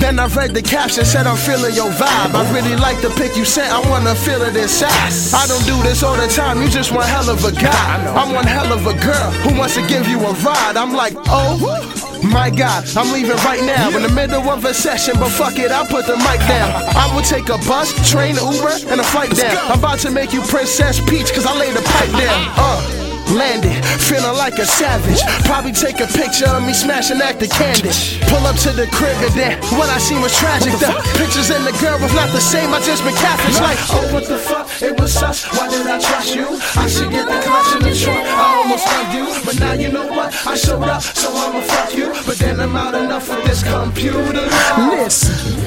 Then 0.00 0.18
I 0.18 0.26
read 0.26 0.52
the 0.52 0.62
caption, 0.62 1.04
said 1.04 1.26
I'm 1.26 1.36
feeling 1.36 1.74
your 1.74 1.90
vibe. 1.90 2.34
I 2.34 2.42
really 2.52 2.76
like 2.76 3.00
the 3.00 3.10
pic 3.10 3.36
you 3.36 3.44
sent, 3.44 3.72
I 3.72 3.80
wanna 3.88 4.14
feel 4.14 4.42
it 4.42 4.56
inside. 4.56 4.90
I 5.32 5.46
don't 5.46 5.64
do 5.64 5.80
this 5.82 6.02
all 6.02 6.16
the 6.16 6.26
time, 6.28 6.60
you 6.60 6.68
just 6.68 6.92
one 6.92 7.06
hell 7.06 7.30
of 7.30 7.44
a 7.44 7.52
guy. 7.52 7.86
I'm 8.14 8.34
one 8.34 8.46
hell 8.46 8.72
of 8.72 8.86
a 8.86 8.94
girl 9.00 9.30
who 9.42 9.58
wants 9.58 9.74
to 9.76 9.86
give 9.86 10.06
you 10.08 10.18
a 10.20 10.32
ride. 10.44 10.76
I'm 10.76 10.92
like, 10.92 11.14
oh. 11.28 12.02
My 12.24 12.48
God, 12.48 12.84
I'm 12.96 13.12
leaving 13.12 13.36
right 13.44 13.62
now 13.64 13.94
in 13.94 14.02
the 14.02 14.08
middle 14.08 14.48
of 14.48 14.64
a 14.64 14.72
session, 14.72 15.14
but 15.18 15.28
fuck 15.28 15.58
it, 15.58 15.70
I'll 15.70 15.86
put 15.86 16.06
the 16.06 16.16
mic 16.16 16.40
down. 16.48 16.72
I 16.96 17.14
will 17.14 17.22
take 17.22 17.48
a 17.50 17.58
bus, 17.68 17.92
train, 18.10 18.36
Uber, 18.36 18.90
and 18.90 19.00
a 19.00 19.04
flight 19.04 19.30
down. 19.36 19.56
I'm 19.70 19.78
about 19.78 19.98
to 20.00 20.10
make 20.10 20.32
you 20.32 20.40
Princess 20.42 21.00
Peach, 21.00 21.32
cause 21.32 21.44
I 21.44 21.56
laid 21.58 21.74
the 21.76 21.82
pipe 21.82 22.10
down. 22.12 22.48
Uh. 22.56 23.03
Landed, 23.32 23.72
feeling 23.98 24.36
like 24.36 24.58
a 24.58 24.66
savage. 24.66 25.20
Probably 25.44 25.72
take 25.72 26.00
a 26.00 26.06
picture 26.06 26.48
of 26.48 26.62
me 26.62 26.72
smashing 26.72 27.20
at 27.20 27.40
the 27.40 27.48
candy. 27.48 27.90
Pull 28.28 28.44
up 28.46 28.56
to 28.62 28.70
the 28.70 28.86
crib 28.92 29.16
and 29.24 29.34
then 29.34 29.58
what 29.78 29.88
I 29.88 29.98
seen 29.98 30.20
was 30.20 30.34
tragic. 30.36 30.72
The 30.78 30.92
pictures 31.16 31.50
and 31.50 31.64
the 31.66 31.72
girl 31.80 31.98
was 31.98 32.12
not 32.14 32.30
the 32.32 32.40
same. 32.40 32.72
I 32.72 32.80
just 32.80 33.02
been 33.02 33.14
catfish 33.14 33.58
like, 33.60 33.78
oh 33.90 34.12
what 34.12 34.28
the 34.28 34.38
fuck? 34.38 34.68
It 34.82 35.00
was 35.00 35.12
sus. 35.12 35.44
Why 35.56 35.68
did 35.68 35.86
I 35.86 35.98
trust 35.98 36.34
you? 36.34 36.46
I 36.76 36.86
should 36.86 37.10
get 37.10 37.26
the 37.26 37.40
clutch 37.42 37.70
in 37.76 37.82
the 37.88 37.94
trunk. 37.96 38.24
I 38.28 38.60
almost 38.60 38.86
loved 38.86 39.14
you, 39.14 39.26
but 39.44 39.58
now 39.58 39.72
you 39.72 39.90
know 39.90 40.06
what? 40.06 40.34
I 40.46 40.54
showed 40.54 40.82
up, 40.84 41.02
so 41.02 41.32
I'ma 41.32 41.60
fuck 41.62 41.94
you. 41.94 42.12
But 42.26 42.36
then 42.36 42.60
I'm 42.60 42.76
out 42.76 42.94
enough 42.94 43.28
with 43.28 43.44
this 43.44 43.62
computer. 43.62 44.46
Listen, 44.94 45.58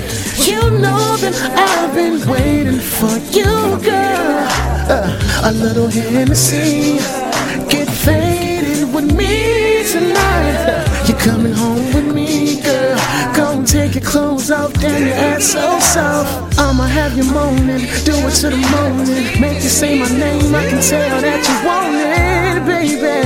you 0.45 0.61
know 0.79 1.17
that 1.17 1.35
I've 1.57 1.93
been 1.93 2.19
waiting 2.29 2.79
for 2.79 3.17
you, 3.35 3.81
girl. 3.83 4.47
Uh, 4.89 5.43
a 5.43 5.51
little 5.51 5.89
Hennessy, 5.89 6.99
get 7.69 7.87
faded 7.89 8.93
with 8.93 9.15
me 9.15 9.83
tonight. 9.91 10.85
You're 11.07 11.19
coming 11.19 11.53
home 11.53 11.93
with 11.93 12.13
me, 12.13 12.61
girl. 12.61 12.97
Go 13.35 13.51
and 13.57 13.67
take 13.67 13.95
your 13.95 14.03
clothes 14.03 14.51
off, 14.51 14.73
damn 14.73 15.05
your 15.05 15.15
ass 15.15 15.45
so 15.45 15.79
soft. 15.79 16.59
I'ma 16.59 16.85
have 16.85 17.17
you 17.17 17.23
moaning, 17.25 17.85
do 18.05 18.15
it 18.27 18.33
to 18.41 18.49
the 18.49 18.57
morning. 18.75 19.41
Make 19.41 19.63
you 19.63 19.69
say 19.69 19.99
my 19.99 20.09
name, 20.09 20.53
I 20.55 20.67
can 20.69 20.81
tell 20.81 21.21
that 21.21 21.41
you 21.47 21.55
want 21.67 21.95
it, 21.95 22.65
baby. 22.65 23.17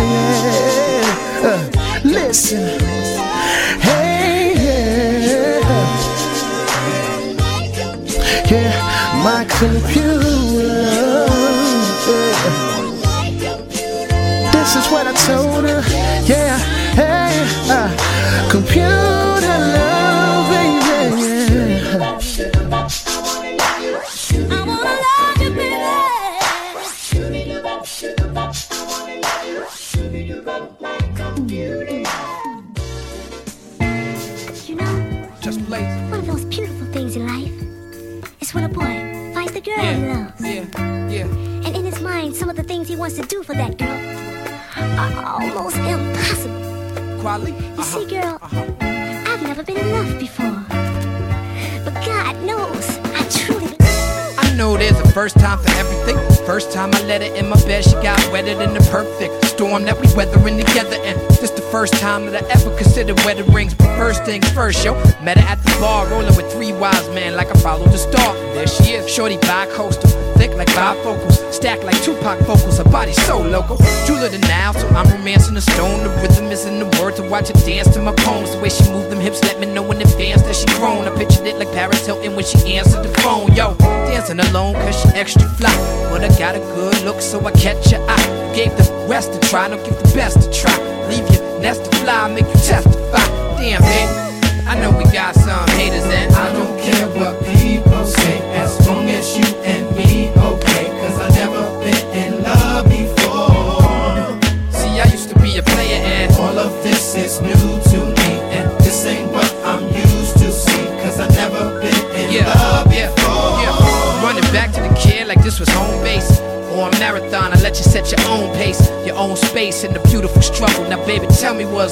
Uh, 1.44 1.62
listen, 2.04 2.80
hey, 3.82 4.54
yeah. 4.66 5.62
Yeah, 8.50 9.24
my 9.24 9.46
computer. 9.46 10.31
This 14.74 14.86
is 14.86 14.92
what 14.94 15.06
I 15.06 15.12
told 15.28 15.66
her. 15.66 15.82
Yeah, 16.24 16.58
hey, 16.96 17.44
uh, 17.68 17.92
computer 18.50 18.88
love, 19.76 20.48
baby. 20.48 21.12
I 21.92 21.98
wanna 22.00 23.52
love 23.60 23.82
you 23.82 24.48
I 24.50 24.64
want 24.64 24.82
to 24.82 24.96
love 25.04 25.42
you 25.42 25.50
baby. 25.52 25.92
You 34.68 34.76
know, 34.78 35.30
Just 35.42 35.60
play. 35.66 35.84
one 36.10 36.20
of 36.20 36.28
those 36.28 36.46
beautiful 36.46 36.88
things 36.94 37.18
in 37.18 37.28
life 37.28 37.52
is 38.40 38.54
when 38.54 38.64
a 38.64 38.70
boy 38.70 39.34
finds 39.34 39.52
the 39.52 39.60
girl 39.60 39.80
he 39.80 40.08
loves. 40.08 40.40
Yeah, 40.40 41.10
yeah. 41.10 41.26
And 41.66 41.76
in 41.76 41.84
his 41.84 42.00
mind, 42.00 42.38
some 42.38 42.50
of 42.50 42.56
the 42.56 42.64
things 42.64 42.88
he 42.88 42.96
wants 42.96 43.18
to 43.18 43.24
do 43.24 43.44
for 43.44 43.54
that 43.54 43.78
girl 43.78 44.31
are 44.98 45.42
almost 45.42 45.78
impossible. 45.78 47.22
Quality? 47.22 47.52
You 47.52 47.58
uh-huh, 47.60 47.84
see, 47.84 48.06
girl, 48.06 48.40
uh-huh. 48.42 48.66
I've 49.28 49.44
never 49.44 49.64
been 49.64 49.78
in 49.78 49.92
love 49.92 50.20
before. 50.20 50.64
But 51.86 51.94
God 52.06 52.36
knows, 52.44 52.98
I 53.16 53.28
truly 53.30 53.76
I 54.38 54.54
know 54.56 54.78
there's 54.78 55.00
a 55.00 55.12
first 55.12 55.40
time 55.40 55.60
for 55.60 55.72
everything. 55.72 56.31
First 56.52 56.74
time 56.74 56.94
I 56.94 57.02
let 57.04 57.22
her 57.22 57.34
in 57.34 57.48
my 57.48 57.56
bed, 57.64 57.86
she 57.86 57.94
got 58.04 58.20
wetter 58.30 58.54
than 58.54 58.74
the 58.74 58.82
perfect. 58.92 59.46
storm 59.46 59.84
that 59.84 59.98
we 59.98 60.14
weathering 60.14 60.58
together. 60.58 60.98
And 61.06 61.18
this 61.40 61.50
the 61.52 61.62
first 61.62 61.94
time 61.94 62.26
that 62.26 62.44
I 62.44 62.48
ever 62.50 62.76
considered 62.76 63.18
wedding 63.24 63.50
rings. 63.54 63.74
But 63.74 63.96
first 63.96 64.26
things 64.26 64.50
first, 64.52 64.84
yo. 64.84 64.96
Met 65.24 65.38
her 65.38 65.48
at 65.48 65.64
the 65.64 65.72
bar, 65.80 66.08
rolling 66.08 66.36
with 66.36 66.52
three 66.52 66.74
wise 66.74 67.08
men 67.12 67.38
like 67.38 67.50
I 67.56 67.58
followed 67.62 67.94
the 67.94 67.98
star. 67.98 68.36
There 68.54 68.68
she 68.68 68.92
is, 68.92 69.10
shorty 69.10 69.38
bi-coastal, 69.38 70.10
thick 70.36 70.52
like 70.58 70.68
bifocals, 70.76 71.54
stacked 71.54 71.86
like 71.86 71.96
Tupac 72.04 72.40
vocals. 72.40 72.80
Her 72.80 72.84
body 72.84 73.14
so 73.14 73.40
local, 73.40 73.78
jeweler 74.06 74.28
than 74.28 74.42
now, 74.42 74.74
so 74.74 74.86
I'm 74.90 75.08
romancing 75.10 75.54
the 75.54 75.62
stone. 75.62 76.04
The 76.04 76.10
rhythm 76.20 76.52
is 76.52 76.66
in 76.66 76.80
the 76.80 76.90
word 77.00 77.16
to 77.16 77.24
watch 77.24 77.48
her 77.48 77.54
dance 77.66 77.88
to 77.94 78.02
my 78.02 78.14
poems. 78.14 78.52
The 78.52 78.60
way 78.60 78.68
she 78.68 78.84
move 78.92 79.10
them 79.10 79.22
hips, 79.22 79.42
let 79.44 79.58
me 79.58 79.68
know 79.68 79.90
in 79.92 80.02
advance 80.02 80.42
that 80.42 80.56
she 80.58 80.66
grown. 80.78 81.08
I 81.08 81.16
pictured 81.16 81.48
it 81.48 81.56
like 81.56 81.72
Paris 81.72 82.06
Hilton 82.06 82.36
when 82.36 82.44
she 82.44 82.76
answered 82.76 83.04
the 83.04 83.14
phone. 83.22 83.54
Yo, 83.54 83.78
dancing 84.12 84.40
alone 84.40 84.74
cause 84.74 85.02
she 85.02 85.08
extra 85.18 85.48
fly. 85.56 85.74
But 86.10 86.24
I 86.24 86.30
got 86.38 86.56
a 86.56 86.60
good 86.76 87.02
look, 87.04 87.22
so 87.22 87.40
I 87.46 87.52
catch 87.52 87.92
your 87.92 88.02
eye. 88.10 88.52
Gave 88.54 88.76
the 88.76 89.06
rest 89.10 89.32
a 89.34 89.40
try, 89.50 89.70
don't 89.70 89.84
give 89.84 89.98
the 89.98 90.12
best 90.14 90.38
a 90.46 90.52
try. 90.52 90.76
Leave 91.08 91.28
your 91.32 91.60
nest 91.62 91.86
to 91.86 91.98
fly, 92.00 92.28
make 92.28 92.46
you 92.46 92.60
testify. 92.60 93.26
Damn, 93.58 93.82
babe, 93.82 94.68
I 94.68 94.76
know 94.82 94.92
we 94.92 95.06
got 95.12 95.36
some 95.36 95.68
haters 95.80 96.04
and 96.04 96.21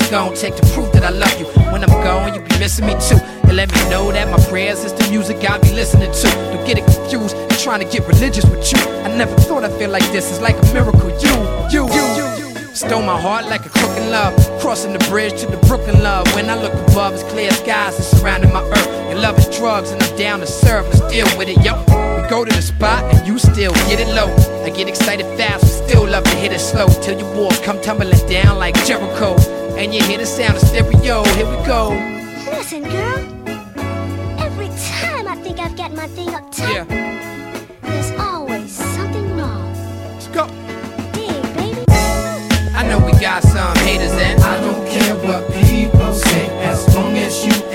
gonna 0.09 0.35
take 0.35 0.55
to 0.55 0.65
prove 0.73 0.91
that 0.93 1.03
I 1.03 1.09
love 1.11 1.39
you. 1.39 1.45
When 1.71 1.83
I'm 1.83 1.89
gone, 2.03 2.33
you 2.33 2.41
be 2.41 2.57
missing 2.57 2.87
me 2.87 2.93
too. 2.93 3.17
And 3.43 3.55
let 3.55 3.71
me 3.71 3.89
know 3.89 4.11
that 4.11 4.27
my 4.29 4.43
prayers 4.49 4.83
is 4.83 4.93
the 4.93 5.07
music 5.09 5.37
I 5.47 5.59
be 5.59 5.71
listening 5.71 6.11
to. 6.11 6.27
Don't 6.51 6.65
get 6.65 6.79
it 6.79 6.85
confused, 6.85 7.35
I'm 7.35 7.57
trying 7.57 7.79
to 7.79 7.85
get 7.85 8.07
religious 8.07 8.45
with 8.45 8.71
you. 8.71 8.79
I 9.03 9.15
never 9.15 9.35
thought 9.41 9.63
I'd 9.63 9.73
feel 9.73 9.91
like 9.91 10.05
this, 10.11 10.31
it's 10.31 10.41
like 10.41 10.57
a 10.57 10.73
miracle. 10.73 11.09
You, 11.21 11.35
you, 11.69 11.85
you, 11.93 12.05
you. 12.17 12.75
Stole 12.75 13.03
my 13.03 13.19
heart 13.19 13.45
like 13.45 13.65
a 13.65 13.69
crook 13.69 13.95
in 13.97 14.09
love. 14.09 14.33
Crossing 14.59 14.93
the 14.93 14.99
bridge 15.09 15.39
to 15.41 15.47
the 15.47 15.57
Brooklyn 15.67 16.03
love. 16.03 16.27
When 16.35 16.49
I 16.49 16.55
look 16.55 16.73
above, 16.73 17.13
it's 17.13 17.23
clear 17.23 17.49
skies 17.51 17.97
that 17.97 18.03
surrounding 18.03 18.53
my 18.53 18.61
earth. 18.61 19.09
Your 19.09 19.19
love 19.19 19.37
is 19.39 19.47
drugs, 19.57 19.91
and 19.91 20.03
I'm 20.03 20.15
down 20.17 20.41
to 20.41 20.45
serve. 20.45 20.85
Let's 20.87 21.01
deal 21.11 21.25
with 21.37 21.49
it, 21.49 21.57
yo. 21.65 21.79
We 22.21 22.29
go 22.29 22.45
to 22.45 22.53
the 22.53 22.61
spot, 22.61 23.03
and 23.15 23.27
you 23.27 23.39
still 23.39 23.73
get 23.89 23.99
it 23.99 24.09
low. 24.09 24.29
I 24.63 24.69
get 24.69 24.87
excited 24.87 25.25
fast, 25.37 25.61
but 25.61 25.87
still 25.87 26.05
love 26.07 26.23
to 26.25 26.35
hit 26.35 26.51
it 26.51 26.59
slow. 26.59 26.87
Till 27.01 27.17
your 27.17 27.33
walls 27.35 27.59
come 27.59 27.81
tumbling 27.81 28.11
down 28.27 28.59
like 28.59 28.75
Jericho. 28.85 29.35
And 29.75 29.93
you 29.93 30.03
hear 30.03 30.19
the 30.19 30.25
sound 30.25 30.57
of 30.57 30.61
stereo. 30.61 31.23
Here 31.23 31.47
we 31.49 31.65
go. 31.65 31.89
Listen, 32.51 32.83
girl. 32.83 33.19
Every 34.37 34.67
time 34.67 35.27
I 35.27 35.35
think 35.41 35.59
I've 35.59 35.75
got 35.75 35.93
my 35.93 36.07
thing 36.07 36.29
up 36.35 36.51
tight, 36.51 36.87
there's 37.81 38.11
always 38.19 38.71
something 38.71 39.37
wrong. 39.37 39.73
Let's 40.13 40.27
go. 40.27 40.47
Hey, 41.15 41.41
baby. 41.55 41.85
I 42.75 42.83
know 42.87 42.99
we 42.99 43.13
got 43.19 43.41
some 43.43 43.75
haters, 43.77 44.11
and 44.11 44.19
I 44.19 44.23
don't 44.23 44.37
care 44.37 44.38
what 45.29 45.45
people 45.53 46.11
say. 46.11 46.47
As 46.65 46.95
long 46.95 47.15
as 47.15 47.45
you 47.45 47.68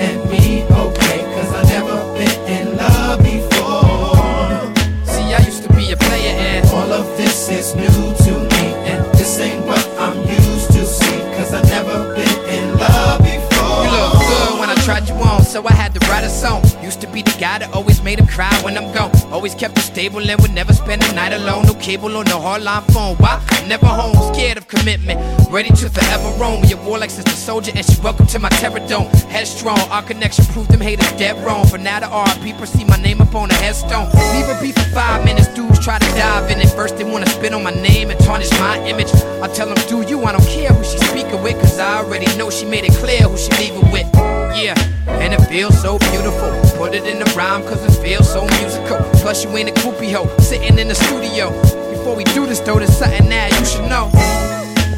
so 15.55 15.65
I 15.65 15.71
had 15.71 15.93
to 15.93 16.01
write 16.09 16.25
a 16.25 16.29
song. 16.29 16.61
Used 16.83 16.99
to 16.99 17.07
be 17.07 17.21
the 17.21 17.31
guy 17.39 17.59
that 17.59 17.73
always 17.73 18.03
made 18.03 18.19
him 18.19 18.27
cry 18.27 18.53
when 18.61 18.77
I'm 18.77 18.91
gone. 18.93 19.09
Always 19.31 19.55
kept 19.55 19.77
it 19.77 19.83
stable 19.83 20.19
and 20.19 20.41
would 20.41 20.51
never 20.51 20.73
spend 20.73 21.01
a 21.05 21.13
night 21.13 21.31
alone. 21.31 21.65
No 21.65 21.75
cable 21.75 22.17
or 22.17 22.25
no 22.25 22.39
hardline 22.39 22.83
phone. 22.91 23.15
Why? 23.23 23.39
Never 23.65 23.85
home, 23.85 24.17
scared 24.33 24.57
of 24.57 24.67
commitment. 24.67 25.17
Ready 25.49 25.69
to 25.69 25.89
forever 25.89 26.29
roam. 26.37 26.65
Your 26.65 26.79
war 26.83 26.97
like 26.99 27.09
sister 27.09 27.31
soldier, 27.31 27.71
and 27.73 27.85
she 27.85 27.95
welcome 28.01 28.27
to 28.27 28.39
my 28.39 28.49
terror 28.59 28.85
dome. 28.89 29.07
Headstrong, 29.31 29.79
our 29.95 30.03
connection 30.03 30.43
proved 30.51 30.71
them 30.71 30.81
haters 30.81 31.09
dead 31.13 31.37
wrong. 31.45 31.65
For 31.67 31.77
now, 31.77 32.01
the 32.01 32.07
RP 32.07 32.57
perceive 32.57 32.89
my 32.89 32.97
name 32.97 33.21
up 33.21 33.33
on 33.33 33.49
a 33.49 33.55
headstone. 33.55 34.09
Leave 34.35 34.49
a 34.49 34.59
beef 34.61 34.75
for 34.75 34.89
five 34.91 35.23
minutes, 35.23 35.47
dudes 35.55 35.79
try 35.79 35.99
to 35.99 36.11
dive 36.19 36.51
in 36.51 36.59
it. 36.59 36.67
First, 36.71 36.97
they 36.97 37.05
wanna 37.05 37.29
spit 37.29 37.53
on 37.53 37.63
my 37.63 37.71
name 37.71 38.09
and 38.11 38.19
tarnish 38.19 38.51
my 38.59 38.75
image. 38.85 39.11
I 39.41 39.47
tell 39.47 39.73
them, 39.73 39.79
do 39.87 40.01
you? 40.01 40.21
I 40.25 40.33
don't 40.33 40.47
care 40.47 40.73
who 40.73 40.83
she 40.83 40.97
speaking 40.97 41.41
with, 41.41 41.57
cause 41.61 41.79
I 41.79 41.99
already 41.99 42.27
know 42.35 42.49
she 42.49 42.65
made 42.65 42.83
it 42.83 42.93
clear 42.95 43.21
who 43.29 43.37
she 43.37 43.51
leaving 43.51 43.89
with. 43.89 44.44
Yeah, 44.55 44.73
and 45.07 45.33
it 45.33 45.41
feels 45.47 45.79
so 45.81 45.99
beautiful. 45.99 46.49
Put 46.77 46.95
it 46.95 47.05
in 47.05 47.19
the 47.19 47.25
rhyme, 47.35 47.63
cause 47.63 47.83
it 47.83 48.01
feels 48.01 48.31
so 48.31 48.47
musical. 48.61 48.97
Plus, 49.19 49.43
you 49.43 49.49
ain't 49.57 49.69
a 49.69 49.73
groupie 49.73 50.13
hoe, 50.13 50.33
sitting 50.37 50.79
in 50.79 50.87
the 50.87 50.95
studio. 50.95 51.51
Before 51.91 52.15
we 52.15 52.23
do 52.23 52.47
this, 52.47 52.61
though, 52.61 52.79
there's 52.79 52.97
something 52.97 53.27
that 53.27 53.51
you 53.59 53.65
should 53.65 53.89
know. 53.89 54.09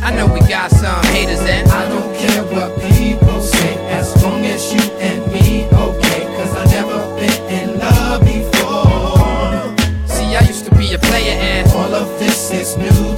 I 0.06 0.14
know 0.16 0.32
we 0.32 0.42
got 0.42 0.70
some 0.70 1.04
haters, 1.06 1.40
and 1.40 1.68
I 1.70 1.90
don't 1.90 2.16
care 2.16 2.44
what 2.44 2.80
people 2.94 3.42
say, 3.42 3.74
as 3.90 4.14
long 4.24 4.46
as 4.46 4.72
you 4.72 4.82
and 5.02 5.26
me 5.34 5.66
okay. 5.66 6.26
Cause 6.38 6.56
I 6.56 6.66
never 6.78 7.00
been 7.18 7.42
in 7.50 7.80
love 7.80 8.22
before. 8.22 9.74
See, 10.06 10.36
I 10.36 10.44
used 10.46 10.66
to 10.66 10.76
be 10.76 10.94
a 10.94 11.00
player, 11.00 11.34
and 11.34 11.68
all 11.72 11.96
of 11.96 12.20
this 12.20 12.52
is 12.52 12.78
new 12.78 13.18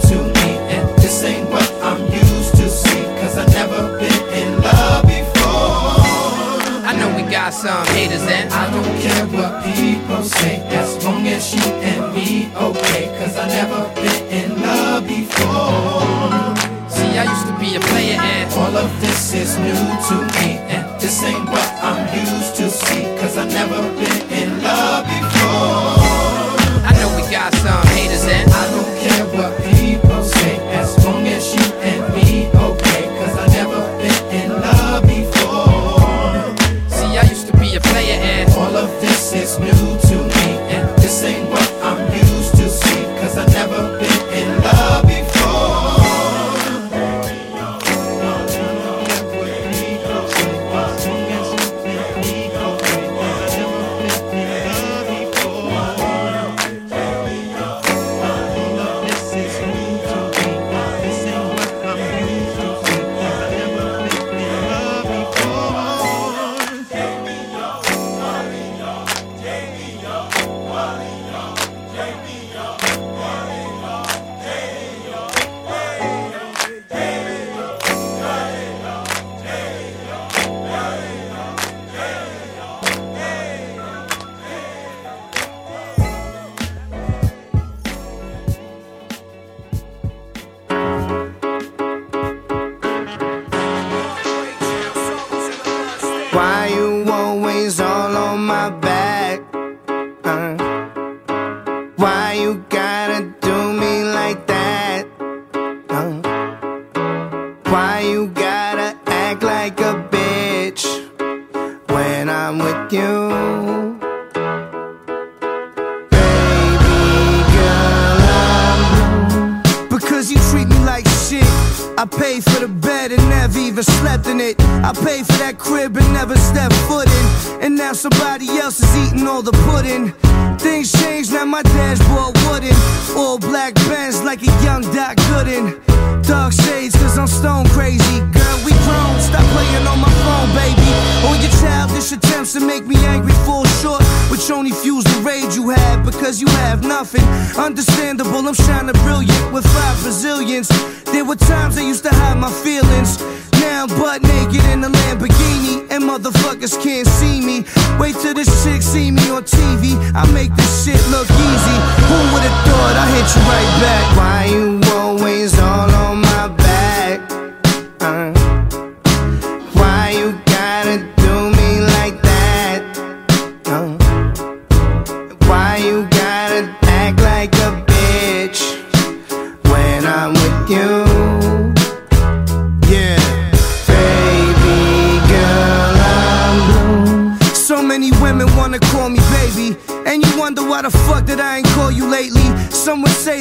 got 7.49 7.55
some 7.55 7.95
haters, 7.95 8.21
and 8.21 8.53
I 8.53 8.69
don't 8.69 9.01
care 9.01 9.25
what 9.33 9.63
people 9.63 10.23
say, 10.23 10.61
as 10.67 11.03
long 11.03 11.25
as 11.27 11.53
you 11.53 11.61
and 11.81 12.13
me 12.13 12.51
okay. 12.55 13.09
Cause 13.17 13.37
I 13.37 13.47
never 13.47 13.89
been 13.95 14.23
in 14.29 14.61
love 14.61 15.07
before. 15.07 16.53
See, 16.89 17.17
I 17.17 17.25
used 17.25 17.47
to 17.47 17.55
be 17.57 17.75
a 17.75 17.79
player, 17.79 18.19
and 18.21 18.53
all 18.53 18.77
of 18.77 18.89
this 19.01 19.33
is 19.33 19.57
new 19.57 19.81
to 20.09 20.15
me. 20.37 20.61
And 20.73 21.01
this 21.01 21.23
ain't 21.23 21.45
what 21.49 21.69
I'm 21.81 22.01
used 22.13 22.38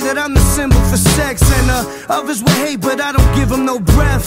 that 0.09 0.17
I'm 0.17 0.33
the 0.33 0.41
symbol 0.41 0.81
for 0.89 0.97
sex, 0.97 1.43
and 1.59 1.71
uh, 1.71 1.85
others 2.09 2.43
would 2.43 2.59
hate, 2.65 2.81
but 2.81 2.99
I 2.99 3.13
don't 3.13 3.35
give 3.37 3.51
them 3.51 3.67
no 3.67 3.79
breath. 3.79 4.27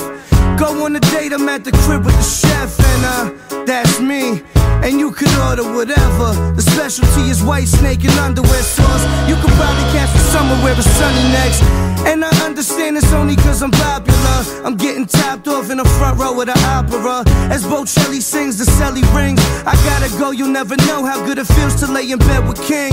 Go 0.60 0.86
on 0.86 0.96
a 0.96 1.00
date, 1.00 1.34
I'm 1.34 1.50
at 1.50 1.64
the 1.64 1.72
crib 1.72 2.06
with 2.06 2.16
the 2.16 2.30
chef, 2.42 2.80
and 2.80 3.04
uh, 3.04 3.66
that's 3.66 4.00
me. 4.00 4.44
And 4.84 5.00
you 5.00 5.12
could 5.12 5.34
order 5.48 5.64
whatever. 5.64 6.34
The 6.56 6.62
specialty 6.62 7.30
is 7.30 7.44
white 7.44 7.68
snake 7.68 8.04
and 8.04 8.18
underwear 8.20 8.64
sauce. 8.64 9.04
You 9.30 9.36
could 9.36 9.54
probably 9.54 9.86
catch 9.94 10.12
me 10.14 10.20
somewhere 10.34 10.60
where 10.64 10.74
it's 10.74 10.90
sunny 10.98 11.26
next. 11.32 11.62
And 12.06 12.26
I 12.26 12.32
understand 12.44 12.98
it's 12.98 13.14
only 13.14 13.36
cause 13.36 13.62
I'm 13.62 13.72
popular. 13.72 14.38
I'm 14.66 14.76
getting 14.76 15.06
topped 15.06 15.48
off 15.48 15.70
in 15.70 15.78
the 15.78 15.86
front 15.98 16.20
row 16.20 16.34
of 16.42 16.48
the 16.48 16.58
opera. 16.66 17.24
As 17.54 17.64
Bocelli 17.64 18.22
sings, 18.22 18.58
the 18.58 18.66
celly 18.66 19.06
rings. 19.14 19.40
I 19.66 19.76
gotta 19.86 20.10
go, 20.18 20.32
you'll 20.32 20.56
never 20.62 20.76
know 20.88 21.06
how 21.06 21.24
good 21.26 21.38
it 21.38 21.46
feels 21.46 21.76
to 21.82 21.92
lay 21.92 22.10
in 22.12 22.18
bed 22.20 22.48
with 22.48 22.60
King. 22.66 22.92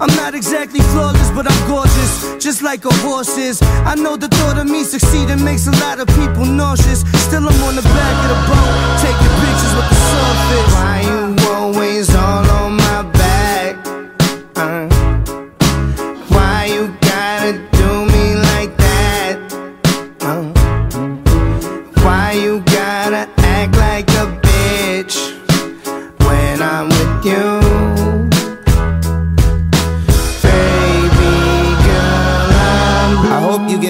I'm 0.00 0.14
not 0.16 0.34
exactly 0.34 0.80
flawless, 0.92 1.30
but 1.32 1.50
I'm 1.50 1.68
gorgeous, 1.68 2.42
just 2.42 2.62
like 2.62 2.84
a 2.84 2.94
horse 3.04 3.36
is. 3.36 3.60
I 3.84 3.94
know 3.96 4.16
the 4.16 4.28
thought 4.28 4.56
of 4.58 4.66
me 4.66 4.82
succeeding 4.84 5.44
makes 5.44 5.66
a 5.66 5.72
lot 5.84 6.00
of 6.00 6.06
people 6.08 6.46
nauseous. 6.46 7.00
Still, 7.26 7.48
I'm 7.48 7.62
on 7.64 7.76
the 7.76 7.82
back 7.82 8.16
of 8.24 8.28
the 8.32 8.40
boat, 8.48 8.74
taking 9.04 9.32
pictures 9.42 9.74
with 9.76 9.88
the 9.90 9.98
surface. 10.08 10.97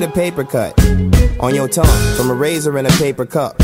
A 0.09 0.13
paper 0.13 0.45
cut 0.45 0.79
on 1.41 1.55
your 1.55 1.69
tongue 1.69 2.17
from 2.17 2.31
a 2.31 2.35
razor 2.35 2.79
in 2.79 2.87
a 2.87 2.91
paper 2.91 3.27
cup. 3.27 3.57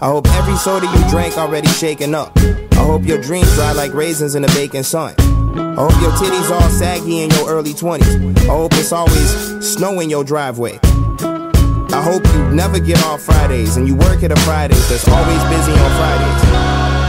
I 0.00 0.06
hope 0.06 0.26
every 0.28 0.56
soda 0.56 0.86
you 0.86 1.10
drank 1.10 1.38
already 1.38 1.68
shaken 1.68 2.14
up. 2.14 2.36
I 2.72 2.84
hope 2.84 3.04
your 3.04 3.20
dreams 3.20 3.52
dry 3.54 3.72
like 3.72 3.92
raisins 3.94 4.34
in 4.34 4.42
the 4.42 4.48
baking 4.48 4.82
sun. 4.82 5.14
I 5.18 5.74
hope 5.74 6.00
your 6.00 6.10
titties 6.12 6.50
all 6.50 6.68
saggy 6.70 7.22
in 7.22 7.30
your 7.30 7.48
early 7.48 7.72
20s. 7.72 8.38
I 8.48 8.54
hope 8.54 8.72
it's 8.74 8.92
always 8.92 9.30
snow 9.64 10.00
in 10.00 10.10
your 10.10 10.24
driveway. 10.24 10.78
I 10.82 12.02
hope 12.02 12.24
you 12.34 12.50
never 12.54 12.78
get 12.80 13.02
off 13.04 13.22
Fridays 13.22 13.76
and 13.76 13.86
you 13.86 13.94
work 13.94 14.22
at 14.22 14.32
a 14.32 14.40
Fridays 14.40 14.88
that's 14.88 15.06
always 15.08 15.42
busy 15.44 15.72
on 15.72 15.90
Fridays. 16.00 16.42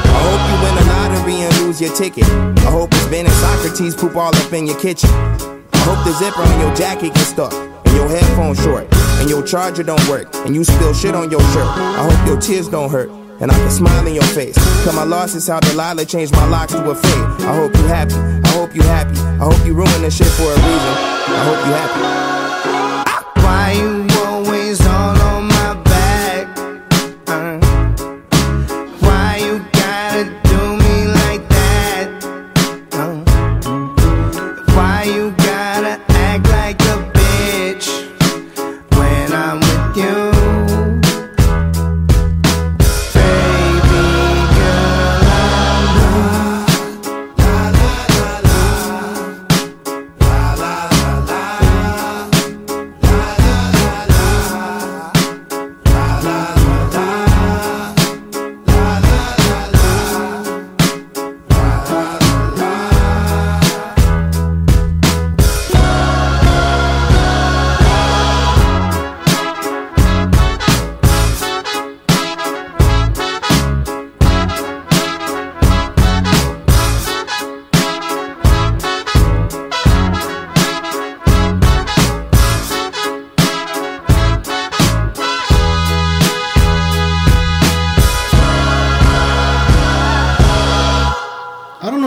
I 0.05 0.19
hope 0.27 0.41
you 0.49 0.55
win 0.63 0.75
the 0.75 0.85
lottery 0.93 1.41
and 1.41 1.57
lose 1.65 1.81
your 1.81 1.95
ticket. 1.95 2.25
I 2.67 2.71
hope 2.71 2.89
it's 2.93 3.07
Ben 3.07 3.25
and 3.25 3.35
Socrates 3.35 3.95
poop 3.95 4.15
all 4.15 4.35
up 4.35 4.53
in 4.53 4.67
your 4.67 4.79
kitchen. 4.79 5.09
I 5.09 5.77
hope 5.77 6.05
the 6.05 6.11
zipper 6.13 6.41
on 6.41 6.59
your 6.59 6.75
jacket 6.75 7.13
gets 7.13 7.27
stuck 7.27 7.72
and 7.93 8.01
your 8.01 8.09
headphones 8.09 8.61
short 8.63 8.87
and 9.19 9.29
your 9.29 9.43
charger 9.43 9.83
don't 9.83 10.07
work 10.09 10.27
and 10.45 10.55
you 10.55 10.63
spill 10.63 10.93
shit 10.93 11.15
on 11.15 11.29
your 11.29 11.41
shirt. 11.51 11.67
I 11.67 12.09
hope 12.09 12.27
your 12.27 12.39
tears 12.39 12.67
don't 12.67 12.89
hurt 12.89 13.09
and 13.39 13.51
I 13.51 13.55
can 13.55 13.69
smile 13.69 14.05
in 14.07 14.15
your 14.15 14.23
face. 14.23 14.55
Cause 14.83 14.95
my 14.95 15.03
loss 15.03 15.35
is 15.35 15.47
how 15.47 15.59
Delilah 15.59 16.05
changed 16.05 16.33
my 16.33 16.45
locks 16.47 16.73
to 16.73 16.89
a 16.89 16.95
fade. 16.95 17.45
I 17.45 17.55
hope 17.55 17.75
you 17.75 17.83
happy. 17.83 18.15
I 18.15 18.47
hope 18.49 18.75
you 18.75 18.81
happy. 18.81 19.19
I 19.19 19.45
hope 19.45 19.65
you 19.65 19.73
ruin 19.73 20.01
this 20.01 20.17
shit 20.17 20.27
for 20.27 20.43
a 20.43 20.55
reason. 20.55 20.93
I 21.37 21.43
hope 21.45 21.65
you 21.65 21.73
happy. 21.73 23.41
Why 23.41 23.71
you 23.73 24.02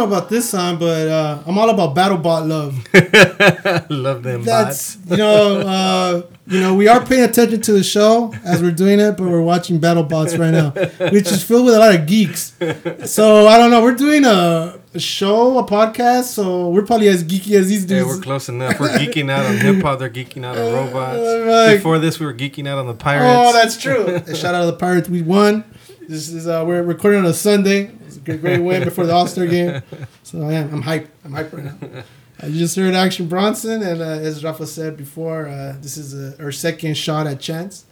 about 0.07 0.29
this 0.29 0.49
song, 0.51 0.79
but 0.79 1.09
uh, 1.09 1.43
I'm 1.47 1.59
all 1.59 1.71
about 1.71 1.95
BattleBot 1.95 2.49
love. 2.49 3.91
Love 3.91 4.23
them 4.23 4.43
That's 4.43 4.97
bots. 4.97 5.11
you 5.11 5.17
know, 5.19 5.61
uh, 5.61 6.23
you 6.47 6.61
know, 6.61 6.75
we 6.75 6.89
are 6.89 7.05
paying 7.05 7.25
attention 7.25 7.61
to 7.63 7.73
the 7.73 7.83
show 7.83 8.33
as 8.45 8.63
we're 8.63 8.71
doing 8.73 9.01
it, 9.01 9.17
but 9.17 9.25
we're 9.29 9.41
watching 9.43 9.81
BattleBots 9.81 10.39
right 10.39 10.51
now, 10.53 10.71
which 11.11 11.31
is 11.31 11.43
filled 11.43 11.67
with 11.67 11.75
a 11.75 11.79
lot 11.79 11.95
of 11.95 12.07
geeks. 12.07 12.55
So 13.11 13.47
I 13.49 13.59
don't 13.59 13.71
know. 13.71 13.83
We're 13.83 13.95
doing 13.95 14.25
a, 14.25 14.79
a 14.95 14.99
show, 15.01 15.59
a 15.59 15.65
podcast, 15.65 16.25
so 16.25 16.69
we're 16.71 16.85
probably 16.87 17.09
as 17.09 17.25
geeky 17.25 17.53
as 17.59 17.69
these 17.69 17.83
Yeah, 17.85 17.99
dudes. 18.01 18.17
we're 18.17 18.23
close 18.23 18.49
enough. 18.49 18.79
We're 18.79 18.89
geeking 18.91 19.31
out 19.31 19.45
on 19.47 19.57
hip 19.59 19.83
hop. 19.83 19.99
They're 19.99 20.11
geeking 20.11 20.45
out 20.45 20.57
on 20.57 20.73
robots. 20.73 21.19
like- 21.69 21.79
Before 21.79 21.99
this, 21.99 22.21
we 22.21 22.27
were 22.27 22.35
geeking 22.35 22.69
out 22.69 22.79
on 22.79 22.87
the 22.87 22.95
pirates. 22.95 23.35
Oh, 23.37 23.53
that's 23.53 23.77
true. 23.77 24.07
Shout 24.35 24.55
out 24.55 24.61
to 24.61 24.67
the 24.67 24.77
Pirates. 24.79 25.09
We 25.09 25.23
won. 25.23 25.65
This 26.09 26.29
is 26.29 26.47
uh, 26.47 26.63
we're 26.67 26.83
recording 26.85 27.21
on 27.21 27.27
a 27.27 27.35
Sunday. 27.35 27.91
Great, 28.27 28.41
great 28.41 28.61
win 28.61 28.85
before 28.85 29.07
the 29.07 29.13
All 29.15 29.27
Star 29.29 29.47
game. 29.47 29.83
So 30.25 30.43
I 30.43 30.55
am. 30.55 30.75
I'm 30.75 30.83
hyped. 30.83 31.07
I'm 31.25 31.31
hyped 31.33 31.53
right 31.53 31.65
now. 31.65 32.03
Uh, 32.43 32.49
you 32.49 32.59
just 32.59 32.77
heard 32.77 32.93
Action 32.93 33.29
Bronson, 33.29 33.83
and 33.83 34.03
uh, 34.03 34.05
as 34.05 34.45
Rafa 34.45 34.67
said 34.67 34.97
before, 34.97 35.49
uh, 35.49 35.77
this 35.81 35.97
is 35.97 36.13
uh 36.15 36.37
our 36.43 36.53
second 36.53 36.97
shot 36.99 37.27
at 37.27 37.41
Chance. 37.41 37.87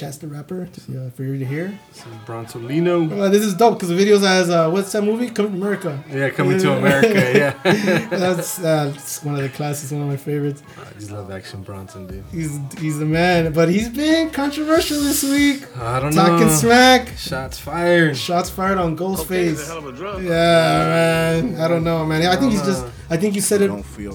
Chance 0.00 0.16
the 0.16 0.28
Rapper 0.28 0.62
uh, 0.62 1.10
for 1.10 1.24
you 1.24 1.38
to 1.38 1.44
hear. 1.44 1.78
This 1.90 1.98
is 1.98 2.12
Bronsolino. 2.24 3.20
Uh, 3.20 3.28
this 3.28 3.42
is 3.42 3.52
dope 3.52 3.74
because 3.74 3.90
the 3.90 3.94
videos 3.94 4.22
has 4.22 4.48
uh, 4.48 4.70
what's 4.70 4.90
that 4.92 5.02
movie? 5.02 5.28
Coming 5.28 5.52
to 5.52 5.58
America. 5.58 6.02
Yeah, 6.10 6.30
Coming 6.30 6.58
to 6.58 6.72
America, 6.78 7.12
yeah. 7.38 7.52
that's, 8.08 8.58
uh, 8.60 8.92
that's 8.94 9.22
one 9.22 9.34
of 9.34 9.42
the 9.42 9.50
classics, 9.50 9.92
one 9.92 10.00
of 10.00 10.08
my 10.08 10.16
favorites. 10.16 10.62
I 10.80 10.98
just 10.98 11.10
love 11.10 11.30
Action 11.30 11.62
Bronson, 11.62 12.06
dude. 12.06 12.24
He's 12.32 12.58
he's 12.78 12.98
the 12.98 13.04
man, 13.04 13.52
but 13.52 13.68
he's 13.68 13.90
been 13.90 14.30
controversial 14.30 15.02
this 15.02 15.22
week. 15.22 15.66
I 15.76 16.00
don't 16.00 16.14
know. 16.14 16.26
Talking 16.28 16.48
smack. 16.48 17.08
Shots 17.18 17.58
fired. 17.58 18.16
Shots 18.16 18.48
fired 18.48 18.78
on 18.78 18.96
Ghostface. 18.96 19.52
is 19.52 19.62
a 19.64 19.66
hell 19.66 19.78
of 19.80 19.86
a 19.88 19.92
drug. 19.92 20.22
Yeah, 20.22 20.30
man. 20.30 21.60
I 21.60 21.68
don't 21.68 21.84
know, 21.84 22.06
man. 22.06 22.22
I 22.26 22.36
think 22.36 22.52
he's 22.52 22.62
just. 22.62 22.86
I 23.10 23.18
think 23.18 23.34
you 23.34 23.42
said 23.42 23.60
it. 23.60 23.68
Don't 23.68 23.82
feel 23.82 24.14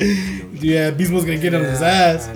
yeah, 0.54 0.90
Beastmo's 0.90 1.24
gonna 1.24 1.38
get 1.38 1.54
on 1.54 1.64
his 1.64 1.82
ass. 1.82 2.28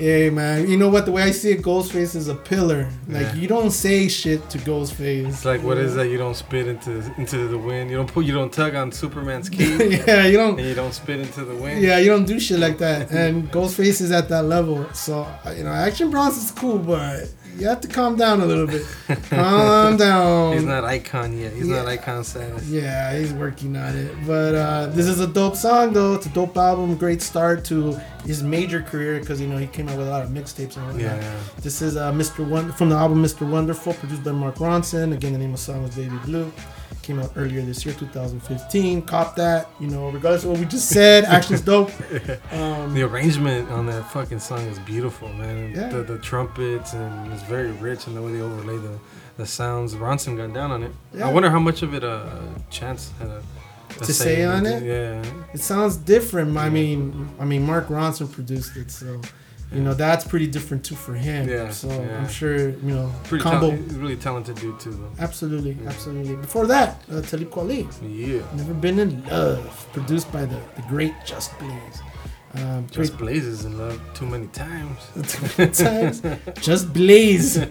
Yeah, 0.00 0.30
man. 0.30 0.68
You 0.70 0.76
know 0.78 0.88
what? 0.88 1.04
The 1.04 1.12
way 1.12 1.22
I 1.24 1.30
see 1.30 1.50
it, 1.50 1.62
Ghostface 1.62 2.14
is 2.16 2.28
a 2.28 2.34
pillar. 2.34 2.88
Like 3.08 3.22
Yeah. 3.26 3.34
you 3.34 3.48
don't 3.48 3.70
say 3.70 4.08
shit 4.08 4.48
to 4.50 4.58
Ghostface. 4.58 5.28
It's 5.28 5.44
like 5.44 5.62
what 5.62 5.76
is 5.78 5.94
that? 5.96 6.08
You 6.08 6.16
don't 6.18 6.34
spit 6.34 6.66
into 6.68 6.92
into 7.18 7.48
the 7.48 7.58
wind. 7.58 7.90
You 7.90 7.96
don't 7.98 8.10
put. 8.12 8.24
You 8.24 8.32
don't 8.32 8.52
tug 8.52 8.74
on 8.74 8.92
Superman's 8.92 9.48
cape. 9.56 9.78
Yeah, 10.06 10.24
you 10.26 10.36
don't- 10.38 10.58
And 10.58 10.68
you 10.68 10.74
don't 10.74 10.94
spit 10.94 11.20
into 11.20 11.44
the 11.44 11.54
wind. 11.54 11.82
Yeah, 11.82 11.98
you 11.98 12.08
don't 12.10 12.24
do 12.24 12.40
shit 12.40 12.58
like 12.60 12.78
that. 12.78 13.10
And 13.10 13.50
Ghostface 13.52 14.00
is 14.00 14.10
at 14.10 14.28
that 14.30 14.44
level. 14.44 14.86
So 14.94 15.26
you 15.56 15.64
know, 15.64 15.72
Action 15.72 16.10
Bronson's 16.10 16.50
cool, 16.52 16.78
but 16.78 17.28
you 17.58 17.66
have 17.68 17.80
to 17.80 17.88
calm 17.88 18.16
down 18.16 18.40
a 18.40 18.46
little 18.46 18.66
bit. 18.66 18.82
calm 19.30 19.96
down. 19.96 20.54
He's 20.54 20.64
not 20.64 20.84
icon 20.84 21.36
yet. 21.36 21.52
He's 21.52 21.66
not 21.66 21.86
icon 21.86 22.24
status. 22.24 22.68
Yeah, 22.68 23.16
he's 23.18 23.32
working 23.32 23.76
on 23.76 23.96
it. 23.96 24.14
But 24.26 24.54
uh, 24.54 24.86
this 24.88 25.06
is 25.06 25.20
a 25.20 25.26
dope 25.26 25.56
song, 25.56 25.92
though. 25.92 26.14
It's 26.14 26.26
a 26.26 26.30
dope 26.30 26.56
album. 26.56 26.96
Great 26.96 27.22
start 27.22 27.64
to 27.66 27.98
his 28.24 28.42
major 28.42 28.82
career 28.82 29.20
because 29.20 29.40
you 29.40 29.46
know 29.46 29.56
he 29.56 29.66
came 29.66 29.88
out 29.88 29.98
with 29.98 30.06
a 30.06 30.10
lot 30.10 30.22
of 30.22 30.30
mixtapes 30.30 30.76
and 30.76 30.86
whatnot. 30.86 31.00
Yeah, 31.02 31.20
yeah. 31.20 31.40
This 31.60 31.82
is 31.82 31.96
uh, 31.96 32.12
Mr. 32.12 32.46
One 32.48 32.72
from 32.72 32.88
the 32.90 32.96
album 32.96 33.22
Mr. 33.22 33.48
Wonderful, 33.48 33.94
produced 33.94 34.24
by 34.24 34.32
Mark 34.32 34.56
Ronson. 34.56 35.12
Again, 35.12 35.32
the 35.32 35.38
name 35.38 35.50
of 35.54 35.56
the 35.56 35.62
song 35.62 35.82
was 35.82 35.94
Baby 35.94 36.16
Blue. 36.24 36.52
Came 37.10 37.18
out 37.18 37.32
earlier 37.34 37.60
this 37.62 37.84
year, 37.84 37.92
2015. 37.92 39.02
Cop 39.02 39.34
that. 39.34 39.68
You 39.80 39.88
know, 39.88 40.10
regardless 40.10 40.44
of 40.44 40.50
what 40.50 40.60
we 40.60 40.64
just 40.64 40.88
said, 40.88 41.24
action's 41.24 41.60
dope. 41.60 41.90
Um, 42.52 42.94
the 42.94 43.02
arrangement 43.02 43.68
on 43.70 43.86
that 43.86 44.08
fucking 44.12 44.38
song 44.38 44.60
is 44.66 44.78
beautiful, 44.80 45.28
man. 45.30 45.72
Yeah. 45.74 45.88
The, 45.88 46.04
the 46.04 46.18
trumpets 46.18 46.92
and 46.92 47.32
it's 47.32 47.42
very 47.42 47.72
rich 47.72 48.06
and 48.06 48.16
the 48.16 48.22
way 48.22 48.32
they 48.32 48.40
overlay 48.40 48.76
the, 48.76 48.96
the 49.38 49.46
sounds. 49.46 49.94
Ronson 49.94 50.36
got 50.36 50.52
down 50.52 50.70
on 50.70 50.84
it. 50.84 50.92
Yeah. 51.12 51.28
I 51.28 51.32
wonder 51.32 51.50
how 51.50 51.58
much 51.58 51.82
of 51.82 51.94
it 51.94 52.04
uh, 52.04 52.28
Chance 52.70 53.10
had 53.18 53.28
a, 53.28 53.42
a 54.00 54.04
to 54.04 54.12
say 54.12 54.44
on 54.44 54.66
it. 54.66 54.84
Yeah. 54.84 55.24
It 55.52 55.60
sounds 55.60 55.96
different. 55.96 56.56
I 56.56 56.68
mean, 56.70 57.28
I 57.40 57.44
mean, 57.44 57.66
Mark 57.66 57.88
Ronson 57.88 58.30
produced 58.30 58.76
it, 58.76 58.92
so 58.92 59.20
you 59.72 59.80
know 59.80 59.94
that's 59.94 60.24
pretty 60.24 60.46
different 60.46 60.84
too 60.84 60.94
for 60.96 61.14
him. 61.14 61.48
Yeah, 61.48 61.70
So 61.70 61.88
yeah. 61.88 62.18
I'm 62.18 62.28
sure 62.28 62.70
you 62.70 62.94
know 62.96 63.12
Pretty 63.24 63.42
combo. 63.44 63.70
he's 63.70 63.94
really 63.94 64.16
talented 64.16 64.56
dude 64.56 64.78
too, 64.80 64.90
though. 64.92 65.12
Absolutely, 65.24 65.76
absolutely. 65.86 66.36
Before 66.36 66.66
that, 66.66 67.02
uh, 67.12 67.20
Talib 67.22 67.50
Kweli. 67.50 67.86
Yeah. 68.02 68.42
Never 68.56 68.74
been 68.74 68.98
in 68.98 69.24
love. 69.26 69.86
Produced 69.92 70.30
by 70.32 70.44
the, 70.44 70.58
the 70.76 70.82
great 70.88 71.14
Just 71.24 71.56
Blaze. 71.58 71.98
Um, 72.54 72.86
Just 72.90 73.16
great- 73.16 73.18
blazes 73.20 73.64
in 73.64 73.78
love 73.78 74.00
too 74.12 74.26
many 74.26 74.48
times. 74.48 74.98
Too 75.32 75.46
many 75.56 75.72
times. 75.72 76.20
Just 76.60 76.92
Blaze. 76.92 77.64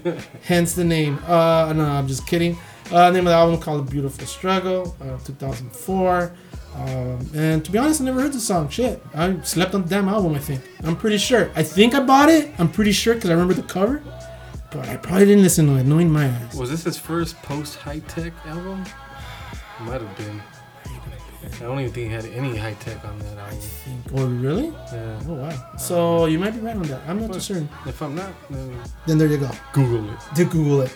Hence 0.44 0.74
the 0.76 0.86
name. 0.86 1.20
Uh, 1.28 1.74
no, 1.76 1.84
I'm 1.84 2.08
just 2.08 2.26
kidding. 2.26 2.58
Uh, 2.90 3.10
name 3.12 3.28
of 3.28 3.32
the 3.32 3.40
album 3.44 3.60
called 3.60 3.90
Beautiful 3.90 4.26
Struggle, 4.26 4.96
uh, 5.02 5.18
2004. 5.26 6.32
Um, 6.80 7.30
and 7.36 7.66
to 7.66 7.72
be 7.72 7.78
honest, 7.78 8.02
I 8.02 8.06
never 8.06 8.22
heard 8.22 8.34
the 8.34 8.40
song. 8.40 8.70
Shit. 8.70 9.02
I 9.14 9.40
slept 9.42 9.76
on 9.76 9.84
the 9.84 9.90
damn 9.90 10.08
album, 10.08 10.36
I 10.36 10.40
think. 10.40 10.62
I'm 10.84 10.96
pretty 10.96 11.18
sure. 11.18 11.52
I 11.56 11.64
think 11.64 11.94
I 11.94 12.00
bought 12.00 12.30
it. 12.30 12.54
I'm 12.58 12.72
pretty 12.72 12.94
sure 12.94 13.16
because 13.16 13.30
I 13.30 13.34
remember 13.34 13.54
the 13.54 13.64
cover. 13.64 14.02
But 14.72 14.88
I 14.88 14.98
probably 14.98 15.26
didn't 15.26 15.44
listen 15.44 15.66
to 15.68 15.78
it, 15.78 15.86
knowing 15.86 16.10
my 16.12 16.26
ass. 16.26 16.56
Was 16.56 16.70
this 16.70 16.84
his 16.84 16.98
first 16.98 17.42
post 17.42 17.78
Hi-Tek 17.80 18.34
album? 18.46 18.86
Might 19.82 20.02
have 20.02 20.16
been. 20.18 20.42
I 21.42 21.64
don't 21.64 21.80
even 21.80 21.92
think 21.92 22.08
he 22.10 22.14
had 22.14 22.26
any 22.26 22.56
Hi-Tek 22.56 23.04
on 23.04 23.18
that 23.20 23.38
album. 23.40 23.60
Oh, 24.16 24.28
really? 24.28 24.68
Yeah. 24.68 25.20
Oh, 25.28 25.34
wow. 25.34 25.76
So 25.78 26.26
you 26.28 26.38
might 26.38 26.52
be 26.52 26.60
right 26.60 26.76
on 26.76 26.84
that. 26.84 27.02
I'm 27.08 27.20
not 27.20 27.34
too 27.34 27.40
certain. 27.40 27.68
If 27.88 28.02
I'm 28.02 28.14
not, 28.16 28.32
then 28.50 28.78
Then 29.08 29.18
there 29.18 29.28
you 29.28 29.38
go. 29.38 29.50
Google 29.74 30.10
it. 30.12 30.20
Did 30.36 30.50
Google 30.52 30.82
it. 30.82 30.96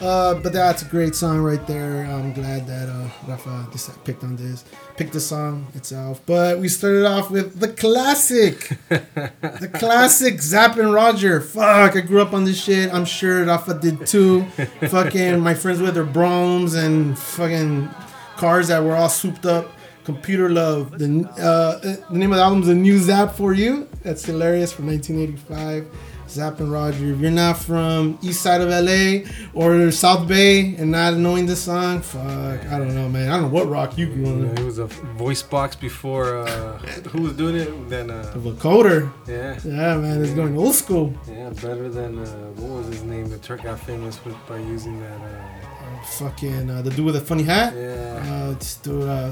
Uh, 0.00 0.34
but 0.34 0.52
that's 0.52 0.80
a 0.80 0.86
great 0.86 1.14
song 1.14 1.40
right 1.40 1.66
there. 1.66 2.04
I'm 2.04 2.32
glad 2.32 2.66
that 2.66 2.88
uh, 2.88 3.08
Rafa 3.28 3.68
picked 4.04 4.24
on 4.24 4.34
this, 4.36 4.64
picked 4.96 5.12
the 5.12 5.20
song 5.20 5.66
itself. 5.74 6.22
But 6.24 6.58
we 6.58 6.68
started 6.68 7.04
off 7.04 7.30
with 7.30 7.60
the 7.60 7.68
classic, 7.68 8.78
the 8.88 9.70
classic 9.74 10.40
Zapp 10.40 10.78
and 10.78 10.94
Roger. 10.94 11.40
Fuck, 11.40 11.96
I 11.96 12.00
grew 12.00 12.22
up 12.22 12.32
on 12.32 12.44
this 12.44 12.62
shit. 12.62 12.92
I'm 12.94 13.04
sure 13.04 13.44
Rafa 13.44 13.78
did 13.78 14.06
too. 14.06 14.44
fucking 14.88 15.40
my 15.40 15.52
friends 15.52 15.80
with 15.82 15.94
their 15.94 16.06
Broms 16.06 16.74
and 16.74 17.18
fucking 17.18 17.90
cars 18.36 18.68
that 18.68 18.82
were 18.82 18.96
all 18.96 19.10
souped 19.10 19.44
up. 19.44 19.70
Computer 20.04 20.48
Love. 20.48 20.98
The 20.98 21.28
uh, 21.38 21.78
the 22.10 22.18
name 22.18 22.32
of 22.32 22.38
the 22.38 22.42
album 22.42 22.62
is 22.62 22.68
A 22.68 22.74
New 22.74 22.98
Zapp 22.98 23.34
for 23.34 23.52
You. 23.52 23.86
That's 24.02 24.24
hilarious 24.24 24.72
from 24.72 24.86
1985. 24.86 25.86
Zapp 26.30 26.60
and 26.60 26.70
Roger. 26.72 27.12
If 27.12 27.18
you're 27.18 27.30
not 27.30 27.58
from 27.58 28.18
east 28.22 28.42
side 28.42 28.60
of 28.60 28.68
LA 28.68 29.28
or 29.52 29.90
South 29.90 30.28
Bay 30.28 30.74
and 30.76 30.90
not 30.92 31.14
knowing 31.14 31.46
this 31.46 31.62
song, 31.62 32.00
fuck, 32.00 32.22
I 32.66 32.78
don't 32.78 32.94
know, 32.94 33.08
man. 33.08 33.28
I 33.30 33.32
don't 33.38 33.42
know 33.42 33.48
what 33.58 33.68
rock 33.68 33.98
you 33.98 34.06
grew 34.06 34.26
on. 34.26 34.44
it 34.58 34.60
was 34.64 34.78
a 34.78 34.86
voice 34.86 35.42
box 35.42 35.74
before. 35.76 36.38
Uh, 36.38 36.78
who 37.12 37.22
was 37.22 37.32
doing 37.34 37.56
it? 37.56 37.88
Then 37.88 38.10
uh, 38.10 38.30
The 38.34 38.50
vocoder. 38.50 39.12
Yeah. 39.26 39.58
Yeah, 39.64 39.96
man, 39.98 40.22
it's 40.22 40.32
going 40.32 40.56
old 40.56 40.74
school. 40.74 41.12
Yeah, 41.28 41.50
better 41.50 41.88
than 41.88 42.18
uh, 42.18 42.26
what 42.56 42.78
was 42.78 42.86
his 42.88 43.02
name? 43.02 43.28
The 43.28 43.38
Turk 43.38 43.62
got 43.64 43.80
famous 43.80 44.24
with 44.24 44.36
by 44.46 44.58
using 44.58 45.00
that. 45.00 45.20
Uh, 45.20 45.59
Fucking 46.04 46.70
uh, 46.70 46.82
the 46.82 46.90
dude 46.90 47.04
with 47.04 47.14
the 47.14 47.20
funny 47.20 47.42
hat. 47.42 47.74
Yeah. 47.76 48.22
Uh, 48.50 48.54
just 48.58 48.82
dude, 48.82 49.02
uh, 49.08 49.30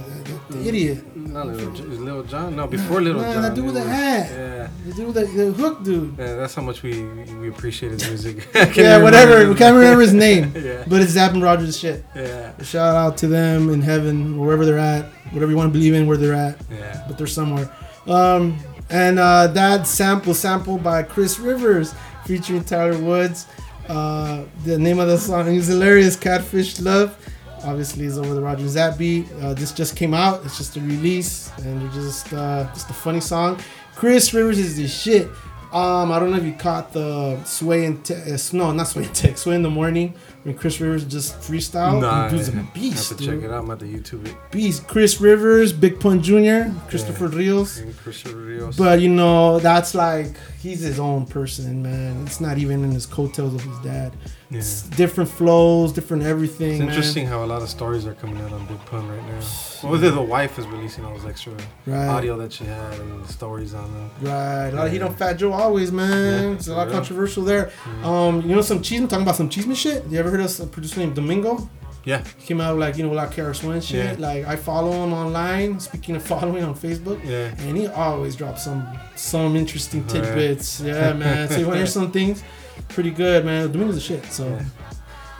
the, 0.49 0.55
the 0.57 0.69
idiot. 0.69 1.16
not 1.16 1.47
Little, 1.47 1.71
Little 1.73 2.23
John. 2.23 2.57
No, 2.57 2.66
before 2.66 3.01
Little 3.01 3.21
Nah, 3.21 3.33
John. 3.33 3.43
that 3.43 3.55
dude 3.55 3.64
with 3.66 3.75
the 3.75 3.81
was- 3.81 3.89
hat. 3.89 4.31
Yeah. 4.31 4.69
The 4.87 4.93
dude 4.95 5.07
with 5.07 5.14
the, 5.16 5.45
the 5.45 5.53
hook 5.53 5.83
dude. 5.83 6.14
Yeah, 6.19 6.37
that's 6.37 6.55
how 6.55 6.62
much 6.62 6.83
we 6.83 7.03
we 7.41 7.49
appreciate 7.49 7.93
his 7.93 8.07
music. 8.09 8.47
Yeah, 8.77 9.03
whatever. 9.03 9.49
We 9.49 9.55
can't 9.55 9.75
remember 9.75 10.03
his 10.03 10.14
name. 10.14 10.53
yeah. 10.57 10.85
But 10.87 11.03
it's 11.03 11.12
Zapp 11.12 11.33
and 11.33 11.43
Rogers 11.43 11.79
shit. 11.79 12.05
Yeah. 12.14 12.53
Shout 12.62 12.95
out 12.97 13.16
to 13.19 13.29
them 13.29 13.71
in 13.71 13.81
heaven, 13.83 14.39
wherever 14.39 14.64
they're 14.64 14.79
at, 14.79 15.07
whatever 15.33 15.51
you 15.51 15.57
want 15.57 15.73
to 15.73 15.79
believe 15.79 15.95
in, 15.95 16.07
where 16.07 16.16
they're 16.16 16.35
at. 16.35 16.59
Yeah. 16.71 17.05
But 17.09 17.19
they're 17.19 17.27
somewhere. 17.27 17.71
Um, 18.07 18.59
and 18.91 19.19
uh, 19.19 19.49
that 19.49 19.87
sample 19.87 20.33
sampled 20.35 20.83
by 20.83 21.03
Chris 21.03 21.39
Rivers 21.39 21.95
featuring 22.25 22.64
Tyler 22.64 22.99
Woods. 22.99 23.47
Uh, 23.89 24.45
the 24.64 24.78
name 24.78 24.99
of 24.99 25.09
the 25.09 25.16
song 25.16 25.49
is 25.49 25.66
hilarious. 25.68 26.16
Catfish 26.16 26.80
Love. 26.80 27.16
Obviously, 27.64 28.05
is 28.05 28.18
over 28.18 28.34
the 28.34 28.41
Roger 28.41 28.93
beat. 28.97 29.26
Uh, 29.41 29.55
this 29.55 29.72
just 29.72 29.97
came 29.97 30.14
out. 30.14 30.45
It's 30.45 30.59
just 30.59 30.76
a 30.76 30.80
release, 30.80 31.51
and 31.59 31.82
they're 31.82 31.91
just 31.91 32.32
uh, 32.32 32.68
just 32.72 32.89
a 32.91 32.93
funny 32.93 33.20
song. 33.20 33.59
Chris 33.97 34.32
Rivers 34.32 34.59
is 34.59 34.76
the 34.76 34.86
shit. 34.86 35.28
Um, 35.72 36.12
I 36.12 36.18
don't 36.18 36.30
know 36.30 36.36
if 36.39 36.45
you 36.45 36.55
caught 36.55 36.93
the 36.93 37.43
sway 37.45 37.84
and 37.84 38.11
uh, 38.11 38.39
no, 38.53 38.72
not 38.72 38.89
sway 38.89 39.05
and 39.05 39.39
sway 39.39 39.55
in 39.55 39.62
the 39.62 39.70
morning 39.70 40.14
when 40.45 40.55
Chris 40.57 40.80
Rivers 40.80 41.05
just 41.05 41.39
freestyle. 41.41 42.01
Nah, 42.01 42.28
Dude's 42.28 42.49
a 42.49 42.53
I 42.59 42.62
beast, 42.74 43.09
have 43.11 43.18
to 43.18 43.24
dude. 43.24 43.34
check 43.43 43.45
it 43.51 43.53
out. 43.53 43.64
I'm 43.64 43.70
at 43.70 43.78
the 43.80 43.86
YouTube 43.86 44.26
it. 44.26 44.34
Beast. 44.51 44.86
Chris 44.86 45.20
Rivers, 45.20 45.72
Big 45.72 45.99
Pun 46.01 46.22
Jr., 46.22 46.70
Christopher 46.89 47.28
Rios. 47.28 47.78
And 47.78 47.97
Christopher 47.99 48.36
Rios. 48.36 48.76
But 48.76 49.01
you 49.01 49.09
know, 49.09 49.59
that's 49.59 49.95
like 49.95 50.34
he's 50.61 50.80
his 50.80 50.99
own 50.99 51.26
person, 51.26 51.82
man. 51.82 52.24
It's 52.26 52.41
not 52.41 52.59
even 52.59 52.84
in 52.84 52.93
his 52.93 53.07
coattails 53.07 53.55
of 53.55 53.62
his 53.62 53.78
dad. 53.80 54.12
Yeah. 54.51 54.59
It's 54.61 54.82
different 54.84 55.28
flows, 55.28 55.93
different 55.93 56.22
everything. 56.22 56.70
It's 56.70 56.78
man. 56.80 56.89
interesting 56.89 57.26
how 57.26 57.45
a 57.45 57.47
lot 57.47 57.61
of 57.61 57.68
stories 57.68 58.07
are 58.07 58.14
coming 58.14 58.39
out 58.43 58.51
on 58.53 58.64
Big 58.66 58.82
Pun 58.86 59.07
right 59.09 59.26
now. 59.26 59.41
Well, 59.80 59.93
whether 59.93 60.11
the 60.11 60.20
wife 60.20 60.59
is 60.59 60.66
releasing 60.66 61.05
all 61.05 61.14
those 61.16 61.24
extra 61.24 61.53
Right. 61.86 62.09
audio 62.09 62.36
that 62.39 62.53
she 62.53 62.64
had 62.64 62.95
and 62.99 63.22
the 63.24 63.32
stories 63.32 63.74
on 63.74 63.84
them. 63.95 64.11
Right, 64.22 64.70
a 64.70 64.74
lot 64.74 64.86
of 64.89 64.93
heat 64.93 65.03
on 65.03 65.14
Fat 65.14 65.34
Joe 65.34 65.53
always, 65.53 65.93
man. 65.93 66.49
Yeah, 66.49 66.55
it's 66.57 66.66
a 66.66 66.74
lot 66.74 66.89
real. 66.89 66.97
controversial 66.97 67.45
there. 67.45 67.70
Um, 68.03 68.41
you 68.41 68.57
know 68.57 68.61
some 68.61 68.82
cheese. 68.82 69.01
talking 69.03 69.22
about 69.22 69.36
some 69.36 69.49
cheeseman 69.49 69.76
shit. 69.76 70.05
You 70.07 70.18
ever 70.18 70.30
heard 70.30 70.38
of 70.41 70.61
a 70.61 70.66
producer 70.66 71.01
named 71.01 71.14
Domingo? 71.14 71.68
Yeah. 72.05 72.22
He 72.39 72.47
came 72.47 72.61
out 72.61 72.78
like 72.78 72.97
you 72.97 73.05
know 73.07 73.12
like 73.12 73.34
KRS-One 73.34 73.80
shit. 73.80 74.18
Yeah. 74.18 74.26
Like 74.28 74.47
I 74.47 74.57
follow 74.57 74.93
him 75.05 75.12
online. 75.12 75.78
Speaking 75.80 76.16
of 76.16 76.22
following 76.34 76.64
on 76.64 76.74
Facebook, 76.74 77.22
Yeah. 77.24 77.55
and 77.59 77.76
he 77.76 77.86
always 77.89 78.34
drops 78.36 78.64
some 78.64 78.86
some 79.16 79.57
interesting 79.57 80.01
Right. 80.03 80.11
tidbits. 80.11 80.80
Yeah, 80.80 81.12
man. 81.12 81.49
So 81.49 81.59
you 81.59 81.66
want 81.66 81.74
to 81.74 81.78
hear 81.78 81.86
some 81.99 82.11
things? 82.11 82.43
Pretty 82.89 83.11
good, 83.11 83.45
man. 83.45 83.70
Domingo's 83.72 83.97
a 83.97 84.01
shit. 84.01 84.24
So. 84.26 84.59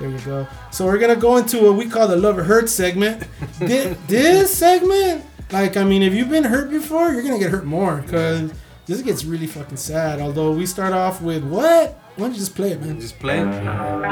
There 0.01 0.11
you 0.11 0.19
go. 0.21 0.47
So 0.71 0.85
we're 0.87 0.99
gonna 0.99 1.17
go 1.17 1.39
into 1.39 1.61
what 1.65 1.75
we 1.77 1.87
call 1.89 2.07
the 2.07 2.15
love 2.17 2.39
or 2.39 2.45
hurt 2.45 2.69
segment. 2.69 3.25
this, 3.59 3.97
this 4.07 4.55
segment, 4.57 5.25
like, 5.51 5.77
I 5.77 5.83
mean, 5.83 6.03
if 6.03 6.15
you've 6.15 6.29
been 6.31 6.45
hurt 6.45 6.71
before, 6.71 7.11
you're 7.11 7.23
gonna 7.23 7.39
get 7.41 7.51
hurt 7.51 7.65
more 7.65 7.97
because 8.03 8.53
this 8.87 9.03
gets 9.03 9.25
really 9.25 9.49
fucking 9.49 9.77
sad. 9.77 10.21
Although 10.21 10.53
we 10.53 10.67
start 10.67 10.93
off 10.93 11.21
with 11.21 11.43
what? 11.43 11.99
Why 12.19 12.25
don't 12.25 12.33
you 12.33 12.41
just 12.41 12.57
play 12.57 12.73
it, 12.73 12.81
man? 12.81 13.01
Just 13.01 13.17
play 13.21 13.39
it. 13.39 13.47
Uh-huh. 13.47 14.09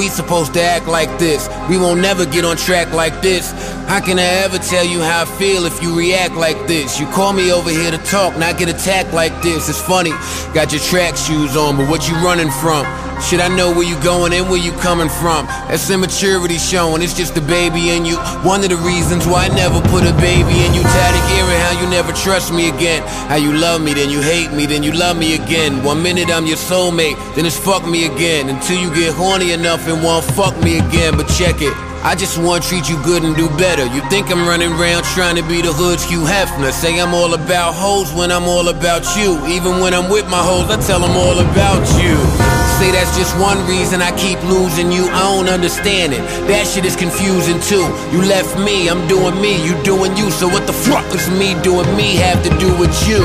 We 0.00 0.08
supposed 0.08 0.54
to 0.54 0.62
act 0.62 0.86
like 0.88 1.18
this? 1.18 1.46
We 1.68 1.76
won't 1.76 2.00
never 2.00 2.24
get 2.24 2.42
on 2.42 2.56
track 2.56 2.90
like 2.94 3.20
this. 3.20 3.52
How 3.86 4.00
can 4.00 4.18
I 4.18 4.24
ever 4.44 4.56
tell 4.56 4.82
you 4.82 5.02
how 5.02 5.22
I 5.22 5.24
feel 5.26 5.66
if 5.66 5.82
you 5.82 5.94
react 5.94 6.34
like 6.36 6.56
this? 6.66 6.98
You 6.98 7.06
call 7.08 7.34
me 7.34 7.52
over 7.52 7.68
here 7.68 7.90
to 7.90 7.98
talk, 7.98 8.34
not 8.38 8.56
get 8.56 8.70
attacked 8.70 9.12
like 9.12 9.42
this. 9.42 9.68
It's 9.68 9.78
funny, 9.78 10.12
got 10.54 10.72
your 10.72 10.80
track 10.80 11.18
shoes 11.18 11.54
on, 11.54 11.76
but 11.76 11.86
what 11.90 12.08
you 12.08 12.14
running 12.14 12.50
from? 12.50 12.86
Should 13.22 13.40
I 13.40 13.48
know 13.48 13.70
where 13.70 13.86
you 13.86 14.00
going 14.02 14.32
and 14.32 14.48
where 14.48 14.58
you 14.58 14.72
coming 14.72 15.08
from? 15.08 15.46
That's 15.68 15.88
immaturity 15.90 16.58
showing, 16.58 17.02
it's 17.02 17.14
just 17.14 17.36
a 17.36 17.40
baby 17.40 17.90
in 17.90 18.04
you. 18.04 18.16
One 18.42 18.64
of 18.64 18.70
the 18.70 18.76
reasons 18.76 19.26
why 19.26 19.46
I 19.46 19.48
never 19.48 19.80
put 19.88 20.04
a 20.04 20.12
baby 20.14 20.64
in 20.64 20.74
you. 20.74 20.82
Tired 20.82 21.14
of 21.14 21.24
hearing 21.30 21.60
how 21.60 21.80
you 21.80 21.86
never 21.88 22.12
trust 22.12 22.52
me 22.52 22.68
again. 22.68 23.02
How 23.28 23.36
you 23.36 23.52
love 23.52 23.82
me, 23.82 23.94
then 23.94 24.10
you 24.10 24.20
hate 24.20 24.52
me, 24.52 24.66
then 24.66 24.82
you 24.82 24.92
love 24.92 25.16
me 25.16 25.34
again. 25.34 25.84
One 25.84 26.02
minute 26.02 26.30
I'm 26.30 26.46
your 26.46 26.56
soulmate, 26.56 27.16
then 27.36 27.46
it's 27.46 27.58
fuck 27.58 27.86
me 27.86 28.06
again. 28.06 28.48
Until 28.48 28.80
you 28.80 28.92
get 28.94 29.14
horny 29.14 29.52
enough 29.52 29.86
and 29.86 30.02
want 30.02 30.24
fuck 30.24 30.56
me 30.64 30.78
again. 30.78 31.16
But 31.16 31.28
check 31.28 31.60
it. 31.60 31.74
I 32.02 32.14
just 32.16 32.38
wanna 32.38 32.62
treat 32.62 32.88
you 32.88 32.96
good 33.04 33.22
and 33.22 33.36
do 33.36 33.48
better. 33.58 33.84
You 33.84 34.00
think 34.08 34.30
I'm 34.32 34.48
running 34.48 34.72
around 34.72 35.04
trying 35.04 35.36
to 35.36 35.42
be 35.42 35.60
the 35.60 35.72
hood's 35.72 36.02
Hugh 36.02 36.24
Hefner. 36.24 36.72
Say 36.72 36.98
I'm 36.98 37.12
all 37.12 37.34
about 37.34 37.74
hoes 37.74 38.12
when 38.14 38.32
I'm 38.32 38.44
all 38.44 38.68
about 38.68 39.04
you. 39.16 39.46
Even 39.46 39.80
when 39.80 39.92
I'm 39.92 40.10
with 40.10 40.26
my 40.28 40.42
hoes, 40.42 40.70
I 40.70 40.80
tell 40.80 41.00
them 41.00 41.14
all 41.14 41.38
about 41.38 41.84
you. 42.02 42.49
Say 42.80 42.92
that's 42.92 43.12
just 43.14 43.36
one 43.36 43.60
reason 43.68 44.00
I 44.00 44.08
keep 44.16 44.40
losing 44.48 44.90
you. 44.90 45.04
I 45.12 45.20
don't 45.28 45.52
understand 45.52 46.14
it. 46.14 46.24
That 46.48 46.64
shit 46.64 46.88
is 46.88 46.96
confusing 46.96 47.60
too. 47.60 47.84
You 48.08 48.24
left 48.24 48.56
me, 48.56 48.88
I'm 48.88 49.04
doing 49.04 49.36
me, 49.36 49.60
you 49.60 49.76
doing 49.84 50.16
you. 50.16 50.30
So 50.30 50.48
what 50.48 50.64
the 50.66 50.72
fuck 50.72 51.04
does 51.12 51.28
me 51.28 51.52
doing 51.60 51.84
me 51.92 52.16
have 52.16 52.40
to 52.40 52.48
do 52.56 52.72
with 52.80 52.88
you? 53.04 53.20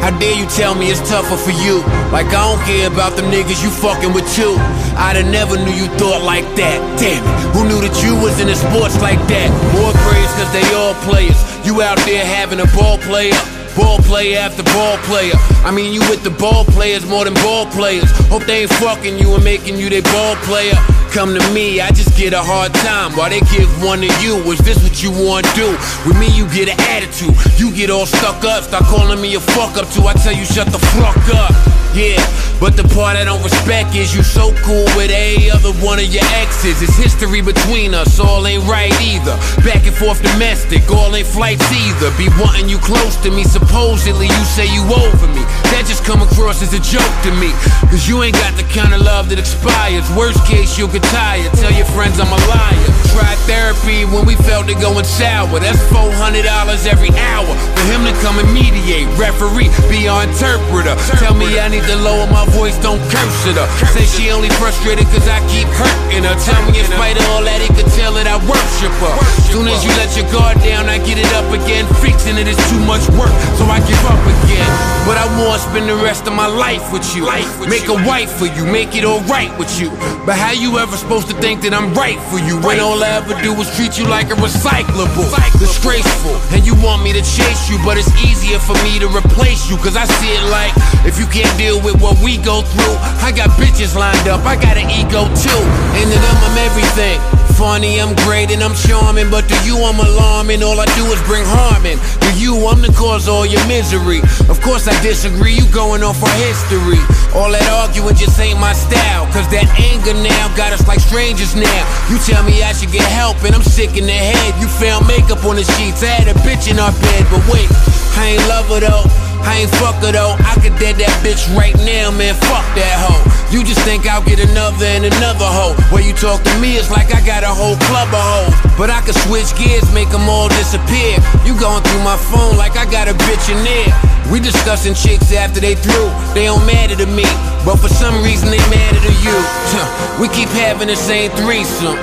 How 0.00 0.16
dare 0.16 0.32
you 0.32 0.48
tell 0.48 0.72
me 0.74 0.88
it's 0.88 1.04
tougher 1.04 1.36
for 1.36 1.52
you? 1.60 1.84
Like 2.08 2.32
I 2.32 2.40
don't 2.40 2.64
care 2.64 2.88
about 2.88 3.20
them 3.20 3.28
niggas 3.28 3.60
you 3.60 3.68
fucking 3.68 4.16
with 4.16 4.24
too. 4.32 4.56
I'd 4.96 5.20
have 5.20 5.28
never 5.28 5.60
knew 5.60 5.76
you 5.76 5.92
thought 6.00 6.24
like 6.24 6.48
that. 6.56 6.80
Damn 6.96 7.20
it, 7.20 7.36
who 7.52 7.68
knew 7.68 7.84
that 7.84 7.92
you 8.00 8.16
was 8.16 8.40
in 8.40 8.48
the 8.48 8.56
sports 8.56 8.96
like 9.04 9.20
that? 9.28 9.48
More 9.76 9.92
praise 10.08 10.32
cause 10.40 10.48
they 10.56 10.64
all 10.72 10.96
players. 11.04 11.36
You 11.68 11.84
out 11.84 12.00
there 12.08 12.24
having 12.24 12.64
a 12.64 12.68
ball 12.72 12.96
player. 13.04 13.36
Ball 13.80 13.96
player 14.04 14.38
after 14.38 14.62
ball 14.76 14.98
player. 15.08 15.32
I 15.64 15.70
mean, 15.72 15.94
you 15.94 16.00
with 16.12 16.22
the 16.22 16.30
ball 16.30 16.64
players 16.64 17.06
more 17.06 17.24
than 17.24 17.32
ball 17.40 17.64
players. 17.72 18.04
Hope 18.28 18.44
they 18.44 18.62
ain't 18.62 18.72
fucking 18.76 19.16
you 19.18 19.34
and 19.34 19.42
making 19.42 19.78
you 19.78 19.88
their 19.88 20.02
ball 20.02 20.36
player. 20.44 20.76
Come 21.16 21.32
to 21.32 21.42
me, 21.50 21.80
I 21.80 21.90
just 21.90 22.14
get 22.16 22.34
a 22.34 22.42
hard 22.42 22.74
time. 22.84 23.16
While 23.16 23.30
they 23.30 23.40
give 23.48 23.66
one 23.82 24.04
to 24.04 24.10
you, 24.20 24.36
is 24.52 24.60
this 24.60 24.78
what 24.84 25.02
you 25.02 25.10
want 25.10 25.46
to 25.48 25.52
do? 25.56 25.68
With 26.04 26.20
me, 26.20 26.28
you 26.36 26.44
get 26.52 26.68
an 26.68 26.78
attitude. 26.92 27.32
You 27.56 27.72
get 27.72 27.88
all 27.88 28.04
stuck 28.04 28.44
up, 28.44 28.64
start 28.64 28.84
calling 28.84 29.20
me 29.20 29.34
a 29.34 29.40
fuck 29.40 29.74
up 29.80 29.88
too. 29.90 30.04
I 30.04 30.12
tell 30.12 30.36
you, 30.36 30.44
shut 30.44 30.68
the 30.68 30.78
fuck 31.00 31.16
up. 31.34 31.50
Yeah, 31.96 32.20
but 32.60 32.76
the 32.76 32.84
part 32.92 33.16
I 33.16 33.24
don't 33.24 33.42
respect 33.42 33.96
is 33.96 34.14
you 34.14 34.22
so 34.22 34.52
cool 34.60 34.84
with 34.92 35.08
a 35.08 35.48
other 35.50 35.72
one 35.80 35.98
of 35.98 36.04
your 36.12 36.24
exes. 36.36 36.84
It's 36.84 36.94
history 36.94 37.40
between 37.40 37.94
us, 37.96 38.20
all 38.20 38.46
ain't 38.46 38.68
right 38.68 38.92
either. 39.00 39.32
Back 39.64 39.88
and 39.88 39.96
forth 39.96 40.20
domestic, 40.20 40.84
all 40.92 41.16
ain't 41.16 41.26
flights 41.26 41.64
either. 41.72 42.12
Be 42.20 42.28
wanting 42.36 42.68
you 42.68 42.76
close 42.76 43.16
to 43.24 43.30
me, 43.32 43.44
supposedly 43.44 44.28
you 44.28 44.44
say 44.44 44.68
you 44.68 44.84
over 44.84 45.26
me. 45.32 45.40
That 45.72 45.88
just 45.88 46.04
come 46.04 46.20
across 46.20 46.60
as 46.60 46.76
a 46.76 46.82
joke 46.84 47.16
to 47.24 47.32
me. 47.40 47.48
Cause 47.88 48.04
you 48.04 48.20
ain't 48.22 48.36
got 48.36 48.52
the 48.60 48.68
kind 48.68 48.92
of 48.92 49.00
love 49.00 49.32
that 49.32 49.40
expires. 49.40 50.04
Worst 50.12 50.44
case, 50.44 50.76
you'll 50.76 50.92
get 50.92 51.02
tired. 51.08 51.48
Tell 51.56 51.72
your 51.72 51.88
friends 51.96 52.20
I'm 52.20 52.28
a 52.28 52.40
liar. 52.44 52.88
Try 53.16 53.40
therapy 53.48 54.04
when 54.04 54.28
we 54.28 54.36
felt 54.36 54.68
it 54.68 54.76
going 54.84 55.08
sour. 55.08 55.48
That's 55.58 55.80
$400 55.88 56.44
every 56.84 57.10
hour. 57.16 57.48
For 57.72 57.84
him 57.88 58.04
to 58.04 58.12
come 58.20 58.36
and 58.36 58.52
mediate, 58.52 59.08
referee, 59.16 59.72
be 59.88 60.12
our 60.12 60.28
interpreter. 60.28 60.92
Tell 61.16 61.32
me 61.32 61.56
I 61.56 61.72
need 61.72 61.88
to 61.88 61.96
lower 61.96 62.28
my 62.28 62.49
voice, 62.54 62.76
don't 62.82 63.00
curse 63.10 63.40
at 63.46 63.56
her. 63.56 63.68
Say 63.94 64.04
she 64.06 64.30
only 64.30 64.50
frustrated 64.58 65.06
cause 65.10 65.26
I 65.28 65.38
keep 65.50 65.68
hurting 65.74 66.24
her. 66.24 66.36
Tell 66.42 66.60
me 66.70 66.78
in 66.78 66.86
spite 66.86 67.16
of 67.18 67.24
all 67.34 67.42
that, 67.44 67.60
he 67.62 67.68
could 67.72 67.90
tell 67.94 68.12
that 68.14 68.26
I 68.26 68.36
worship 68.46 68.92
her. 69.02 69.14
Soon 69.50 69.68
as 69.68 69.84
you 69.84 69.90
let 69.98 70.10
your 70.16 70.26
guard 70.30 70.58
down, 70.62 70.88
I 70.88 70.98
get 71.02 71.18
it 71.18 71.30
up 71.34 71.48
again. 71.52 71.86
Fixing 72.02 72.38
it 72.38 72.46
is 72.46 72.58
too 72.70 72.80
much 72.86 73.04
work, 73.18 73.32
so 73.58 73.66
I 73.66 73.78
give 73.86 74.02
up 74.06 74.20
again. 74.42 74.68
But 75.06 75.16
I 75.16 75.26
wanna 75.38 75.58
spend 75.58 75.88
the 75.88 75.96
rest 75.96 76.26
of 76.26 76.34
my 76.34 76.46
life 76.46 76.92
with 76.92 77.04
you. 77.16 77.26
Make 77.66 77.88
a 77.88 77.98
wife 78.06 78.30
for 78.38 78.46
you, 78.46 78.64
make 78.66 78.94
it 78.94 79.04
alright 79.04 79.50
with 79.58 79.72
you. 79.80 79.90
But 80.26 80.36
how 80.36 80.52
you 80.52 80.78
ever 80.78 80.96
supposed 80.96 81.28
to 81.28 81.36
think 81.40 81.62
that 81.62 81.74
I'm 81.74 81.94
right 81.94 82.20
for 82.30 82.38
you 82.38 82.60
when 82.60 82.78
all 82.80 83.02
I 83.02 83.18
ever 83.18 83.34
do 83.42 83.54
is 83.58 83.68
treat 83.76 83.98
you 83.98 84.06
like 84.06 84.30
a 84.30 84.38
recyclable? 84.38 85.26
Disgraceful, 85.58 86.36
and 86.54 86.64
you 86.66 86.74
want 86.82 87.02
me 87.02 87.12
to 87.12 87.22
chase 87.22 87.68
you, 87.68 87.78
but 87.84 87.96
it's 87.96 88.10
easier 88.22 88.58
for 88.58 88.74
me 88.84 88.98
to 88.98 89.08
replace 89.08 89.68
you. 89.68 89.76
Cause 89.78 89.96
I 89.96 90.04
see 90.04 90.30
it 90.30 90.44
like 90.50 90.72
if 91.04 91.18
you 91.18 91.26
can't 91.26 91.50
deal 91.58 91.80
with 91.80 92.00
what 92.00 92.18
we 92.22 92.36
go 92.42 92.62
through, 92.62 92.96
I 93.20 93.32
got 93.32 93.50
bitches 93.60 93.94
lined 93.94 94.28
up, 94.28 94.44
I 94.44 94.56
got 94.56 94.76
an 94.76 94.88
ego 94.88 95.28
too. 95.36 95.62
And 95.96 96.06
to 96.08 96.18
them, 96.18 96.36
I'm 96.48 96.58
everything. 96.58 97.20
Funny, 97.60 98.00
I'm 98.00 98.16
great 98.24 98.50
and 98.50 98.62
I'm 98.62 98.72
charming, 98.72 99.28
but 99.28 99.44
to 99.44 99.56
you 99.68 99.76
I'm 99.84 100.00
alarming. 100.00 100.62
All 100.62 100.80
I 100.80 100.88
do 100.96 101.04
is 101.12 101.20
bring 101.28 101.44
harm 101.44 101.84
in. 101.84 102.00
To 102.00 102.30
you, 102.40 102.56
I'm 102.64 102.80
the 102.80 102.88
cause 102.96 103.28
of 103.28 103.34
all 103.34 103.44
your 103.44 103.60
misery. 103.68 104.24
Of 104.48 104.64
course 104.64 104.88
I 104.88 104.96
disagree, 105.02 105.52
you 105.52 105.68
going 105.68 106.02
off 106.02 106.22
our 106.24 106.36
history. 106.40 107.00
All 107.36 107.52
that 107.52 107.66
arguing 107.68 108.16
just 108.16 108.40
ain't 108.40 108.58
my 108.58 108.72
style. 108.72 109.28
Cause 109.36 109.44
that 109.52 109.68
anger 109.76 110.16
now 110.16 110.48
got 110.56 110.72
us 110.72 110.88
like 110.88 111.00
strangers 111.00 111.52
now. 111.54 111.82
You 112.08 112.16
tell 112.24 112.40
me 112.44 112.64
I 112.64 112.72
should 112.72 112.92
get 112.92 113.04
help 113.12 113.36
and 113.44 113.54
I'm 113.54 113.62
sick 113.64 113.92
in 113.96 114.06
the 114.08 114.16
head. 114.16 114.56
You 114.56 114.66
found 114.66 115.06
makeup 115.06 115.44
on 115.44 115.56
the 115.56 115.66
sheets, 115.76 116.00
I 116.00 116.16
had 116.16 116.28
a 116.32 116.36
bitch 116.40 116.70
in 116.70 116.80
our 116.80 116.92
bed, 116.96 117.28
but 117.28 117.44
wait, 117.52 117.68
I 118.16 118.40
ain't 118.40 118.46
love 118.48 118.72
her 118.72 118.80
though. 118.80 119.29
I 119.42 119.62
ain't 119.62 119.70
fuck 119.76 119.96
her 120.02 120.12
though. 120.12 120.36
I 120.38 120.54
could 120.62 120.76
dead 120.78 120.96
that 120.96 121.12
bitch 121.24 121.44
right 121.56 121.76
now, 121.78 122.10
man. 122.10 122.34
Fuck 122.34 122.66
that 122.76 122.96
hoe. 123.00 123.39
You 123.50 123.66
just 123.66 123.82
think 123.82 124.06
I'll 124.06 124.22
get 124.22 124.38
another 124.38 124.86
and 124.86 125.04
another 125.04 125.42
hoe. 125.42 125.74
When 125.90 126.06
you 126.06 126.14
talk 126.14 126.38
to 126.46 126.54
me, 126.62 126.78
it's 126.78 126.86
like 126.86 127.10
I 127.10 127.18
got 127.26 127.42
a 127.42 127.50
whole 127.50 127.74
club 127.90 128.06
of 128.14 128.22
hoes. 128.22 128.54
But 128.78 128.94
I 128.94 129.02
could 129.02 129.18
switch 129.26 129.50
gears, 129.58 129.82
make 129.90 130.06
them 130.14 130.30
all 130.30 130.46
disappear. 130.46 131.18
You 131.42 131.58
going 131.58 131.82
through 131.82 132.04
my 132.06 132.14
phone 132.30 132.54
like 132.54 132.78
I 132.78 132.86
got 132.86 133.10
a 133.10 133.14
bitch 133.26 133.50
in 133.50 133.58
there. 133.66 133.90
We 134.30 134.38
discussing 134.38 134.94
chicks 134.94 135.34
after 135.34 135.58
they 135.58 135.74
through. 135.74 136.14
They 136.30 136.46
don't 136.46 136.62
matter 136.62 136.94
to 136.94 137.06
me, 137.10 137.26
but 137.66 137.82
for 137.82 137.90
some 137.90 138.22
reason 138.22 138.54
they 138.54 138.62
matter 138.70 139.02
to 139.02 139.14
you. 139.18 139.34
We 140.22 140.28
keep 140.28 140.52
having 140.54 140.86
the 140.86 140.96
same 140.96 141.30
threesome. 141.32 141.96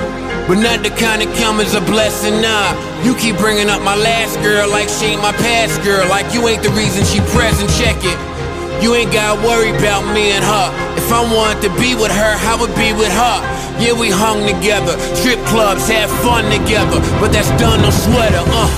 But 0.48 0.58
not 0.60 0.82
the 0.82 0.90
kind 0.90 1.22
that 1.22 1.32
come 1.40 1.60
as 1.60 1.72
a 1.72 1.80
blessing, 1.80 2.42
nah. 2.44 2.76
You 3.06 3.14
keep 3.14 3.36
bringing 3.36 3.70
up 3.70 3.80
my 3.80 3.96
last 3.96 4.36
girl 4.44 4.68
like 4.68 4.88
she 4.88 5.16
ain't 5.16 5.22
my 5.22 5.32
past 5.32 5.80
girl. 5.80 6.04
Like 6.08 6.28
you 6.34 6.44
ain't 6.48 6.62
the 6.62 6.72
reason 6.76 7.04
she 7.08 7.20
present, 7.32 7.70
check 7.78 7.96
it. 8.04 8.37
You 8.80 8.94
ain't 8.94 9.12
gotta 9.12 9.40
worry 9.42 9.70
about 9.70 10.06
me 10.14 10.30
and 10.30 10.44
her. 10.44 10.66
If 10.96 11.10
I 11.12 11.20
wanted 11.34 11.62
to 11.66 11.70
be 11.80 11.94
with 11.94 12.12
her, 12.12 12.32
I 12.46 12.54
would 12.60 12.74
be 12.78 12.92
with 12.92 13.10
her. 13.10 13.67
Yeah, 13.78 13.94
we 13.94 14.10
hung 14.10 14.42
together, 14.42 14.98
strip 15.14 15.38
clubs, 15.46 15.86
had 15.86 16.10
fun 16.26 16.50
together. 16.50 16.98
But 17.22 17.30
that's 17.30 17.50
done, 17.62 17.82
no 17.82 17.90
sweater, 17.90 18.42
uh. 18.42 18.68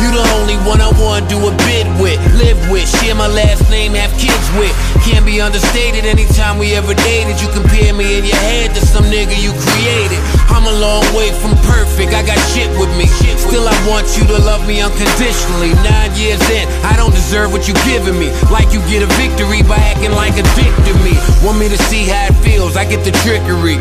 You 0.00 0.12
the 0.12 0.24
only 0.36 0.56
one 0.68 0.80
I 0.80 0.92
wanna 1.00 1.28
do 1.28 1.36
a 1.48 1.52
bid 1.64 1.88
with, 2.00 2.20
live 2.36 2.60
with, 2.68 2.84
share 3.00 3.14
my 3.14 3.28
last 3.28 3.68
name, 3.70 3.92
have 3.92 4.12
kids 4.20 4.48
with. 4.56 4.72
Can't 5.04 5.24
be 5.24 5.40
understated 5.40 6.04
anytime 6.04 6.58
we 6.58 6.74
ever 6.74 6.92
dated. 6.92 7.40
You 7.40 7.48
compare 7.52 7.92
me 7.92 8.18
in 8.18 8.24
your 8.24 8.36
head 8.36 8.74
to 8.76 8.80
some 8.84 9.04
nigga 9.08 9.36
you 9.40 9.52
created. 9.56 10.20
I'm 10.52 10.64
a 10.64 10.76
long 10.80 11.04
way 11.16 11.32
from 11.40 11.56
perfect, 11.64 12.12
I 12.12 12.24
got 12.24 12.36
shit 12.52 12.68
with 12.80 12.92
me. 12.96 13.08
Still, 13.36 13.68
I 13.68 13.76
want 13.88 14.08
you 14.18 14.24
to 14.28 14.38
love 14.42 14.66
me 14.66 14.80
unconditionally. 14.80 15.72
Nine 15.84 16.12
years 16.16 16.42
in, 16.50 16.68
I 16.84 16.96
don't 16.96 17.12
deserve 17.12 17.52
what 17.52 17.68
you 17.68 17.74
giving 17.88 18.18
me. 18.18 18.32
Like 18.50 18.72
you 18.72 18.80
get 18.88 19.04
a 19.04 19.10
victory 19.20 19.62
by 19.62 19.76
acting 19.76 20.12
like 20.12 20.36
a 20.36 20.44
dick 20.56 20.72
to 20.88 20.92
me. 21.04 21.16
Want 21.44 21.58
me 21.58 21.68
to 21.68 21.78
see 21.88 22.04
how 22.04 22.28
it 22.28 22.36
feels, 22.44 22.76
I 22.76 22.84
get 22.84 23.04
the 23.04 23.12
trickery. 23.24 23.80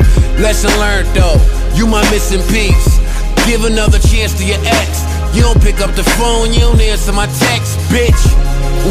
Lesson 0.65 0.79
learned 0.79 1.07
though, 1.15 1.37
you 1.75 1.85
my 1.87 2.01
missing 2.11 2.41
piece. 2.49 2.97
Give 3.45 3.65
another 3.65 3.99
chance 3.99 4.33
to 4.39 4.45
your 4.45 4.57
ex. 4.65 5.05
You 5.35 5.41
don't 5.43 5.61
pick 5.61 5.79
up 5.81 5.93
the 5.95 6.03
phone, 6.17 6.53
you 6.53 6.61
don't 6.61 6.79
answer 6.81 7.13
my 7.13 7.27
text, 7.27 7.77
bitch. 7.93 8.17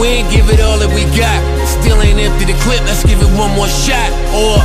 We 0.00 0.06
ain't 0.08 0.30
give 0.30 0.50
it 0.50 0.60
all 0.60 0.78
that 0.78 0.90
we 0.94 1.02
got. 1.18 1.40
Still 1.66 2.00
ain't 2.02 2.18
empty 2.18 2.44
the 2.44 2.58
clip, 2.62 2.80
let's 2.86 3.04
give 3.04 3.20
it 3.20 3.30
one 3.38 3.50
more 3.56 3.68
shot. 3.68 4.10
Or 4.34 4.58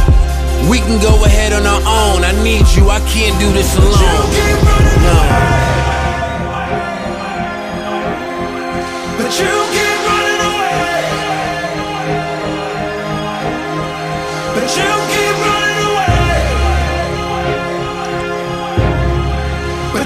we 0.70 0.80
can 0.80 1.02
go 1.02 1.24
ahead 1.26 1.54
on 1.54 1.66
our 1.66 1.82
own. 1.82 2.24
I 2.24 2.32
need 2.44 2.68
you, 2.78 2.90
I 2.90 3.00
can't 3.10 3.38
do 3.40 3.50
this 3.54 3.76
alone. 3.78 4.30
No. 5.02 5.18
But 9.18 9.32
you 9.40 9.89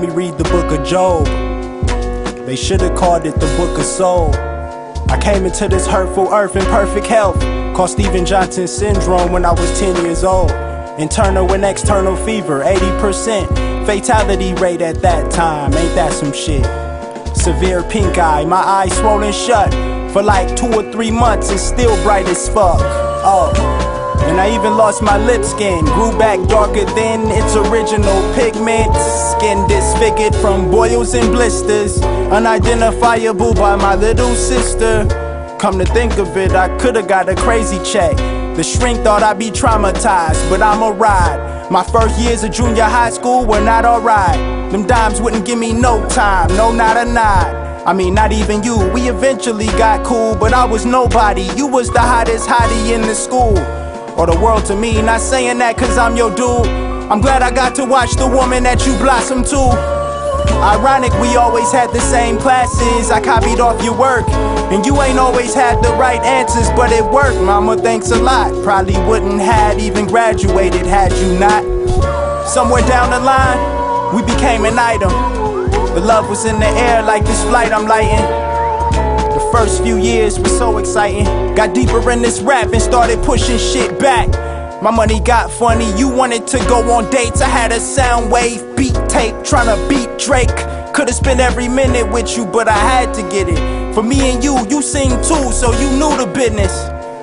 me 0.00 0.08
read 0.08 0.38
the 0.38 0.44
book 0.44 0.70
of 0.70 0.86
Job. 0.86 1.26
They 2.46 2.56
should 2.56 2.80
have 2.80 2.96
called 2.96 3.26
it 3.26 3.34
the 3.34 3.46
book 3.56 3.78
of 3.78 3.84
soul. 3.84 4.34
I 5.10 5.18
came 5.20 5.44
into 5.44 5.68
this 5.68 5.86
hurtful 5.86 6.32
earth 6.32 6.56
in 6.56 6.62
perfect 6.66 7.06
health. 7.06 7.40
Called 7.74 7.90
Steven 7.90 8.24
Johnson 8.24 8.68
syndrome 8.68 9.32
when 9.32 9.44
I 9.44 9.52
was 9.52 9.80
10 9.80 10.04
years 10.04 10.24
old. 10.24 10.50
Internal 10.98 11.50
and 11.52 11.64
external 11.64 12.16
fever, 12.16 12.62
80%. 12.62 13.86
Fatality 13.86 14.54
rate 14.54 14.82
at 14.82 15.02
that 15.02 15.30
time, 15.30 15.74
ain't 15.74 15.94
that 15.94 16.12
some 16.12 16.32
shit? 16.32 16.64
Severe 17.36 17.82
pink 17.82 18.18
eye, 18.18 18.44
my 18.44 18.56
eyes 18.56 18.96
swollen 18.98 19.32
shut 19.32 19.72
for 20.12 20.22
like 20.22 20.54
two 20.56 20.72
or 20.72 20.92
three 20.92 21.10
months 21.10 21.50
and 21.50 21.58
still 21.58 22.00
bright 22.02 22.26
as 22.26 22.48
fuck. 22.48 23.07
And 24.28 24.38
I 24.38 24.54
even 24.54 24.76
lost 24.76 25.02
my 25.02 25.16
lip 25.16 25.42
skin, 25.42 25.86
grew 25.86 26.16
back 26.18 26.38
darker 26.48 26.84
than 26.84 27.30
its 27.30 27.56
original 27.56 28.34
pigment. 28.34 28.94
Skin 28.94 29.66
disfigured 29.66 30.34
from 30.36 30.70
boils 30.70 31.14
and 31.14 31.32
blisters, 31.32 31.98
unidentifiable 32.30 33.54
by 33.54 33.74
my 33.76 33.94
little 33.94 34.34
sister. 34.34 35.06
Come 35.58 35.78
to 35.78 35.86
think 35.86 36.18
of 36.18 36.36
it, 36.36 36.52
I 36.52 36.68
could've 36.76 37.08
got 37.08 37.30
a 37.30 37.34
crazy 37.36 37.82
check. 37.82 38.18
The 38.54 38.62
shrink 38.62 39.00
thought 39.00 39.22
I'd 39.22 39.38
be 39.38 39.50
traumatized, 39.50 40.50
but 40.50 40.60
I'm 40.60 40.82
a 40.82 40.92
ride. 40.92 41.70
My 41.70 41.82
first 41.82 42.20
years 42.20 42.44
of 42.44 42.52
junior 42.52 42.84
high 42.84 43.10
school 43.10 43.46
were 43.46 43.64
not 43.64 43.86
alright. 43.86 44.36
Them 44.70 44.86
dimes 44.86 45.22
wouldn't 45.22 45.46
give 45.46 45.58
me 45.58 45.72
no 45.72 46.06
time, 46.10 46.48
no, 46.48 46.70
not 46.70 46.98
a 46.98 47.10
nod. 47.10 47.86
I 47.86 47.94
mean, 47.94 48.12
not 48.12 48.32
even 48.32 48.62
you. 48.62 48.76
We 48.92 49.08
eventually 49.08 49.68
got 49.78 50.04
cool, 50.04 50.36
but 50.36 50.52
I 50.52 50.66
was 50.66 50.84
nobody. 50.84 51.48
You 51.56 51.66
was 51.66 51.88
the 51.88 52.00
hottest 52.00 52.46
hottie 52.46 52.94
in 52.94 53.00
the 53.00 53.14
school 53.14 53.56
or 54.18 54.26
the 54.26 54.38
world 54.38 54.66
to 54.66 54.76
me. 54.76 55.00
Not 55.00 55.20
saying 55.20 55.58
that 55.58 55.78
cause 55.78 55.96
I'm 55.96 56.16
your 56.16 56.34
dude. 56.34 56.66
I'm 57.08 57.20
glad 57.20 57.42
I 57.42 57.50
got 57.50 57.74
to 57.76 57.84
watch 57.84 58.16
the 58.16 58.26
woman 58.26 58.64
that 58.64 58.84
you 58.84 58.96
blossom 58.98 59.44
to. 59.44 59.98
Ironic, 60.58 61.12
we 61.20 61.36
always 61.36 61.70
had 61.70 61.90
the 61.92 62.00
same 62.00 62.36
classes. 62.36 63.10
I 63.10 63.20
copied 63.20 63.60
off 63.60 63.82
your 63.82 63.96
work. 63.96 64.28
And 64.72 64.84
you 64.84 65.00
ain't 65.00 65.18
always 65.18 65.54
had 65.54 65.82
the 65.82 65.90
right 65.94 66.20
answers, 66.20 66.68
but 66.70 66.90
it 66.92 67.04
worked. 67.04 67.40
Mama, 67.40 67.76
thanks 67.76 68.10
a 68.10 68.16
lot. 68.16 68.52
Probably 68.64 68.98
wouldn't 69.06 69.40
had 69.40 69.80
even 69.80 70.06
graduated 70.06 70.84
had 70.84 71.12
you 71.12 71.38
not. 71.38 71.62
Somewhere 72.48 72.82
down 72.82 73.10
the 73.10 73.20
line, 73.20 74.14
we 74.14 74.22
became 74.22 74.64
an 74.64 74.78
item. 74.78 75.12
The 75.94 76.00
love 76.00 76.28
was 76.28 76.44
in 76.44 76.58
the 76.58 76.66
air 76.66 77.02
like 77.02 77.24
this 77.24 77.42
flight 77.44 77.72
I'm 77.72 77.86
lighting. 77.86 78.47
First 79.52 79.82
few 79.82 79.96
years 79.96 80.38
was 80.38 80.56
so 80.56 80.76
exciting. 80.76 81.24
Got 81.54 81.74
deeper 81.74 82.10
in 82.10 82.20
this 82.20 82.40
rap 82.40 82.70
and 82.72 82.82
started 82.82 83.24
pushing 83.24 83.56
shit 83.56 83.98
back. 83.98 84.28
My 84.82 84.90
money 84.90 85.20
got 85.20 85.50
funny, 85.50 85.90
you 85.98 86.08
wanted 86.08 86.46
to 86.48 86.58
go 86.68 86.92
on 86.92 87.10
dates. 87.10 87.40
I 87.40 87.48
had 87.48 87.72
a 87.72 87.76
Sounwave 87.76 88.76
beat 88.76 88.94
tape 89.08 89.34
tryna 89.36 89.88
beat 89.88 90.18
Drake. 90.18 90.54
Could've 90.94 91.14
spent 91.14 91.40
every 91.40 91.66
minute 91.66 92.12
with 92.12 92.36
you, 92.36 92.44
but 92.44 92.68
I 92.68 92.76
had 92.76 93.14
to 93.14 93.22
get 93.22 93.48
it. 93.48 93.94
For 93.94 94.02
me 94.02 94.32
and 94.32 94.44
you, 94.44 94.58
you 94.68 94.82
sing 94.82 95.10
too, 95.10 95.50
so 95.50 95.72
you 95.72 95.90
knew 95.92 96.14
the 96.18 96.30
business. 96.34 96.72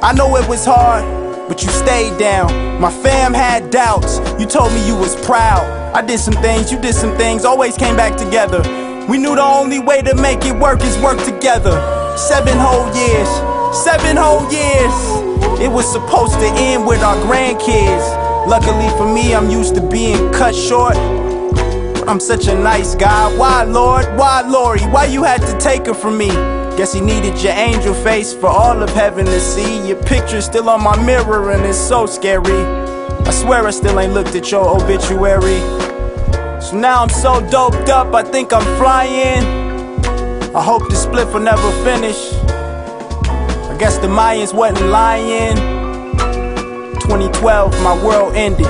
I 0.02 0.12
know 0.14 0.36
it 0.36 0.50
was 0.50 0.66
hard, 0.66 1.06
but 1.48 1.62
you 1.62 1.70
stayed 1.70 2.18
down. 2.18 2.82
My 2.82 2.92
fam 2.92 3.34
had 3.34 3.70
doubts, 3.70 4.18
you 4.40 4.48
told 4.48 4.74
me 4.74 4.86
you 4.88 4.96
was 4.96 5.16
proud. 5.26 5.64
I 5.96 6.02
did 6.02 6.20
some 6.20 6.36
things, 6.42 6.72
you 6.72 6.80
did 6.80 6.96
some 6.96 7.16
things, 7.18 7.46
always 7.46 7.78
came 7.78 7.96
back 7.96 8.18
together. 8.18 8.62
We 9.08 9.20
knew 9.20 9.36
the 9.36 9.44
only 9.44 9.80
way 9.80 10.02
to 10.02 10.16
make 10.16 10.44
it 10.44 10.56
work 10.56 10.82
is 10.82 10.98
work 10.98 11.24
together. 11.24 11.95
Seven 12.18 12.58
whole 12.58 12.88
years, 12.96 13.28
seven 13.84 14.16
whole 14.16 14.50
years. 14.50 15.60
It 15.60 15.70
was 15.70 15.92
supposed 15.92 16.34
to 16.36 16.48
end 16.56 16.88
with 16.88 17.02
our 17.04 17.16
grandkids. 17.26 18.48
Luckily 18.48 18.88
for 18.98 19.06
me, 19.12 19.36
I'm 19.36 19.50
used 19.50 19.76
to 19.76 19.82
being 19.82 20.32
cut 20.32 20.56
short. 20.56 20.96
I'm 22.08 22.22
such 22.22 22.48
a 22.48 22.56
nice 22.56 22.96
guy. 22.96 23.36
Why, 23.38 23.64
Lord? 23.64 24.06
Why, 24.18 24.42
Lori? 24.42 24.80
Why 24.84 25.06
you 25.06 25.24
had 25.24 25.42
to 25.42 25.60
take 25.60 25.88
her 25.88 25.94
from 25.94 26.18
me? 26.18 26.30
Guess 26.78 26.94
he 26.94 27.02
needed 27.02 27.42
your 27.42 27.54
angel 27.54 27.94
face 27.94 28.34
for 28.34 28.48
all 28.48 28.82
of 28.82 28.90
heaven 28.92 29.26
to 29.26 29.40
see. 29.42 29.86
Your 29.86 30.02
picture's 30.04 30.46
still 30.46 30.70
on 30.70 30.82
my 30.82 30.96
mirror 31.06 31.52
and 31.52 31.66
it's 31.66 31.78
so 31.78 32.06
scary. 32.06 32.64
I 33.26 33.32
swear 33.32 33.68
I 33.68 33.72
still 33.72 34.00
ain't 34.00 34.14
looked 34.14 34.36
at 34.36 34.52
your 34.52 34.68
obituary. 34.70 35.60
So 36.62 36.78
now 36.78 37.02
I'm 37.02 37.10
so 37.10 37.42
doped 37.50 37.90
up, 37.90 38.14
I 38.14 38.24
think 38.24 38.54
I'm 38.54 38.64
flying. 38.78 39.65
I 40.56 40.64
hope 40.64 40.88
the 40.88 40.96
split 40.96 41.28
will 41.34 41.42
never 41.42 41.70
finish. 41.84 42.16
I 43.68 43.76
guess 43.78 43.98
the 43.98 44.08
Mayans 44.08 44.54
wasn't 44.54 44.88
lying. 44.88 45.58
2012, 47.04 47.84
my 47.84 47.92
world 48.02 48.34
ended. 48.38 48.66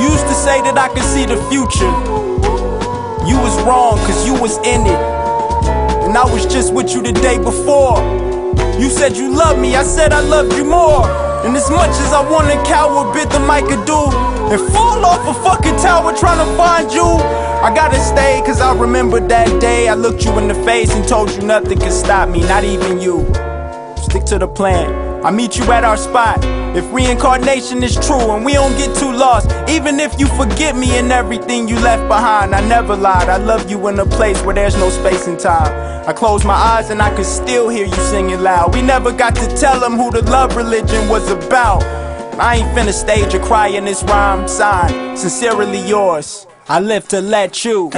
Used 0.00 0.24
to 0.24 0.32
say 0.32 0.64
that 0.64 0.80
I 0.80 0.88
could 0.88 1.04
see 1.04 1.26
the 1.26 1.36
future. 1.52 1.92
You 3.28 3.36
was 3.44 3.52
wrong, 3.68 3.98
cause 4.08 4.24
you 4.24 4.32
was 4.40 4.56
in 4.64 4.88
it. 4.88 5.00
And 6.08 6.16
I 6.16 6.24
was 6.32 6.46
just 6.46 6.72
with 6.72 6.94
you 6.94 7.02
the 7.02 7.12
day 7.12 7.36
before. 7.36 8.00
You 8.80 8.88
said 8.88 9.18
you 9.18 9.36
loved 9.36 9.60
me, 9.60 9.76
I 9.76 9.82
said 9.82 10.14
I 10.14 10.20
loved 10.20 10.54
you 10.54 10.64
more. 10.64 11.04
And 11.44 11.54
as 11.54 11.68
much 11.68 11.92
as 11.92 12.14
I 12.16 12.24
wanna 12.24 12.56
cower, 12.64 13.12
bit 13.12 13.28
the 13.28 13.40
mic 13.40 13.68
could 13.68 13.84
do. 13.84 14.00
And 14.48 14.60
fall 14.72 15.04
off 15.04 15.28
a 15.28 15.34
fucking 15.44 15.76
tower 15.84 16.16
trying 16.16 16.40
to 16.40 16.56
find 16.56 16.90
you. 16.90 17.43
I 17.64 17.74
gotta 17.74 17.98
stay, 17.98 18.42
cause 18.44 18.60
I 18.60 18.78
remember 18.78 19.26
that 19.26 19.58
day. 19.58 19.88
I 19.88 19.94
looked 19.94 20.22
you 20.26 20.38
in 20.38 20.48
the 20.48 20.54
face 20.66 20.94
and 20.94 21.08
told 21.08 21.30
you 21.30 21.40
nothing 21.40 21.78
could 21.78 21.92
stop 21.92 22.28
me, 22.28 22.40
not 22.40 22.62
even 22.62 23.00
you. 23.00 23.24
Stick 24.02 24.24
to 24.26 24.38
the 24.38 24.46
plan. 24.46 25.24
I 25.24 25.30
meet 25.30 25.56
you 25.56 25.64
at 25.72 25.82
our 25.82 25.96
spot. 25.96 26.44
If 26.76 26.84
reincarnation 26.92 27.82
is 27.82 27.94
true 28.06 28.32
and 28.32 28.44
we 28.44 28.52
don't 28.52 28.76
get 28.76 28.94
too 28.94 29.10
lost, 29.10 29.50
even 29.70 29.98
if 29.98 30.20
you 30.20 30.26
forget 30.36 30.76
me 30.76 30.98
and 30.98 31.10
everything 31.10 31.66
you 31.66 31.76
left 31.76 32.06
behind, 32.06 32.54
I 32.54 32.60
never 32.68 32.94
lied. 32.94 33.30
I 33.30 33.38
love 33.38 33.70
you 33.70 33.88
in 33.88 33.98
a 33.98 34.04
place 34.04 34.42
where 34.42 34.54
there's 34.54 34.76
no 34.76 34.90
space 34.90 35.26
and 35.26 35.40
time. 35.40 35.72
I 36.06 36.12
close 36.12 36.44
my 36.44 36.52
eyes 36.52 36.90
and 36.90 37.00
I 37.00 37.16
could 37.16 37.24
still 37.24 37.70
hear 37.70 37.86
you 37.86 37.96
singing 38.12 38.42
loud. 38.42 38.74
We 38.74 38.82
never 38.82 39.10
got 39.10 39.34
to 39.36 39.56
tell 39.56 39.80
them 39.80 39.94
who 39.94 40.10
the 40.10 40.20
love 40.30 40.54
religion 40.54 41.08
was 41.08 41.30
about. 41.30 41.82
I 42.38 42.56
ain't 42.56 42.76
finna 42.76 42.92
stage 42.92 43.32
a 43.32 43.38
cry 43.38 43.68
in 43.68 43.86
this 43.86 44.02
rhyme. 44.02 44.46
Sign, 44.48 45.16
sincerely 45.16 45.80
yours. 45.88 46.46
I 46.66 46.80
live 46.80 47.06
to 47.08 47.20
let 47.20 47.62
you. 47.66 47.90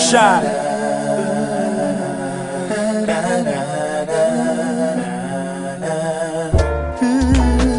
Shine. 0.00 0.46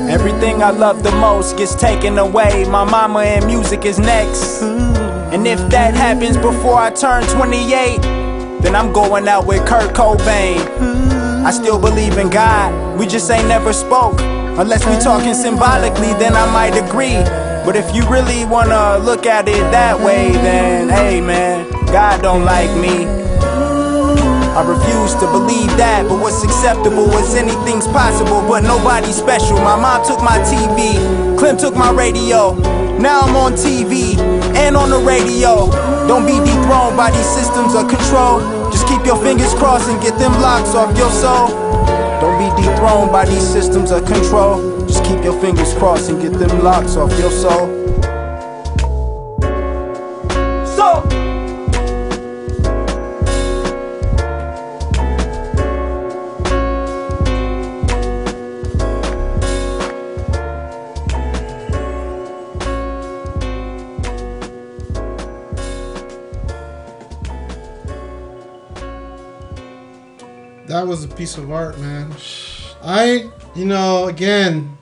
Everything 0.07 0.61
I 0.61 0.70
love 0.70 1.01
the 1.01 1.11
most 1.13 1.57
gets 1.57 1.74
taken 1.74 2.20
away. 2.20 2.65
My 2.70 2.84
mama 2.84 3.22
and 3.22 3.47
music 3.47 3.86
is 3.86 3.97
next. 3.97 4.61
And 4.61 5.47
if 5.47 5.57
that 5.70 5.95
happens 5.95 6.38
before 6.38 6.78
I 6.78 6.91
turn 6.91 7.24
28, 7.24 8.01
then 8.61 8.76
I'm 8.76 8.93
going 8.93 9.28
out 9.28 9.47
with 9.47 9.65
Kurt 9.65 9.95
Cobain. 9.95 10.59
I 11.43 11.49
still 11.49 11.82
believe 11.82 12.20
in 12.20 12.30
God, 12.30 12.99
we 12.99 13.07
just 13.07 13.32
ain't 13.32 13.47
never 13.47 13.74
spoke. 13.74 14.36
Unless 14.58 14.88
we 14.88 14.97
talking 14.97 15.36
symbolically, 15.36 16.18
then 16.18 16.36
I 16.36 16.51
might 16.51 16.74
agree. 16.74 17.22
But 17.64 17.76
if 17.76 17.93
you 17.93 18.01
really 18.10 18.43
wanna 18.43 18.97
look 18.97 19.28
at 19.28 19.47
it 19.47 19.62
that 19.70 19.99
way, 19.99 20.32
then 20.32 20.89
hey 20.89 21.22
man, 21.22 21.70
God 21.93 22.24
don't 22.24 22.43
like 22.43 22.74
me. 22.74 23.05
I 24.58 24.66
refuse 24.66 25.14
to 25.22 25.30
believe 25.30 25.70
that, 25.78 26.10
but 26.10 26.18
what's 26.18 26.43
acceptable 26.43 27.05
is 27.22 27.36
anything's 27.36 27.86
possible, 27.86 28.41
but 28.49 28.64
nobody's 28.64 29.16
special. 29.16 29.62
My 29.62 29.78
mom 29.78 30.01
took 30.01 30.24
my 30.26 30.41
TV, 30.49 30.97
Clem 31.38 31.58
took 31.58 31.76
my 31.76 31.91
radio. 31.91 32.58
Now 32.97 33.22
I'm 33.22 33.36
on 33.36 33.53
TV 33.53 34.18
and 34.58 34.76
on 34.76 34.89
the 34.89 34.97
radio. 34.97 35.70
Don't 36.10 36.26
be 36.26 36.34
dethroned 36.41 36.97
by 36.97 37.12
these 37.12 37.30
systems 37.30 37.76
of 37.76 37.93
control. 37.93 38.41
Just 38.72 38.88
keep 38.88 39.05
your 39.05 39.22
fingers 39.22 39.53
crossed 39.53 39.88
and 39.88 40.01
get 40.01 40.18
them 40.18 40.34
locks 40.41 40.74
off 40.74 40.97
your 40.97 41.12
soul. 41.12 41.86
Be 42.56 42.64
dethroned 42.64 43.12
by 43.12 43.26
these 43.26 43.45
systems 43.45 43.91
of 43.91 44.06
control. 44.06 44.88
Just 44.88 45.04
keep 45.04 45.22
your 45.22 45.38
fingers 45.41 45.74
crossed 45.74 46.10
and 46.10 46.22
get 46.22 46.32
them 46.32 46.64
locks 46.64 46.95
off 46.95 47.12
your 47.20 47.30
soul. 47.30 47.68
Piece 71.18 71.36
of 71.38 71.51
art, 71.51 71.80
man. 71.80 72.13
I, 72.84 73.28
you 73.55 73.65
know, 73.65 74.05
again, 74.07 74.78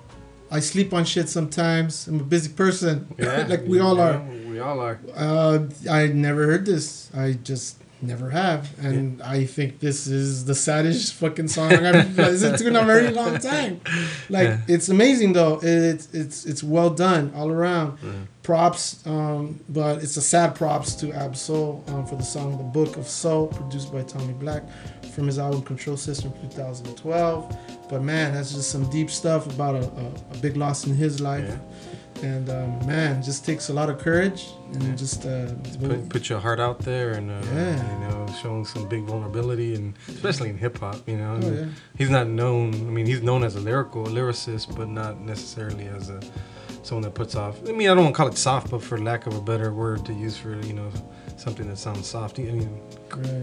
I 0.51 0.59
sleep 0.59 0.93
on 0.93 1.05
shit 1.05 1.29
sometimes. 1.29 2.07
I'm 2.07 2.19
a 2.19 2.23
busy 2.23 2.51
person, 2.51 3.07
Yeah, 3.17 3.45
like 3.47 3.63
we 3.65 3.79
all 3.79 3.95
yeah, 3.95 4.03
are. 4.17 4.21
We 4.49 4.59
all 4.59 4.79
are. 4.81 4.99
Uh, 5.15 5.59
I 5.89 6.07
never 6.07 6.45
heard 6.45 6.65
this. 6.65 7.09
I 7.15 7.33
just 7.41 7.77
never 8.01 8.29
have, 8.29 8.69
and 8.85 9.21
I 9.23 9.45
think 9.45 9.79
this 9.79 10.07
is 10.07 10.43
the 10.43 10.53
saddest 10.53 11.13
fucking 11.21 11.47
song 11.47 11.71
I've 11.73 12.17
listened 12.17 12.57
to 12.57 12.67
in 12.67 12.75
a 12.75 12.83
very 12.83 13.11
long 13.11 13.39
time. 13.39 13.79
Like 14.29 14.47
Yeah. 14.49 14.59
it's 14.67 14.89
amazing 14.89 15.31
though. 15.33 15.59
It's 15.63 16.09
it's 16.13 16.45
it's 16.45 16.63
well 16.63 16.89
done 16.89 17.31
all 17.33 17.49
around. 17.49 17.97
Yeah. 18.03 18.11
Props, 18.43 19.01
um, 19.07 19.59
but 19.69 20.03
it's 20.03 20.17
a 20.17 20.21
sad 20.21 20.53
props 20.53 20.93
to 20.95 21.11
Ab-Soul 21.13 21.83
um, 21.87 22.05
for 22.05 22.15
the 22.17 22.23
song 22.23 22.57
"The 22.57 22.63
Book 22.63 22.97
of 22.97 23.07
Soul," 23.07 23.47
produced 23.47 23.91
by 23.93 24.03
Tommy 24.03 24.33
Black 24.33 24.63
from 25.15 25.25
his 25.27 25.39
album 25.39 25.61
Control 25.63 25.97
System 25.97 26.31
2012. 26.41 27.57
But 27.89 28.01
man, 28.01 28.33
that's 28.33 28.53
just 28.53 28.69
some 28.69 28.89
deep 28.89 29.09
stuff 29.09 29.47
about 29.47 29.75
a, 29.75 29.85
a, 29.87 30.05
a 30.33 30.37
big 30.41 30.57
loss 30.57 30.85
in 30.85 30.95
his 30.95 31.21
life. 31.21 31.57
And 32.23 32.49
um, 32.49 32.85
man, 32.87 33.21
just 33.21 33.45
takes 33.45 33.69
a 33.69 33.73
lot 33.73 33.89
of 33.89 33.99
courage 33.99 34.47
and 34.73 34.97
just 34.97 35.25
uh, 35.25 35.51
Put, 35.79 36.09
put 36.09 36.29
your 36.29 36.39
heart 36.39 36.59
out 36.61 36.79
there 36.79 37.11
and 37.11 37.29
uh, 37.29 37.41
Yeah. 37.53 37.93
you 37.93 37.99
know 38.07 38.25
showing 38.41 38.65
some 38.65 38.87
big 38.87 39.03
vulnerability 39.03 39.75
and 39.75 39.93
especially 40.07 40.49
in 40.49 40.57
hip 40.57 40.77
hop 40.79 41.07
you 41.07 41.17
know 41.17 41.39
Oh, 41.43 41.51
yeah. 41.51 41.65
he's 41.97 42.09
not 42.09 42.27
known 42.27 42.73
I 42.73 42.91
mean 42.95 43.05
he's 43.05 43.21
known 43.21 43.43
as 43.43 43.55
a 43.55 43.59
lyrical 43.59 44.05
lyricist 44.05 44.75
but 44.75 44.87
not 44.89 45.19
necessarily 45.21 45.85
as 45.87 46.09
a 46.09 46.19
someone 46.83 47.03
that 47.03 47.13
puts 47.15 47.35
off 47.35 47.57
I 47.67 47.73
mean 47.73 47.89
I 47.89 47.93
don't 47.93 48.03
want 48.05 48.15
to 48.15 48.17
call 48.17 48.27
it 48.29 48.37
soft 48.37 48.71
but 48.71 48.81
for 48.81 48.97
lack 48.97 49.27
of 49.27 49.35
a 49.35 49.41
better 49.41 49.73
word 49.73 50.05
to 50.05 50.13
use 50.13 50.35
for 50.37 50.55
you 50.61 50.73
know 50.73 50.89
something 51.37 51.67
that 51.67 51.77
sounds 51.77 52.07
soft 52.07 52.39
I 52.39 52.43
mean. 52.43 52.81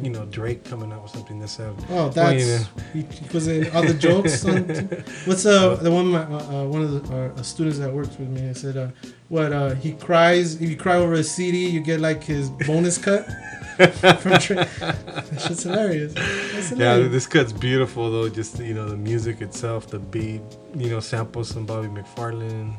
You 0.03 0.11
know 0.11 0.25
Drake 0.27 0.65
coming 0.65 0.93
out 0.93 1.03
with 1.03 1.13
something 1.13 1.39
this 1.39 1.59
uh, 1.61 1.73
Oh, 1.91 2.13
well, 2.15 2.35
you 2.35 2.45
that's 2.45 2.63
know. 2.63 2.83
he, 2.93 3.07
was 3.33 3.47
in 3.49 3.71
other 3.73 3.95
jokes. 3.95 4.45
On, 4.45 4.63
what's 5.25 5.47
uh 5.47 5.77
the 5.77 5.91
one 5.91 6.07
my, 6.09 6.23
uh, 6.23 6.65
one 6.65 6.83
of 6.83 7.09
the 7.09 7.17
uh, 7.17 7.43
students 7.43 7.79
that 7.79 7.93
works 7.93 8.17
with 8.19 8.29
me? 8.29 8.49
I 8.49 8.53
said, 8.53 8.77
uh, 8.77 8.89
what 9.29 9.53
uh, 9.53 9.75
he 9.75 9.93
cries 9.93 10.61
if 10.61 10.69
you 10.69 10.77
cry 10.77 10.97
over 10.97 11.15
a 11.15 11.25
CD, 11.25 11.69
you 11.69 11.81
get 11.81 12.01
like 12.01 12.23
his 12.25 12.51
bonus 12.51 12.99
cut. 12.99 13.27
from 13.77 14.33
Drake. 14.39 14.69
That 14.79 15.41
shit's 15.41 15.63
hilarious. 15.63 16.13
That's 16.15 16.73
Yeah, 16.73 16.99
this 16.99 17.27
cut's 17.27 17.53
beautiful 17.53 18.11
though. 18.11 18.29
Just 18.29 18.59
you 18.59 18.75
know 18.75 18.89
the 18.89 18.97
music 18.97 19.41
itself, 19.41 19.87
the 19.89 19.99
beat, 19.99 20.43
you 20.77 20.91
know, 20.91 21.01
samples 21.01 21.49
some 21.49 21.65
Bobby 21.65 21.89
McFarlane. 21.89 22.75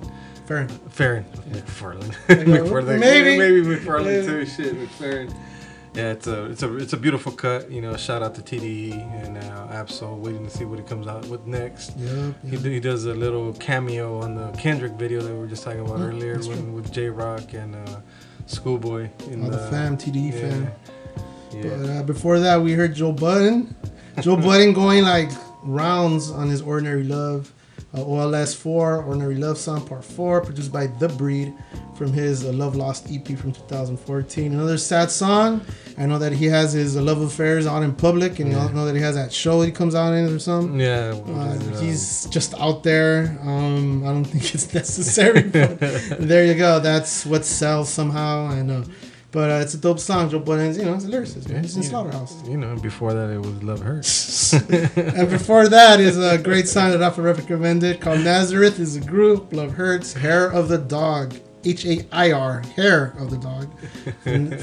Farron. 0.46 0.68
Farron. 0.90 1.26
McFarlane. 1.50 2.14
McFarlane. 2.28 3.00
maybe. 3.00 3.38
Maybe 3.38 3.62
McFarlane 3.62 4.26
too. 4.26 4.46
Shit, 4.46 4.76
McFarlane. 4.76 5.34
Yeah, 5.94 6.12
it's 6.12 6.26
a 6.26 6.46
it's 6.46 6.64
a 6.64 6.76
it's 6.78 6.94
a 6.94 6.98
beautiful 6.98 7.32
cut. 7.32 7.70
You 7.70 7.80
know, 7.82 7.96
shout 7.96 8.24
out 8.24 8.34
to 8.36 8.42
TDE 8.42 8.94
and 9.26 9.38
uh, 9.38 9.68
Ab-Soul. 9.72 10.18
Waiting 10.18 10.44
to 10.44 10.50
see 10.50 10.66
what 10.66 10.80
he 10.80 10.86
comes 10.86 11.06
out 11.06 11.26
with 11.28 11.46
next. 11.46 11.96
Yep, 11.98 12.34
He, 12.50 12.58
he 12.58 12.80
does 12.80 13.06
a 13.06 13.14
little 13.14 13.54
cameo 13.54 14.20
on 14.20 14.34
the 14.34 14.50
Kendrick 14.54 14.94
video 14.94 15.22
that 15.22 15.32
we 15.32 15.38
were 15.38 15.46
just 15.48 15.64
talking 15.64 15.82
about 15.82 16.00
Oh, 16.00 16.06
earlier 16.08 16.40
when, 16.40 16.74
with 16.74 16.92
Jay 16.92 17.10
Rock 17.10 17.54
and 17.54 17.76
uh, 17.76 18.00
Schoolboy. 18.48 19.10
in 19.30 19.46
Oh, 19.46 19.50
the 19.52 19.60
fam, 19.70 19.96
TDE 19.96 20.34
yeah. 20.34 20.40
fam. 20.50 20.72
Yeah. 21.52 21.62
But 21.78 21.90
uh, 21.90 22.04
before 22.04 22.40
that, 22.40 22.60
we 22.60 22.74
heard 22.74 22.96
Joe 22.96 23.12
Budden. 23.12 23.76
Joe 24.20 24.36
Budden 24.48 24.74
going 24.74 25.04
like 25.04 25.30
rounds 25.62 26.32
on 26.32 26.50
his 26.50 26.64
Ordinary 26.64 27.04
Love. 27.04 27.54
Uh, 27.96 28.02
OLS 28.04 28.56
4, 28.56 29.04
Ordinary 29.04 29.36
Love 29.36 29.58
Song 29.58 29.86
Part 29.86 30.04
4, 30.04 30.42
produced 30.42 30.72
by 30.72 30.88
The 30.88 31.08
Breed 31.10 31.54
from 31.96 32.12
his 32.12 32.44
uh, 32.44 32.52
Love 32.52 32.76
Lost 32.76 33.08
EP 33.12 33.38
from 33.38 33.52
2014. 33.52 34.52
Another 34.52 34.80
sad 34.80 35.12
song. 35.12 35.62
I 35.96 36.08
know 36.08 36.18
that 36.18 36.34
he 36.34 36.46
has 36.46 36.74
his 36.74 36.98
uh, 36.98 37.04
love 37.04 37.22
affairs 37.22 37.68
out 37.68 37.84
in 37.84 37.94
public, 37.94 38.40
and 38.40 38.52
Yeah. 38.52 38.66
I 38.66 38.72
know 38.72 38.86
that 38.88 38.96
he 38.96 39.02
has 39.02 39.14
that 39.14 39.32
show 39.32 39.62
he 39.62 39.72
comes 39.72 39.94
out 39.94 40.12
in 40.14 40.26
or 40.26 40.40
something. 40.40 40.80
Yeah, 40.80 41.14
Uh, 41.28 41.60
he's 41.80 42.26
just 42.32 42.56
out 42.56 42.82
there. 42.82 43.38
Um, 43.44 44.04
I 44.04 44.08
don't 44.08 44.26
think 44.34 44.56
it's 44.56 44.74
necessary, 44.74 45.44
but 45.44 45.80
there 46.20 46.46
you 46.46 46.56
go. 46.56 46.80
That's 46.80 47.28
what 47.28 47.46
sells 47.46 47.90
somehow. 47.90 48.48
I 48.48 48.64
know. 48.64 48.84
But 49.34 49.50
uh, 49.50 49.54
it's 49.56 49.74
a 49.74 49.80
dope 49.80 50.00
song. 50.00 50.30
Joe 50.30 50.40
Budden's, 50.40 50.78
you 50.78 50.86
know, 50.86 50.94
it's 50.94 51.06
a 51.06 51.08
lyricist, 51.08 51.50
man. 51.50 51.64
He's 51.64 51.76
in 51.76 51.82
Slaughterhouse. 51.82 52.48
You 52.48 52.56
know, 52.56 52.76
before 52.76 53.16
that 53.16 53.32
it 53.32 53.40
was 53.40 53.64
Love 53.64 53.82
Hurts. 53.82 54.54
and 54.96 55.28
before 55.28 55.68
that 55.68 56.00
is 56.00 56.20
a 56.20 56.38
great 56.38 56.68
song 56.68 56.92
that 56.92 57.02
I've 57.02 57.18
recommended 57.18 58.00
called 58.00 58.20
Nazareth 58.20 58.80
is 58.80 58.96
a 58.96 59.02
group. 59.02 59.52
Love 59.52 59.72
Hurts, 59.72 60.14
Hair 60.14 60.52
of 60.52 60.70
the 60.70 60.78
Dog. 60.78 61.34
H 61.66 61.86
A 61.86 62.06
I 62.12 62.32
R, 62.32 62.62
Hair 62.76 63.16
of 63.20 63.30
the 63.30 63.38
Dog. 63.38 63.68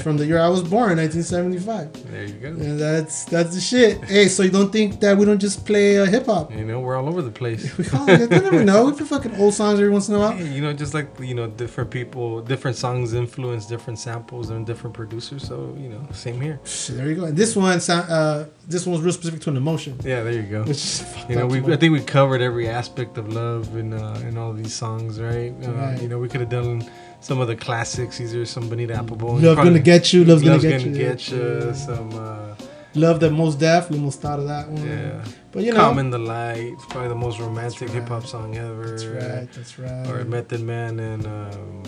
From, 0.01 0.17
the 0.17 0.25
year 0.25 0.39
I 0.39 0.49
was 0.49 0.63
born, 0.63 0.97
1975. 0.97 2.11
There 2.11 2.23
you 2.23 2.33
go. 2.33 2.47
And 2.49 2.79
that's 2.79 3.25
that's 3.25 3.55
the 3.55 3.61
shit. 3.61 4.03
Hey, 4.05 4.27
so 4.27 4.43
you 4.43 4.51
don't 4.51 4.71
think 4.71 4.99
that 4.99 5.17
we 5.17 5.25
don't 5.25 5.39
just 5.39 5.65
play 5.65 5.99
uh, 5.99 6.05
hip 6.05 6.25
hop? 6.25 6.51
You 6.51 6.65
know, 6.65 6.79
we're 6.79 6.95
all 6.95 7.07
over 7.07 7.21
the 7.21 7.31
place. 7.31 7.61
We 7.81 7.85
call 7.85 8.07
it, 8.07 8.19
you 8.19 8.27
never 8.27 8.63
know. 8.63 8.85
We 8.85 8.91
play 8.91 9.05
fucking 9.05 9.35
old 9.37 9.53
songs 9.53 9.79
every 9.79 9.91
once 9.91 10.07
in 10.09 10.15
a 10.15 10.19
while. 10.19 10.37
You 10.39 10.61
know, 10.61 10.73
just 10.73 10.93
like 10.93 11.07
you 11.19 11.33
know, 11.33 11.47
different 11.47 11.89
people, 11.89 12.41
different 12.41 12.77
songs 12.77 13.13
influence 13.13 13.65
different 13.65 13.97
samples 13.97 14.49
and 14.51 14.65
different 14.65 14.95
producers. 14.95 15.47
So 15.47 15.75
you 15.79 15.89
know, 15.89 16.05
same 16.11 16.39
here. 16.39 16.59
There 16.89 17.07
you 17.07 17.15
go. 17.15 17.25
And 17.25 17.37
this 17.37 17.55
one, 17.55 17.79
uh, 17.89 18.45
this 18.67 18.85
one 18.85 18.93
was 18.93 19.01
real 19.01 19.13
specific 19.13 19.41
to 19.41 19.49
an 19.49 19.57
emotion. 19.57 19.97
Yeah, 20.03 20.23
there 20.23 20.33
you 20.33 20.43
go. 20.43 20.61
Which 20.63 20.77
is 20.77 21.05
you 21.29 21.35
know, 21.35 21.47
we. 21.47 21.59
I 21.73 21.77
think 21.77 21.93
we 21.93 22.01
covered 22.01 22.41
every 22.41 22.67
aspect 22.67 23.17
of 23.17 23.31
love 23.33 23.75
in 23.75 23.93
uh, 23.93 24.21
in 24.27 24.37
all 24.37 24.53
these 24.53 24.73
songs, 24.73 25.19
right? 25.19 25.53
Uh, 25.65 25.71
Right. 25.71 26.01
You 26.01 26.07
know, 26.07 26.19
we 26.19 26.27
could 26.29 26.41
have 26.41 26.49
done 26.49 26.87
some 27.21 27.39
of 27.39 27.47
the 27.47 27.55
classics. 27.55 28.17
These 28.17 28.35
are 28.35 28.45
some 28.45 28.69
Bonita 28.69 28.93
Applebum. 28.93 29.41
Love 29.41 29.55
Probably- 29.55 29.71
Gonna 29.71 29.79
Get 29.79 30.13
You, 30.13 30.23
Love's 30.25 30.41
Gonna 30.41 30.53
Love's 30.53 30.63
Get 30.63 30.79
Gonna 30.83 30.91
You, 30.91 31.03
Get. 31.09 31.31
You, 31.31 31.63
Yeah. 31.67 31.73
Some. 31.73 32.09
Uh, 32.13 32.55
Love 32.93 33.21
that 33.21 33.31
most 33.31 33.57
deaf. 33.57 33.89
We 33.89 33.95
almost 33.97 34.19
thought 34.19 34.37
of 34.39 34.47
that 34.47 34.67
one. 34.67 34.85
Yeah. 34.85 35.23
But 35.53 35.63
you 35.63 35.71
know, 35.71 35.79
Common 35.79 36.09
the 36.09 36.19
Light, 36.19 36.73
it's 36.73 36.85
probably 36.87 37.07
the 37.07 37.15
most 37.15 37.39
romantic 37.39 37.89
hip 37.89 38.09
hop 38.09 38.25
song 38.25 38.57
ever. 38.57 38.85
That's 38.89 39.05
right, 39.05 39.47
that's 39.53 39.79
right. 39.79 40.07
Or 40.09 40.25
Method 40.25 40.59
Man 40.61 40.99
and 40.99 41.25
um, 41.25 41.83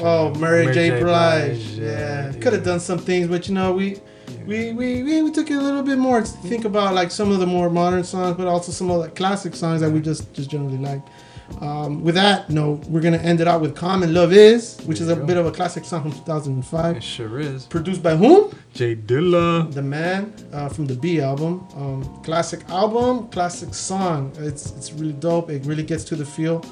Oh? 0.00 0.34
Mary, 0.34 0.72
J. 0.72 0.90
Blige. 1.00 1.02
Blige, 1.02 1.78
Yeah, 1.78 2.32
could 2.40 2.52
have 2.54 2.64
done 2.64 2.80
some 2.80 2.98
things, 2.98 3.28
but 3.28 3.48
you 3.48 3.54
know, 3.54 3.72
we, 3.72 3.98
we, 4.48 4.72
we, 4.72 5.02
we, 5.02 5.22
we 5.22 5.30
took 5.30 5.50
it 5.50 5.54
a 5.54 5.60
little 5.60 5.82
bit 5.82 5.98
more 5.98 6.22
to 6.22 6.26
think 6.26 6.64
about 6.64 6.94
like 6.94 7.10
some 7.10 7.30
of 7.30 7.38
the 7.38 7.46
more 7.46 7.68
modern 7.68 8.02
songs, 8.02 8.34
but 8.38 8.46
also 8.48 8.72
some 8.72 8.90
of 8.90 9.02
the 9.02 9.10
classic 9.10 9.54
songs 9.54 9.82
that 9.82 9.90
we 9.90 10.00
just 10.00 10.32
just 10.32 10.50
generally 10.50 10.78
like. 10.78 11.02
Um, 11.60 12.02
with 12.02 12.14
that, 12.14 12.48
no, 12.48 12.80
we're 12.88 13.02
gonna 13.02 13.18
end 13.18 13.42
it 13.42 13.48
out 13.48 13.60
with 13.60 13.76
"Common 13.76 14.14
Love 14.14 14.32
Is," 14.32 14.80
which 14.86 15.00
is 15.02 15.08
a 15.10 15.16
bit 15.16 15.36
of 15.36 15.44
a 15.44 15.50
classic 15.52 15.84
song 15.84 16.02
from 16.02 16.12
2005. 16.12 16.96
It 16.96 17.02
sure 17.02 17.38
is. 17.38 17.66
Produced 17.66 18.02
by 18.02 18.16
whom? 18.16 18.50
J 18.72 18.96
Dilla. 18.96 19.70
The 19.70 19.82
man 19.82 20.32
uh, 20.52 20.70
from 20.70 20.86
the 20.86 20.94
Be 20.94 21.20
album. 21.20 21.66
Um, 21.76 22.02
classic 22.22 22.68
album, 22.70 23.28
classic 23.28 23.74
song. 23.74 24.32
It's 24.38 24.72
it's 24.72 24.92
really 24.92 25.12
dope. 25.12 25.50
It 25.50 25.66
really 25.66 25.84
gets 25.84 26.04
to 26.04 26.16
the 26.16 26.24
feel 26.24 26.64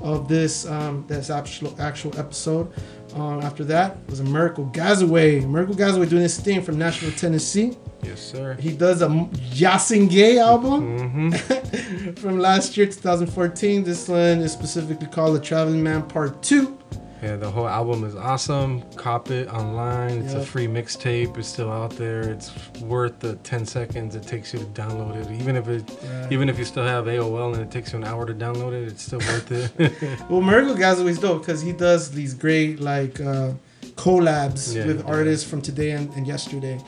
of 0.00 0.28
this 0.28 0.66
um, 0.66 1.04
this 1.08 1.30
actual 1.30 1.74
actual 1.80 2.16
episode. 2.18 2.72
Um, 3.14 3.40
after 3.42 3.64
that 3.66 3.96
was 4.08 4.18
a 4.20 4.24
Amerigo 4.24 4.64
Gazaway. 4.72 5.44
Amerigo 5.44 5.72
Gazaway 5.74 6.08
doing 6.08 6.22
his 6.22 6.38
thing 6.40 6.62
from 6.62 6.78
Nashville, 6.78 7.12
Tennessee. 7.12 7.76
Yes, 8.02 8.20
sir. 8.20 8.54
He 8.58 8.76
does 8.76 9.02
a 9.02 9.06
Yasiin 9.08 10.10
Gaye 10.10 10.38
album 10.38 10.98
Mm-hmm. 10.98 12.12
from 12.20 12.38
last 12.38 12.76
year, 12.76 12.86
2014. 12.86 13.84
This 13.84 14.08
one 14.08 14.18
is 14.40 14.52
specifically 14.52 15.06
called 15.06 15.36
The 15.36 15.40
Traveling 15.40 15.82
Man 15.82 16.02
Part 16.02 16.42
2. 16.42 16.76
Yeah, 17.24 17.36
the 17.36 17.50
whole 17.50 17.66
album 17.66 18.04
is 18.04 18.14
awesome. 18.14 18.82
Cop 18.96 19.30
it 19.30 19.48
online. 19.48 20.10
It's 20.22 20.34
a 20.34 20.44
free 20.44 20.66
mixtape. 20.66 21.38
It's 21.38 21.48
still 21.48 21.72
out 21.72 21.92
there. 21.92 22.20
It's 22.20 22.50
worth 22.82 23.18
the 23.20 23.36
10 23.36 23.64
seconds 23.64 24.14
it 24.14 24.24
takes 24.24 24.52
you 24.52 24.58
to 24.58 24.66
download 24.66 25.16
it. 25.16 25.30
Even 25.40 25.56
if 25.56 25.66
it, 25.68 25.90
Right. 26.04 26.30
even 26.30 26.50
if 26.50 26.58
you 26.58 26.66
still 26.66 26.84
have 26.84 27.06
AOL 27.06 27.54
and 27.54 27.62
it 27.62 27.70
takes 27.70 27.92
you 27.94 27.98
an 27.98 28.04
hour 28.04 28.26
to 28.26 28.34
download 28.34 28.74
it, 28.74 28.88
it's 28.88 29.02
still 29.04 29.20
worth 29.20 29.50
it. 29.50 29.92
Well, 30.28 30.40
Amerigo 30.42 30.74
always 30.98 31.18
dope 31.18 31.40
because 31.40 31.62
he 31.62 31.72
does 31.72 32.10
these 32.10 32.34
great 32.34 32.80
like 32.80 33.18
uh, 33.22 33.52
collabs 33.96 34.74
Yeah, 34.74 34.86
with 34.86 35.06
artists 35.06 35.48
from 35.48 35.62
today 35.62 35.92
and, 35.92 36.12
and 36.16 36.26
yesterday, 36.26 36.78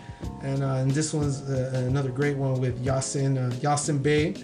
and 0.42 0.62
uh, 0.62 0.80
and 0.82 0.90
this 0.90 1.14
one's 1.14 1.40
uh, 1.48 1.84
another 1.88 2.10
great 2.10 2.36
one 2.36 2.60
with 2.60 2.84
Yasiin 2.84 3.38
uh, 3.38 3.50
Yasiin 3.64 4.02
Bey 4.02 4.34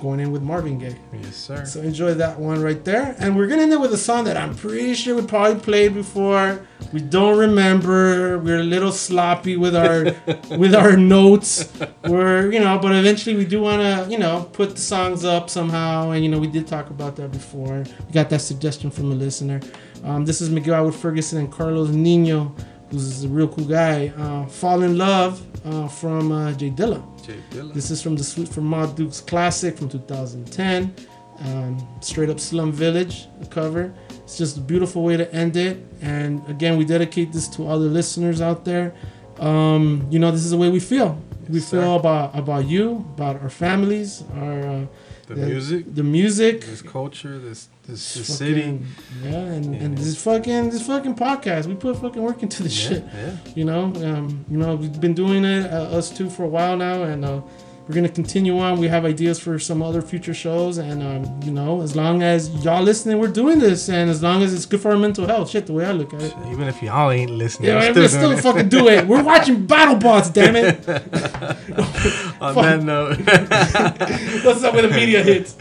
going 0.00 0.20
in 0.20 0.32
with 0.32 0.42
Marvin 0.42 0.78
Gaye. 0.78 0.96
yes, 1.12 1.36
sir. 1.36 1.64
So 1.64 1.80
enjoy 1.80 2.14
that 2.14 2.38
one 2.38 2.62
right 2.62 2.82
there, 2.84 3.14
and 3.18 3.36
we're 3.36 3.46
gonna 3.46 3.62
end 3.62 3.72
it 3.72 3.80
with 3.80 3.92
a 3.92 3.98
song 3.98 4.24
that 4.24 4.36
I'm 4.36 4.54
pretty 4.54 4.94
sure 4.94 5.14
we 5.14 5.26
probably 5.26 5.60
played 5.60 5.94
before. 5.94 6.66
We 6.92 7.00
don't 7.00 7.38
remember. 7.38 8.38
We're 8.38 8.60
a 8.60 8.64
little 8.64 8.92
sloppy 8.92 9.56
with 9.56 9.76
our 9.76 10.04
with 10.56 10.74
our 10.74 10.96
notes. 10.96 11.70
We're 12.04 12.50
you 12.52 12.60
know, 12.60 12.78
but 12.78 12.94
eventually 12.94 13.36
we 13.36 13.44
do 13.44 13.60
want 13.60 13.82
to 13.82 14.10
you 14.10 14.18
know 14.18 14.48
put 14.52 14.70
the 14.70 14.80
songs 14.80 15.24
up 15.24 15.50
somehow, 15.50 16.10
and 16.10 16.24
you 16.24 16.30
know 16.30 16.38
we 16.38 16.46
did 16.46 16.66
talk 16.66 16.90
about 16.90 17.16
that 17.16 17.32
before. 17.32 17.84
We 18.06 18.12
got 18.12 18.30
that 18.30 18.40
suggestion 18.40 18.90
from 18.90 19.12
a 19.12 19.14
listener. 19.14 19.60
Um, 20.02 20.26
this 20.26 20.42
is 20.42 20.50
Miguel 20.50 20.74
Atwood-Ferguson 20.74 21.38
and 21.38 21.50
Carlos 21.50 21.88
Nino, 21.88 22.54
who's 22.90 23.24
a 23.24 23.28
real 23.28 23.48
cool 23.48 23.64
guy. 23.64 24.08
Uh, 24.16 24.46
Fall 24.46 24.82
in 24.82 24.96
Love 24.98 25.42
uh, 25.66 25.88
from 25.88 26.32
uh, 26.32 26.52
J 26.52 26.70
Dilla. 26.70 27.02
J 27.26 27.34
Dilla. 27.50 27.72
This 27.72 27.90
is 27.90 28.02
from 28.02 28.16
the 28.16 28.24
Suite 28.24 28.48
from 28.48 28.64
Ma 28.66 28.86
Duke's 28.86 29.20
classic 29.20 29.76
from 29.78 29.88
2010. 29.88 30.94
Um, 31.40 31.88
straight 32.00 32.30
up 32.30 32.38
Slum 32.38 32.70
Village, 32.70 33.26
the 33.40 33.46
cover. 33.46 33.92
It's 34.22 34.38
just 34.38 34.56
a 34.56 34.60
beautiful 34.60 35.02
way 35.02 35.16
to 35.16 35.32
end 35.34 35.56
it. 35.56 35.84
And 36.00 36.48
again, 36.48 36.76
we 36.78 36.84
dedicate 36.84 37.32
this 37.32 37.48
to 37.48 37.66
all 37.66 37.78
the 37.80 37.88
listeners 37.88 38.40
out 38.40 38.64
there. 38.64 38.94
Um, 39.40 40.06
you 40.10 40.18
know, 40.20 40.30
this 40.30 40.44
is 40.44 40.52
the 40.52 40.56
way 40.56 40.70
we 40.70 40.78
feel. 40.80 41.18
we 41.48 41.56
Yes, 41.56 41.68
sir. 41.68 41.80
feel 41.82 41.96
about 41.96 42.38
about 42.38 42.66
you, 42.66 43.04
about 43.16 43.42
our 43.42 43.50
families, 43.50 44.22
our 44.36 44.86
uh, 45.34 45.40
The 45.40 45.46
music. 45.46 45.94
the 45.94 46.02
music, 46.02 46.60
This 46.66 46.82
culture, 46.82 47.38
this 47.38 47.68
this, 47.86 48.14
this 48.14 48.38
fucking- 48.38 48.54
city. 48.54 48.78
yeah, 49.24 49.54
and, 49.56 49.74
and 49.74 49.98
this 49.98 50.16
fucking 50.22 50.70
this 50.70 50.86
fucking 50.86 51.14
podcast. 51.16 51.66
We 51.66 51.74
put 51.74 51.96
fucking 51.98 52.22
work 52.22 52.42
into 52.42 52.62
this 52.62 52.76
Yeah, 52.82 52.88
shit. 52.88 53.04
yeah. 53.14 53.36
You 53.54 53.64
know, 53.64 53.82
um, 54.08 54.44
you 54.50 54.58
know, 54.58 54.74
we've 54.76 55.00
been 55.00 55.14
doing 55.14 55.44
it 55.44 55.64
uh, 55.72 55.96
us 55.98 56.10
two 56.16 56.28
for 56.30 56.44
a 56.44 56.48
while 56.48 56.76
now, 56.76 57.02
and 57.02 57.24
uh, 57.24 57.40
we're 57.86 57.94
gonna 57.94 58.08
continue 58.08 58.58
on. 58.58 58.78
We 58.78 58.88
have 58.88 59.04
ideas 59.04 59.38
for 59.38 59.58
some 59.58 59.82
other 59.82 60.00
future 60.00 60.32
shows, 60.32 60.78
and 60.78 61.02
um, 61.02 61.40
you 61.42 61.50
know, 61.52 61.82
as 61.82 61.94
long 61.94 62.22
as 62.22 62.48
y'all 62.64 62.82
listening, 62.82 63.18
we're 63.18 63.28
doing 63.28 63.58
this, 63.58 63.88
and 63.90 64.08
as 64.08 64.22
long 64.22 64.42
as 64.42 64.54
it's 64.54 64.64
good 64.64 64.80
for 64.80 64.92
our 64.92 64.96
mental 64.96 65.26
health. 65.26 65.50
Shit, 65.50 65.66
the 65.66 65.74
way 65.74 65.84
I 65.84 65.92
look 65.92 66.14
at 66.14 66.22
it. 66.22 66.34
Even 66.50 66.66
if 66.66 66.82
y'all 66.82 67.10
ain't 67.10 67.30
listening, 67.32 67.68
Yeah, 67.68 67.92
we're 67.92 68.02
we 68.02 68.08
still 68.08 68.30
it. 68.30 68.40
fucking 68.40 68.68
do 68.70 68.88
it. 68.88 69.06
We're 69.06 69.22
watching 69.22 69.66
Battle 69.74 69.96
Bots, 69.96 70.30
damn 70.30 70.56
it. 70.56 70.88
on 72.40 72.54
that 72.54 72.82
note, 72.82 73.18
What's 74.44 74.62
up 74.64 74.74
with 74.74 74.88
the 74.88 74.96
media 74.96 75.22
hits? 75.22 75.56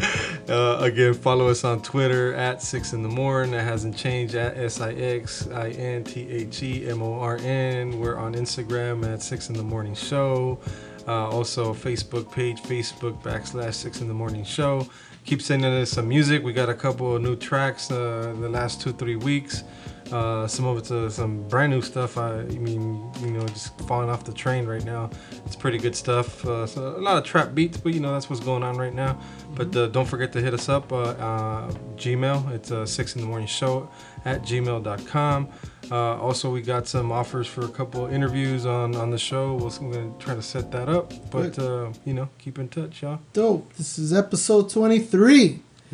Uh, 0.50 0.78
again, 0.82 1.14
follow 1.14 1.48
us 1.50 1.64
on 1.64 1.82
Twitter 1.82 2.34
at 2.36 2.62
six 2.62 2.94
in 2.94 3.02
the 3.04 3.10
morning. 3.10 3.52
That 3.52 3.64
hasn't 3.64 3.95
changed 3.98 4.36
at 4.36 4.58
S 4.58 4.80
I 4.82 4.91
X 4.94 5.48
I 5.50 5.70
N 5.72 6.04
T 6.04 6.30
H 6.30 6.64
E 6.64 6.88
M 6.90 7.02
O 7.02 7.14
R 7.20 7.38
N. 7.38 8.00
We're 8.00 8.18
on 8.18 8.34
Instagram 8.36 9.06
at 9.12 9.22
six 9.22 9.50
in 9.50 9.56
the 9.56 9.64
morning 9.64 9.95
show. 9.95 10.60
Uh, 11.07 11.30
also, 11.30 11.73
Facebook 11.73 12.31
page, 12.31 12.61
Facebook 12.61 13.21
backslash 13.21 13.73
six 13.73 14.01
in 14.01 14.07
the 14.07 14.13
morning 14.13 14.43
show. 14.43 14.88
Keep 15.25 15.41
sending 15.41 15.71
us 15.73 15.91
some 15.91 16.07
music. 16.07 16.43
We 16.43 16.53
got 16.53 16.69
a 16.69 16.73
couple 16.73 17.15
of 17.15 17.21
new 17.21 17.35
tracks 17.35 17.91
uh, 17.91 18.34
the 18.39 18.49
last 18.49 18.81
two, 18.81 18.93
three 18.93 19.15
weeks. 19.15 19.63
Uh, 20.11 20.47
some 20.47 20.65
of 20.65 20.77
it's 20.77 20.91
uh, 20.91 21.09
some 21.09 21.47
brand 21.47 21.71
new 21.71 21.81
stuff. 21.81 22.17
I, 22.17 22.39
I 22.39 22.43
mean, 22.43 23.11
you 23.21 23.31
know, 23.31 23.47
just 23.47 23.80
falling 23.81 24.09
off 24.09 24.23
the 24.23 24.34
train 24.34 24.65
right 24.65 24.84
now. 24.84 25.09
It's 25.45 25.55
pretty 25.55 25.77
good 25.77 25.95
stuff. 25.95 26.45
Uh, 26.45 26.67
so 26.67 26.95
a 26.95 26.99
lot 26.99 27.17
of 27.17 27.23
trap 27.23 27.55
beats, 27.55 27.77
but 27.77 27.93
you 27.93 27.99
know 27.99 28.13
that's 28.13 28.30
what's 28.30 28.41
going 28.41 28.63
on 28.63 28.77
right 28.77 28.93
now. 28.93 29.19
But 29.55 29.75
uh, 29.75 29.88
don't 29.88 30.07
forget 30.07 30.31
to 30.34 30.41
hit 30.41 30.53
us 30.53 30.69
up. 30.69 30.91
Uh, 30.91 31.01
uh, 31.01 31.71
Gmail. 31.95 32.51
It's 32.51 32.71
uh, 32.71 32.85
six 32.85 33.15
in 33.15 33.21
the 33.21 33.27
morning 33.27 33.47
show 33.47 33.89
at 34.25 34.41
gmail.com. 34.43 35.49
Uh, 35.91 35.95
also, 35.95 36.49
we 36.49 36.61
got 36.61 36.88
some 36.88 37.11
offers 37.11 37.47
for 37.47 37.65
a 37.65 37.69
couple 37.69 38.07
interviews 38.07 38.65
on 38.65 38.95
on 38.95 39.11
the 39.11 39.17
show. 39.17 39.53
We'll, 39.55 39.73
we're 39.81 39.93
gonna 39.93 40.13
try 40.19 40.35
to 40.35 40.41
set 40.41 40.71
that 40.71 40.89
up. 40.89 41.13
But 41.30 41.59
uh, 41.59 41.91
you 42.05 42.13
know, 42.13 42.30
keep 42.38 42.59
in 42.59 42.69
touch, 42.69 43.01
y'all. 43.01 43.19
Dope. 43.34 43.73
This 43.73 43.99
is 43.99 44.13
episode 44.13 44.69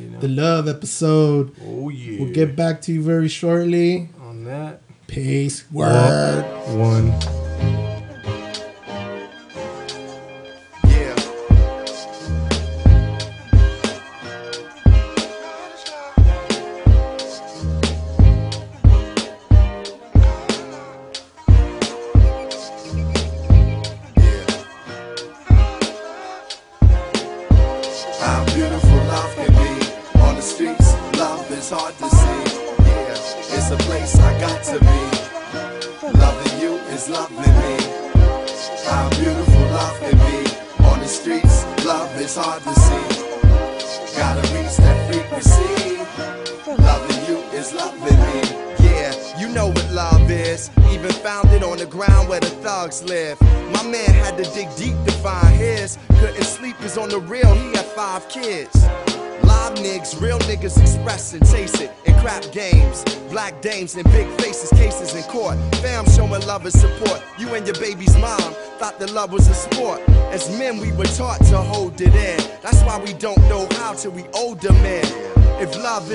23. 0.07 0.27
The 0.27 0.41
love 0.41 0.67
episode. 0.67 1.55
Oh, 1.65 1.89
yeah. 1.89 2.21
We'll 2.21 2.33
get 2.33 2.55
back 2.55 2.81
to 2.83 2.93
you 2.93 3.01
very 3.01 3.27
shortly. 3.27 4.09
On 4.21 4.43
that. 4.45 4.81
Peace. 5.07 5.69
Word. 5.71 6.43
One. 6.77 7.88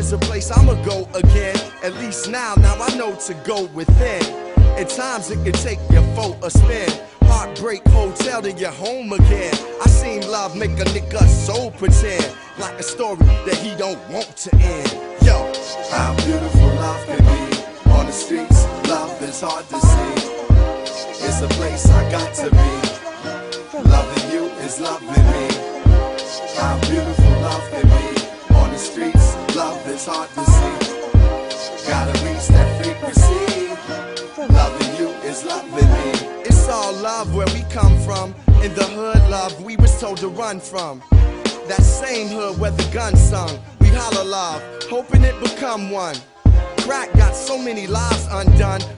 Is 0.05 0.13
a 0.13 0.19
place, 0.19 0.51
I'ma 0.51 0.75
go 0.85 1.09
again. 1.15 1.57
At 1.83 1.95
least 1.95 2.29
now, 2.29 2.55
now 2.57 2.75
I 2.79 2.95
know 2.97 3.15
to 3.27 3.35
go 3.47 3.65
within. 3.75 4.23
At 4.79 4.89
times 4.91 5.31
it 5.31 5.43
can 5.45 5.53
take 5.53 5.79
your 5.91 6.03
for 6.15 6.37
a 6.43 6.51
spin. 6.51 6.91
Heartbreak 7.23 7.83
hotel 7.89 8.43
to 8.43 8.53
your 8.53 8.73
home 8.73 9.13
again. 9.13 9.55
I 9.83 9.89
seen 9.89 10.21
love 10.31 10.57
make 10.57 10.73
a 10.73 10.85
nigga 10.95 11.27
so 11.47 11.71
pretend. 11.71 12.24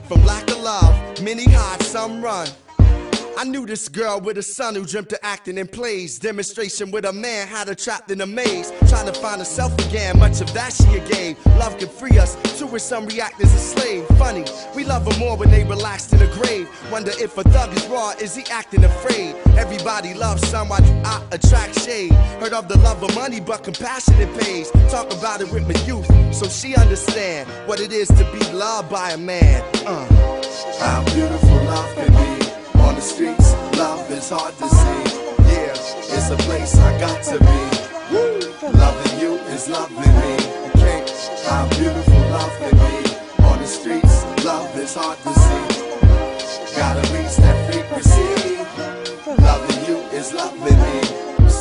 From 0.07 0.23
lack 0.25 0.49
of 0.49 0.61
love. 0.61 1.21
Many 1.21 1.45
hide, 1.47 1.81
some 1.83 2.21
run. 2.21 2.47
I 3.37 3.43
knew 3.43 3.67
this 3.67 3.87
girl 3.87 4.19
with 4.19 4.39
a 4.39 4.41
son 4.41 4.73
who 4.73 4.83
dreamt 4.83 5.13
of 5.13 5.19
acting 5.21 5.59
in 5.59 5.67
plays. 5.67 6.17
Demonstration 6.17 6.89
with 6.89 7.05
a 7.05 7.13
man 7.13 7.47
had 7.47 7.67
her 7.67 7.75
trapped 7.75 8.09
in 8.09 8.19
a 8.21 8.25
maze. 8.25 8.71
Trying 8.89 9.05
to 9.05 9.13
find 9.13 9.37
herself 9.37 9.77
again, 9.85 10.17
much 10.17 10.41
of 10.41 10.51
that 10.55 10.73
she 10.73 10.99
gave. 11.13 11.37
Love 11.57 11.77
can 11.77 11.87
free 11.87 12.17
us, 12.17 12.35
to 12.57 12.65
which 12.65 12.81
some 12.81 13.05
react 13.05 13.39
as 13.43 13.53
a 13.53 13.59
slave. 13.59 14.07
Funny, 14.17 14.43
we 14.75 14.83
love 14.85 15.05
her 15.05 15.19
more 15.19 15.37
when 15.37 15.51
they 15.51 15.63
relaxed 15.63 16.13
in 16.13 16.17
the 16.19 16.25
grave. 16.41 16.67
Wonder 16.91 17.11
if 17.19 17.37
a 17.37 17.43
thug 17.43 17.71
is 17.77 17.85
raw, 17.85 18.09
is 18.19 18.35
he 18.35 18.43
acting 18.49 18.83
afraid? 18.83 19.35
Everybody 19.55 20.15
loves 20.15 20.47
someone 20.47 20.83
I 21.05 21.23
attract 21.31 21.79
shade. 21.81 22.13
Heard 22.41 22.53
of 22.53 22.67
the 22.67 22.79
love 22.79 23.03
of 23.03 23.13
money, 23.13 23.39
but 23.39 23.63
compassion 23.63 24.15
it 24.15 24.35
pays. 24.39 24.71
Talk 24.89 25.13
about 25.13 25.41
it 25.41 25.51
with 25.51 25.67
my 25.67 25.79
youth, 25.85 26.07
so 26.33 26.49
she 26.49 26.75
understand 26.75 27.47
what 27.67 27.79
it 27.81 27.93
is 27.93 28.07
to 28.07 28.27
be 28.33 28.39
loved 28.51 28.89
by 28.89 29.11
a 29.11 29.17
man. 29.17 29.63
Uh. 29.85 30.07
How 30.79 31.03
beautiful 31.13 31.55
love 31.65 31.93
can 31.93 32.39
be 32.39 32.46
the 32.97 33.03
streets. 33.03 33.53
Love 33.77 34.09
is 34.09 34.31
hard 34.31 34.57
to 34.57 34.67
see. 34.67 35.01
Yeah, 35.53 35.69
it's 36.15 36.29
a 36.31 36.37
place 36.47 36.75
I 36.79 36.99
got 36.99 37.21
to 37.29 37.37
be. 37.37 37.59
Loving 38.75 39.19
you 39.19 39.35
is 39.53 39.69
loving 39.69 40.13
me. 40.21 40.33
Okay, 40.73 41.05
how 41.45 41.69
beautiful 41.77 42.21
love 42.33 42.53
can 42.57 42.73
be 42.73 43.43
on 43.43 43.59
the 43.59 43.67
streets. 43.67 44.25
Love 44.43 44.75
is 44.79 44.95
hard 44.95 45.19
to 45.25 45.31
see. 45.45 46.75
Gotta 46.75 47.01
reach 47.13 47.35
that 47.37 47.57
frequency. 47.71 48.29
Loving 49.43 49.85
you 49.87 49.97
is 50.17 50.33
loving. 50.33 50.76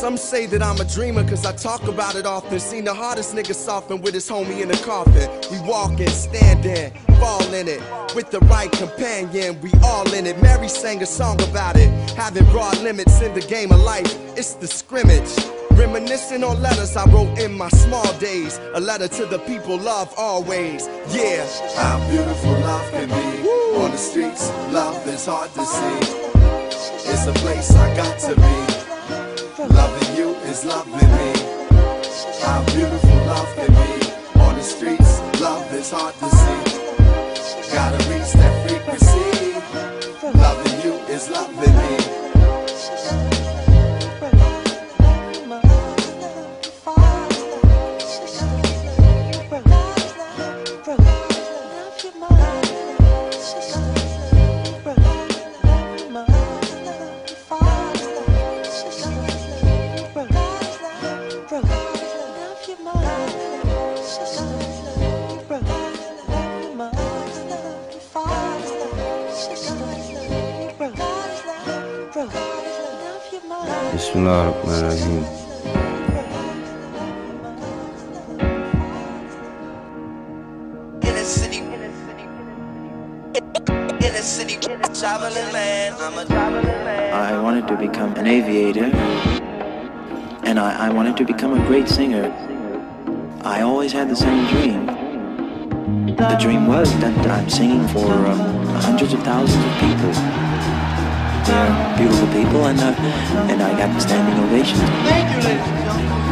Some 0.06 0.16
say 0.16 0.46
that 0.46 0.62
I'm 0.62 0.80
a 0.80 0.84
dreamer 0.84 1.28
cause 1.28 1.44
I 1.44 1.50
talk 1.50 1.82
about 1.88 2.14
it 2.14 2.26
often. 2.26 2.60
Seen 2.60 2.84
the 2.84 2.94
hardest 2.94 3.34
nigga 3.34 3.52
soften 3.52 4.00
with 4.00 4.14
his 4.14 4.30
homie 4.30 4.60
in 4.60 4.68
the 4.68 4.76
coffin. 4.84 5.28
We 5.50 5.58
walking, 5.68 6.06
standing, 6.10 6.92
fall 7.18 7.52
in 7.52 7.66
it. 7.66 7.82
With 8.14 8.30
the 8.30 8.38
right 8.46 8.70
companion, 8.70 9.60
we 9.62 9.72
all 9.82 10.08
in 10.14 10.24
it. 10.26 10.40
Mary 10.40 10.68
sang 10.68 11.02
a 11.02 11.06
song 11.06 11.42
about 11.50 11.74
it. 11.74 11.90
Having 12.10 12.44
broad 12.52 12.80
limits 12.82 13.20
in 13.20 13.34
the 13.34 13.40
game 13.40 13.72
of 13.72 13.80
life, 13.80 14.06
it's 14.38 14.54
the 14.54 14.68
scrimmage. 14.68 15.28
Reminiscing 15.72 16.44
on 16.44 16.62
letters 16.62 16.96
I 16.96 17.04
wrote 17.10 17.36
in 17.40 17.58
my 17.58 17.68
small 17.70 18.12
days. 18.20 18.60
A 18.74 18.80
letter 18.80 19.08
to 19.08 19.26
the 19.26 19.40
people 19.40 19.76
love 19.76 20.14
always. 20.16 20.86
Yeah. 21.10 21.44
How 21.74 21.98
beautiful 22.08 22.52
love 22.52 22.88
can 22.92 23.08
be 23.08 23.48
on 23.82 23.90
the 23.90 23.96
streets. 23.96 24.50
Love 24.70 25.04
is 25.08 25.26
hard 25.26 25.50
to 25.54 25.64
see. 25.64 27.10
It's 27.10 27.26
a 27.26 27.32
place 27.32 27.72
I 27.72 27.96
got 27.96 28.20
to 28.20 28.36
be. 28.36 28.75
Loving 29.58 30.16
you 30.16 30.34
is 30.50 30.66
loving 30.66 30.92
me. 30.92 31.32
How 32.42 32.62
beautiful 32.66 33.16
love 33.24 33.54
can 33.56 33.72
be 33.72 34.40
on 34.40 34.54
the 34.54 34.62
streets. 34.62 35.18
Love 35.40 35.72
is 35.72 35.90
hard 35.90 36.14
to 36.16 36.28
see. 36.28 37.72
Gotta 37.72 37.96
reach 38.10 38.32
that 38.34 38.68
frequency. 38.68 40.38
Loving 40.38 40.80
you 40.84 40.92
is 41.08 41.30
loving 41.30 41.74
me. 41.74 42.05
Man. 74.16 74.54
I 87.12 87.40
wanted 87.42 87.68
to 87.68 87.76
become 87.76 88.14
an 88.14 88.26
aviator, 88.26 88.86
and 90.44 90.58
I, 90.58 90.86
I 90.86 90.90
wanted 90.90 91.16
to 91.18 91.24
become 91.24 91.60
a 91.60 91.66
great 91.66 91.88
singer. 91.88 92.32
I 93.44 93.62
always 93.62 93.92
had 93.92 94.08
the 94.08 94.16
same 94.16 94.46
dream. 94.48 94.86
The 96.16 96.38
dream 96.40 96.66
was 96.66 96.92
that 97.00 97.26
I'm 97.26 97.48
singing 97.48 97.86
for 97.88 98.10
um, 98.10 98.66
hundreds 98.80 99.12
of 99.12 99.22
thousands 99.22 99.64
of 99.64 99.72
people. 99.80 100.45
They're 101.46 101.96
beautiful 101.96 102.26
people, 102.34 102.66
and 102.66 102.80
uh, 102.80 102.92
and 103.50 103.62
I 103.62 103.70
got 103.78 103.94
the 103.94 104.00
standing 104.00 104.34
ovation. 104.44 104.78
Thank 105.06 105.30
you, 105.30 105.38
ladies 105.46 105.62
and 105.62 105.78
gentlemen. 105.78 106.26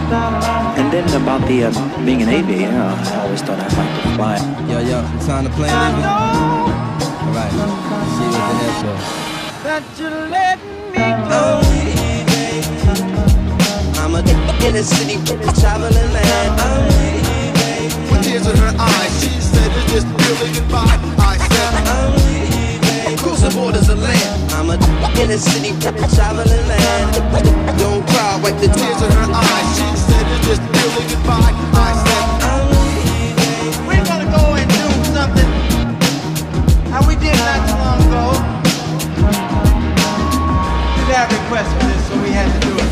And 0.78 0.92
then 0.92 1.06
about 1.22 1.46
the 1.46 1.64
uh, 1.64 2.04
being 2.04 2.22
an 2.22 2.28
aviator, 2.28 2.74
I 2.74 3.22
always 3.22 3.40
thought 3.40 3.60
I'd 3.62 3.72
like 3.78 3.94
to 4.02 4.08
fly. 4.18 4.36
Yo, 4.66 4.80
yo, 4.82 5.02
time 5.24 5.44
to 5.44 5.50
play 5.50 5.68
nigga. 5.70 6.02
Alright, 7.30 7.52
see 8.14 8.26
you 8.26 8.42
at 8.42 8.54
the 8.58 8.66
airport. 8.66 9.00
That 9.62 9.84
you 9.98 10.10
let 10.34 10.58
me 10.90 11.06
go. 11.30 11.62
I'm 14.02 14.14
a 14.14 14.20
in 14.66 14.74
a 14.76 14.82
city, 14.82 15.16
traveling 15.60 16.12
man. 16.12 16.58
With 18.10 18.22
tears 18.24 18.46
in 18.46 18.56
her 18.56 18.74
eyes, 18.78 19.12
she 19.22 19.30
said 19.40 19.70
it's 19.78 19.92
just 19.92 20.06
really 20.26 20.50
goodbye. 20.58 21.03
Land. 24.78 25.18
In 25.18 25.30
a 25.30 25.38
city, 25.38 25.70
traveling 26.14 26.66
man. 26.68 27.12
Don't 27.78 28.06
cry, 28.08 28.40
wipe 28.42 28.58
the 28.60 28.68
tears 28.68 29.02
in 29.02 29.10
her 29.12 29.28
eyes. 29.32 29.76
she 29.76 29.86
said 29.96 30.26
it's 30.32 30.46
just 30.46 30.62
really 30.62 31.04
goodbye. 31.08 31.52
I 31.74 31.92
said, 32.04 32.26
We're 33.86 34.04
gonna 34.04 34.30
go 34.30 34.54
and 34.54 34.68
do 34.70 34.86
something 35.14 35.50
we 37.08 37.16
did 37.16 37.36
not 37.36 37.68
too 37.68 37.76
long 37.76 38.00
ago. 38.08 38.50
Requests 41.24 41.72
for 41.74 41.86
this, 41.88 42.08
so 42.08 42.14
we 42.22 42.30
had 42.30 42.50
to 42.52 42.60
do 42.66 42.74
it. 42.76 42.88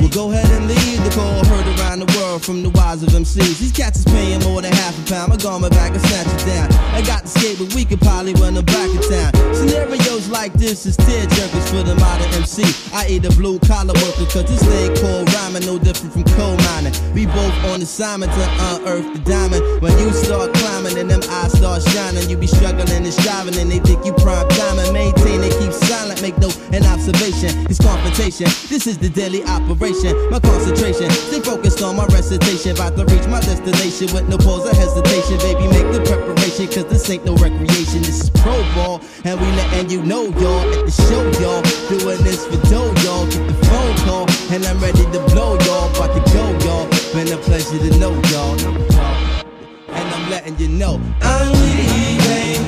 We'll 0.00 0.10
go 0.10 0.30
ahead 0.30 0.50
and 0.50 0.66
leave 0.66 1.02
the 1.04 1.10
call 1.10 1.44
heard 1.44 1.66
around 1.78 2.00
the 2.00 2.06
world 2.18 2.42
from 2.44 2.62
the 2.62 2.75
wise 2.86 3.02
of 3.02 3.08
MCs. 3.08 3.58
These 3.58 3.72
cats 3.72 3.98
is 3.98 4.04
paying 4.04 4.40
more 4.44 4.62
than 4.62 4.72
half 4.72 4.94
a 4.94 5.02
pound. 5.10 5.30
My 5.30 5.36
garment 5.36 5.72
back 5.72 5.90
and 5.90 6.00
snatch 6.06 6.30
it 6.30 6.46
down. 6.46 6.70
I 6.94 7.02
got 7.02 7.22
the 7.24 7.28
skate, 7.28 7.58
but 7.58 7.74
we 7.74 7.84
could 7.84 8.00
probably 8.00 8.34
run 8.34 8.54
them 8.54 8.64
back 8.64 8.88
in 8.94 9.02
town. 9.10 9.32
Scenarios 9.54 10.28
like 10.30 10.52
this 10.52 10.86
is 10.86 10.96
tear 10.96 11.26
jerkers 11.26 11.66
for 11.66 11.82
the 11.82 11.96
modern 11.96 12.30
MC. 12.38 12.62
I 12.94 13.08
eat 13.08 13.24
a 13.24 13.32
blue 13.34 13.58
collar 13.58 13.94
worker, 14.06 14.26
cause 14.30 14.46
this 14.46 14.62
thing 14.62 14.94
called 15.02 15.26
rhyming 15.34 15.66
no 15.66 15.78
different 15.78 16.12
from 16.12 16.24
coal 16.38 16.56
mining. 16.70 16.94
We 17.12 17.26
both 17.26 17.56
on 17.66 17.82
assignment 17.82 18.30
to 18.32 18.44
unearth 18.70 19.08
the 19.14 19.20
diamond. 19.26 19.62
When 19.82 19.98
you 19.98 20.12
start 20.12 20.54
climbing 20.54 20.96
and 20.98 21.10
them 21.10 21.22
eyes 21.28 21.58
start 21.58 21.82
shining, 21.90 22.30
you 22.30 22.36
be 22.36 22.46
struggling 22.46 23.02
and 23.02 23.12
striving, 23.12 23.58
and 23.58 23.66
they 23.66 23.80
think 23.80 24.06
you 24.06 24.12
prime 24.14 24.46
and 24.78 24.92
maintain 24.92 25.42
and 25.42 25.52
keep 25.58 25.72
silent. 25.72 26.22
Make 26.22 26.38
no 26.38 26.50
an 26.70 26.86
observation. 26.86 27.50
It's 27.66 27.82
confrontation. 27.82 28.46
This 28.70 28.86
is 28.86 28.96
the 28.98 29.08
daily 29.08 29.42
operation. 29.44 30.14
My 30.30 30.38
concentration. 30.38 31.10
Stay 31.10 31.40
focused 31.40 31.82
on 31.82 31.96
my 31.96 32.06
recitation. 32.14 32.75
About 32.76 32.94
to 32.96 33.06
reach 33.06 33.26
my 33.26 33.40
destination 33.40 34.12
with 34.12 34.28
no 34.28 34.36
pause 34.36 34.68
or 34.68 34.76
hesitation. 34.76 35.38
Baby, 35.40 35.64
make 35.72 35.88
the 35.96 36.04
preparation, 36.04 36.66
cause 36.68 36.84
this 36.92 37.08
ain't 37.08 37.24
no 37.24 37.32
recreation. 37.36 38.04
This 38.04 38.24
is 38.24 38.28
pro 38.28 38.52
ball. 38.76 39.00
And 39.24 39.40
we 39.40 39.46
letting 39.56 39.88
you 39.88 40.02
know, 40.04 40.24
y'all, 40.36 40.60
at 40.76 40.84
the 40.84 40.92
show, 40.92 41.24
y'all. 41.40 41.64
Doing 41.88 42.20
this 42.20 42.44
for 42.44 42.60
dough, 42.68 42.92
y'all. 43.00 43.24
Get 43.32 43.48
the 43.48 43.56
phone 43.64 43.96
call. 44.04 44.26
And 44.52 44.60
I'm 44.66 44.78
ready 44.78 45.08
to 45.08 45.20
blow, 45.32 45.56
y'all. 45.64 45.88
About 45.96 46.12
to 46.12 46.32
go, 46.36 46.44
y'all. 46.68 46.84
Been 47.16 47.32
a 47.32 47.40
pleasure 47.40 47.80
to 47.80 47.98
know, 47.98 48.12
y'all. 48.28 48.60
And 48.60 50.08
I'm 50.12 50.28
letting 50.28 50.58
you 50.58 50.68
know. 50.68 51.00
I'm 51.22 51.52
leaving. 51.64 52.60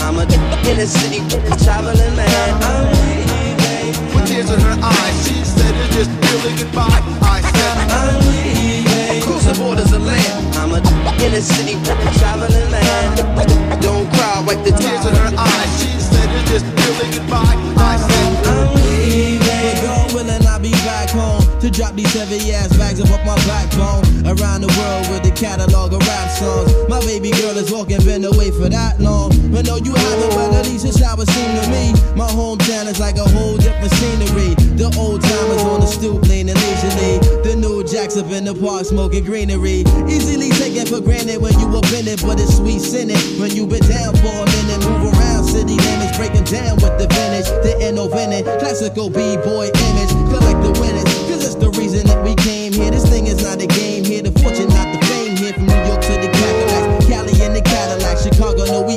I'm 0.00 0.16
a 0.16 0.24
in 0.64 0.80
a 0.80 0.86
city, 0.86 1.20
traveling 1.62 2.16
man. 2.16 2.62
I'm 2.64 2.88
leaving. 3.04 4.16
With 4.16 4.28
tears 4.28 4.50
in 4.50 4.60
her 4.60 4.78
eyes, 4.80 5.28
she 5.28 5.44
said 5.44 5.74
it's 5.76 5.94
just 5.94 6.10
really 6.24 6.56
goodbye. 6.56 6.88
I 7.20 7.42
said, 7.42 7.58
Across 7.88 8.37
the 9.48 9.58
borders 9.60 9.92
of 9.92 10.02
land. 10.04 10.56
I'm 10.56 10.72
a 10.72 10.80
in 11.24 11.32
a 11.32 11.40
city, 11.40 11.74
traveling 12.18 12.70
man. 12.70 13.80
Don't 13.80 14.08
cry, 14.12 14.44
wipe 14.46 14.62
the 14.64 14.72
tears 14.72 15.06
in 15.06 15.14
her 15.14 15.32
eyes. 15.36 15.70
she 15.80 15.90
said 15.98 16.28
it's 16.36 16.50
just 16.50 16.66
really 16.66 17.08
goodbye. 17.14 17.56
I 17.76 17.96
said, 17.96 18.28
But 18.44 18.44
God 18.44 19.47
willing, 20.18 20.46
I'll 20.46 20.60
be 20.60 20.72
back 20.82 21.10
home 21.10 21.42
to 21.60 21.70
drop 21.70 21.94
these 21.94 22.12
heavy 22.12 22.52
ass 22.52 22.76
bags 22.76 23.00
up 23.00 23.10
off 23.10 23.24
my 23.24 23.36
backbone. 23.46 24.02
Around 24.26 24.66
the 24.66 24.72
world 24.74 25.06
with 25.10 25.30
a 25.30 25.34
catalog 25.34 25.94
of 25.94 26.00
rap 26.06 26.30
songs. 26.30 26.74
My 26.88 27.00
baby 27.06 27.30
girl 27.30 27.56
is 27.56 27.70
walking, 27.70 28.02
been 28.04 28.24
away 28.24 28.50
for 28.50 28.68
that 28.68 29.00
long. 29.00 29.30
But 29.50 29.66
no, 29.66 29.76
you 29.76 29.94
haven't, 29.94 30.32
but 30.34 30.52
at 30.54 30.66
least 30.66 30.84
it's 30.84 31.00
how 31.00 31.16
it 31.16 31.28
seemed 31.28 31.54
to 31.62 31.70
me. 31.70 31.94
My 32.16 32.26
hometown 32.26 32.86
is 32.90 32.98
like 32.98 33.16
a 33.16 33.28
whole 33.28 33.56
different 33.56 33.92
scenery. 33.94 34.54
The 34.76 34.90
old 34.98 35.22
timers 35.22 35.62
on 35.62 35.80
the 35.80 35.86
stoop 35.86 36.22
leaning 36.26 36.54
leisurely. 36.54 37.18
The 37.46 37.56
new 37.56 37.84
jacks 37.84 38.16
up 38.16 38.30
in 38.30 38.44
the 38.44 38.54
park 38.54 38.84
smoking 38.84 39.24
greenery. 39.24 39.86
Easily 40.10 40.50
taken 40.50 40.86
for 40.86 41.00
granted 41.00 41.40
when 41.40 41.54
you 41.58 41.66
up 41.78 41.88
in 41.94 42.06
it, 42.06 42.20
but 42.22 42.40
it's 42.40 42.58
sweet 42.58 42.80
sinning 42.80 43.18
when 43.40 43.54
you 43.54 43.66
been 43.66 43.84
down 43.86 44.14
for 44.18 44.34
a 44.34 44.46
minute. 44.46 44.82
Move 44.84 45.14
around 45.14 45.44
city 45.44 45.78
limits, 45.78 46.07
breaking 46.18 46.44
down 46.44 46.74
with 46.82 46.98
the 46.98 47.06
vintage. 47.06 47.46
The 47.62 47.78
innovative, 47.80 48.44
classical 48.58 49.08
b-boy 49.08 49.70
image. 49.70 50.12
Collect 50.34 50.60
the 50.66 50.74
winners, 50.82 51.04
cause 51.30 51.46
it's 51.46 51.54
the 51.54 51.70
reason 51.78 52.06
that 52.08 52.22
we 52.24 52.34
came 52.34 52.72
here. 52.72 52.90
This 52.90 53.08
thing 53.08 53.28
is 53.28 53.42
not 53.42 53.62
a 53.62 53.66
game 53.66 53.97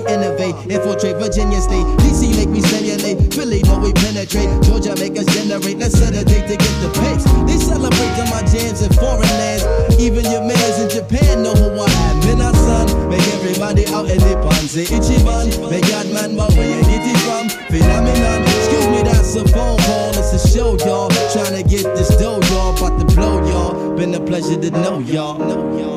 Innovate, 0.07 0.55
infiltrate 0.69 1.17
Virginia 1.17 1.61
State, 1.61 1.85
DC 2.01 2.35
make 2.37 2.49
me 2.49 2.61
stimulate, 2.61 3.33
Philly 3.33 3.61
know 3.63 3.79
we 3.79 3.93
penetrate, 3.93 4.49
Georgia 4.63 4.95
make 4.97 5.17
us 5.17 5.25
generate. 5.35 5.77
Let's 5.77 5.97
set 5.97 6.15
a 6.15 6.23
date 6.23 6.47
to 6.47 6.55
get 6.57 6.75
the 6.81 6.89
pace. 7.01 7.25
They 7.45 7.57
celebrate 7.57 8.13
to 8.17 8.25
my 8.29 8.41
jams 8.49 8.81
in 8.81 8.91
foreign 8.93 9.31
lands, 9.41 9.63
even 9.99 10.25
your 10.29 10.41
mans 10.41 10.77
in 10.79 10.89
Japan 10.89 11.43
know 11.43 11.53
who 11.53 11.69
I 11.79 11.89
am. 12.09 12.21
Son, 12.61 13.09
make 13.09 13.25
everybody 13.35 13.87
out 13.87 14.09
in 14.09 14.17
the 14.19 14.35
pan 14.43 14.67
say 14.67 14.85
Ichiban, 14.85 15.47
make 15.69 15.87
God 15.87 16.07
man, 16.13 16.35
but 16.35 16.53
where 16.53 16.67
you 16.67 16.81
get 16.83 17.03
it 17.03 17.17
from? 17.25 17.49
Phenomenon, 17.69 18.41
excuse 18.43 18.87
me, 18.87 19.01
that's 19.03 19.35
a 19.35 19.47
phone 19.47 19.77
call, 19.79 20.09
it's 20.09 20.33
a 20.33 20.47
show, 20.47 20.77
y'all. 20.85 21.09
Trying 21.33 21.61
to 21.61 21.63
get 21.67 21.83
this 21.95 22.09
dough, 22.17 22.39
y'all, 22.51 22.77
about 22.77 22.99
to 22.99 23.15
blow, 23.15 23.39
y'all. 23.47 23.95
Been 23.95 24.13
a 24.15 24.19
pleasure 24.19 24.59
to 24.59 24.71
know 24.71 24.99
y'all. 24.99 25.37
Know 25.37 25.77
y'all. 25.77 25.90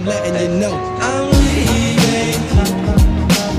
I'm 0.00 0.06
letting 0.06 0.54
you 0.54 0.60
know. 0.60 0.72
I'm 0.72 1.28
leaving. 1.44 2.40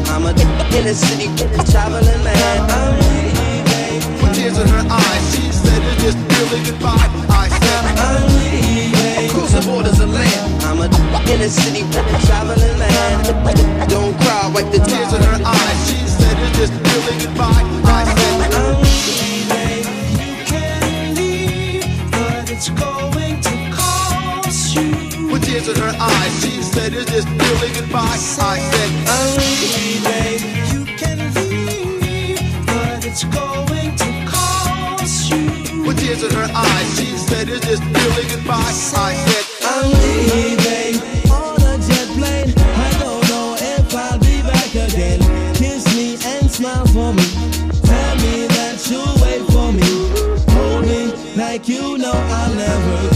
I'm 0.10 0.26
a 0.26 0.32
in 0.76 0.88
a 0.88 0.94
city, 0.96 1.30
traveling 1.70 2.24
man. 2.24 2.62
I'm 2.68 2.98
leaving. 2.98 4.02
with 4.18 4.34
tears 4.34 4.58
in 4.58 4.68
her 4.68 4.84
eyes, 4.90 5.36
she 5.36 5.52
said 5.52 5.84
it's 5.84 6.02
just 6.02 6.18
really 6.18 6.66
goodbye. 6.66 6.98
I 7.30 7.48
said, 7.48 7.86
I'm 7.94 8.26
leaving. 8.42 9.30
Across 9.30 9.54
the 9.54 9.62
borders 9.70 10.00
of 10.00 10.10
land. 10.10 10.64
I'm 10.66 10.80
a 10.82 10.86
in 11.32 11.42
a 11.42 11.48
city, 11.48 11.86
traveling 12.26 12.80
man. 12.80 13.88
Don't 13.88 14.18
cry, 14.22 14.50
wipe 14.52 14.72
the 14.72 14.80
tears 14.80 15.14
in 15.14 15.22
her 15.22 15.40
eyes. 15.46 15.88
she 15.88 15.98
said 16.08 16.36
it's 16.42 16.58
just 16.58 16.74
really 16.74 17.24
goodbye. 17.24 17.62
I 17.86 18.04
said, 18.18 18.54
I'm 18.58 18.82
leaving. 18.82 19.86
You 20.18 20.46
can 20.50 21.16
leave, 21.16 22.12
But 22.12 22.50
it's 22.50 22.70
going 22.72 23.11
tears 25.64 25.78
in 25.78 25.84
her 25.84 25.96
eyes, 26.00 26.42
she 26.42 26.62
said 26.62 26.94
it's 26.94 27.12
just 27.12 27.28
really 27.28 27.74
goodbye. 27.74 28.00
I 28.02 28.18
said, 28.18 28.92
I'm 29.08 29.38
leaving. 29.38 30.42
You 30.72 30.86
can 30.98 31.20
leave, 31.36 32.66
but 32.66 33.06
it's 33.06 33.24
going 33.26 33.96
to 33.96 34.26
cost 34.28 35.32
you. 35.32 35.84
with 35.84 36.00
tears 36.00 36.24
in 36.24 36.32
her 36.32 36.50
eyes, 36.54 36.98
she 36.98 37.06
said 37.18 37.50
it's 37.50 37.66
just 37.66 37.84
really 37.84 38.28
goodbye. 38.30 38.56
I 38.56 38.72
said, 38.72 39.46
on 41.32 41.62
a 41.62 41.78
jet 41.78 42.08
plane. 42.18 42.54
I 42.58 42.92
don't 43.00 43.24
know 43.30 43.56
if 43.60 43.96
I'll 43.96 44.20
be 44.20 44.42
back 44.42 44.74
again. 44.74 45.20
Kiss 45.56 45.86
me 45.96 46.18
and 46.26 46.50
smile 46.50 46.86
for 46.88 47.14
me. 47.14 47.26
Tell 47.84 48.16
me 48.18 48.48
that 48.48 48.78
you'll 48.90 49.16
wait 49.22 49.44
for 49.52 49.72
me. 49.72 49.90
Hold 50.54 50.86
me 50.88 51.14
like 51.36 51.68
you 51.68 51.98
know 51.98 52.14
I'll 52.14 52.56
never. 52.56 53.11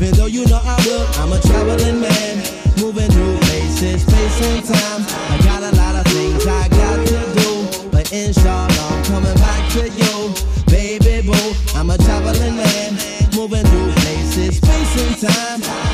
Even 0.00 0.14
though 0.14 0.26
you 0.26 0.46
know 0.46 0.58
I 0.64 0.82
will, 0.86 1.06
I'm 1.20 1.30
a 1.30 1.40
traveling 1.42 2.00
man. 2.00 2.36
Moving 2.80 3.10
through 3.10 3.36
places, 3.36 4.00
space 4.00 4.40
and 4.48 4.64
time. 4.64 5.04
I 5.28 5.38
got 5.44 5.62
a 5.62 5.76
lot 5.76 5.94
of 5.94 6.10
things 6.10 6.46
I 6.46 6.68
got 6.68 7.06
to 7.06 7.20
do. 7.38 7.88
But 7.90 8.10
inshallah, 8.10 8.72
I'm 8.72 9.04
coming 9.04 9.34
back 9.34 9.70
to 9.72 9.90
you. 9.90 10.34
Baby 10.68 11.28
boo, 11.28 11.52
I'm 11.74 11.90
a 11.90 11.98
traveling 11.98 12.56
man. 12.56 12.94
Moving 13.36 13.66
through 13.66 13.92
places, 14.00 14.56
space 14.56 15.20
and 15.20 15.60
time. 15.60 15.89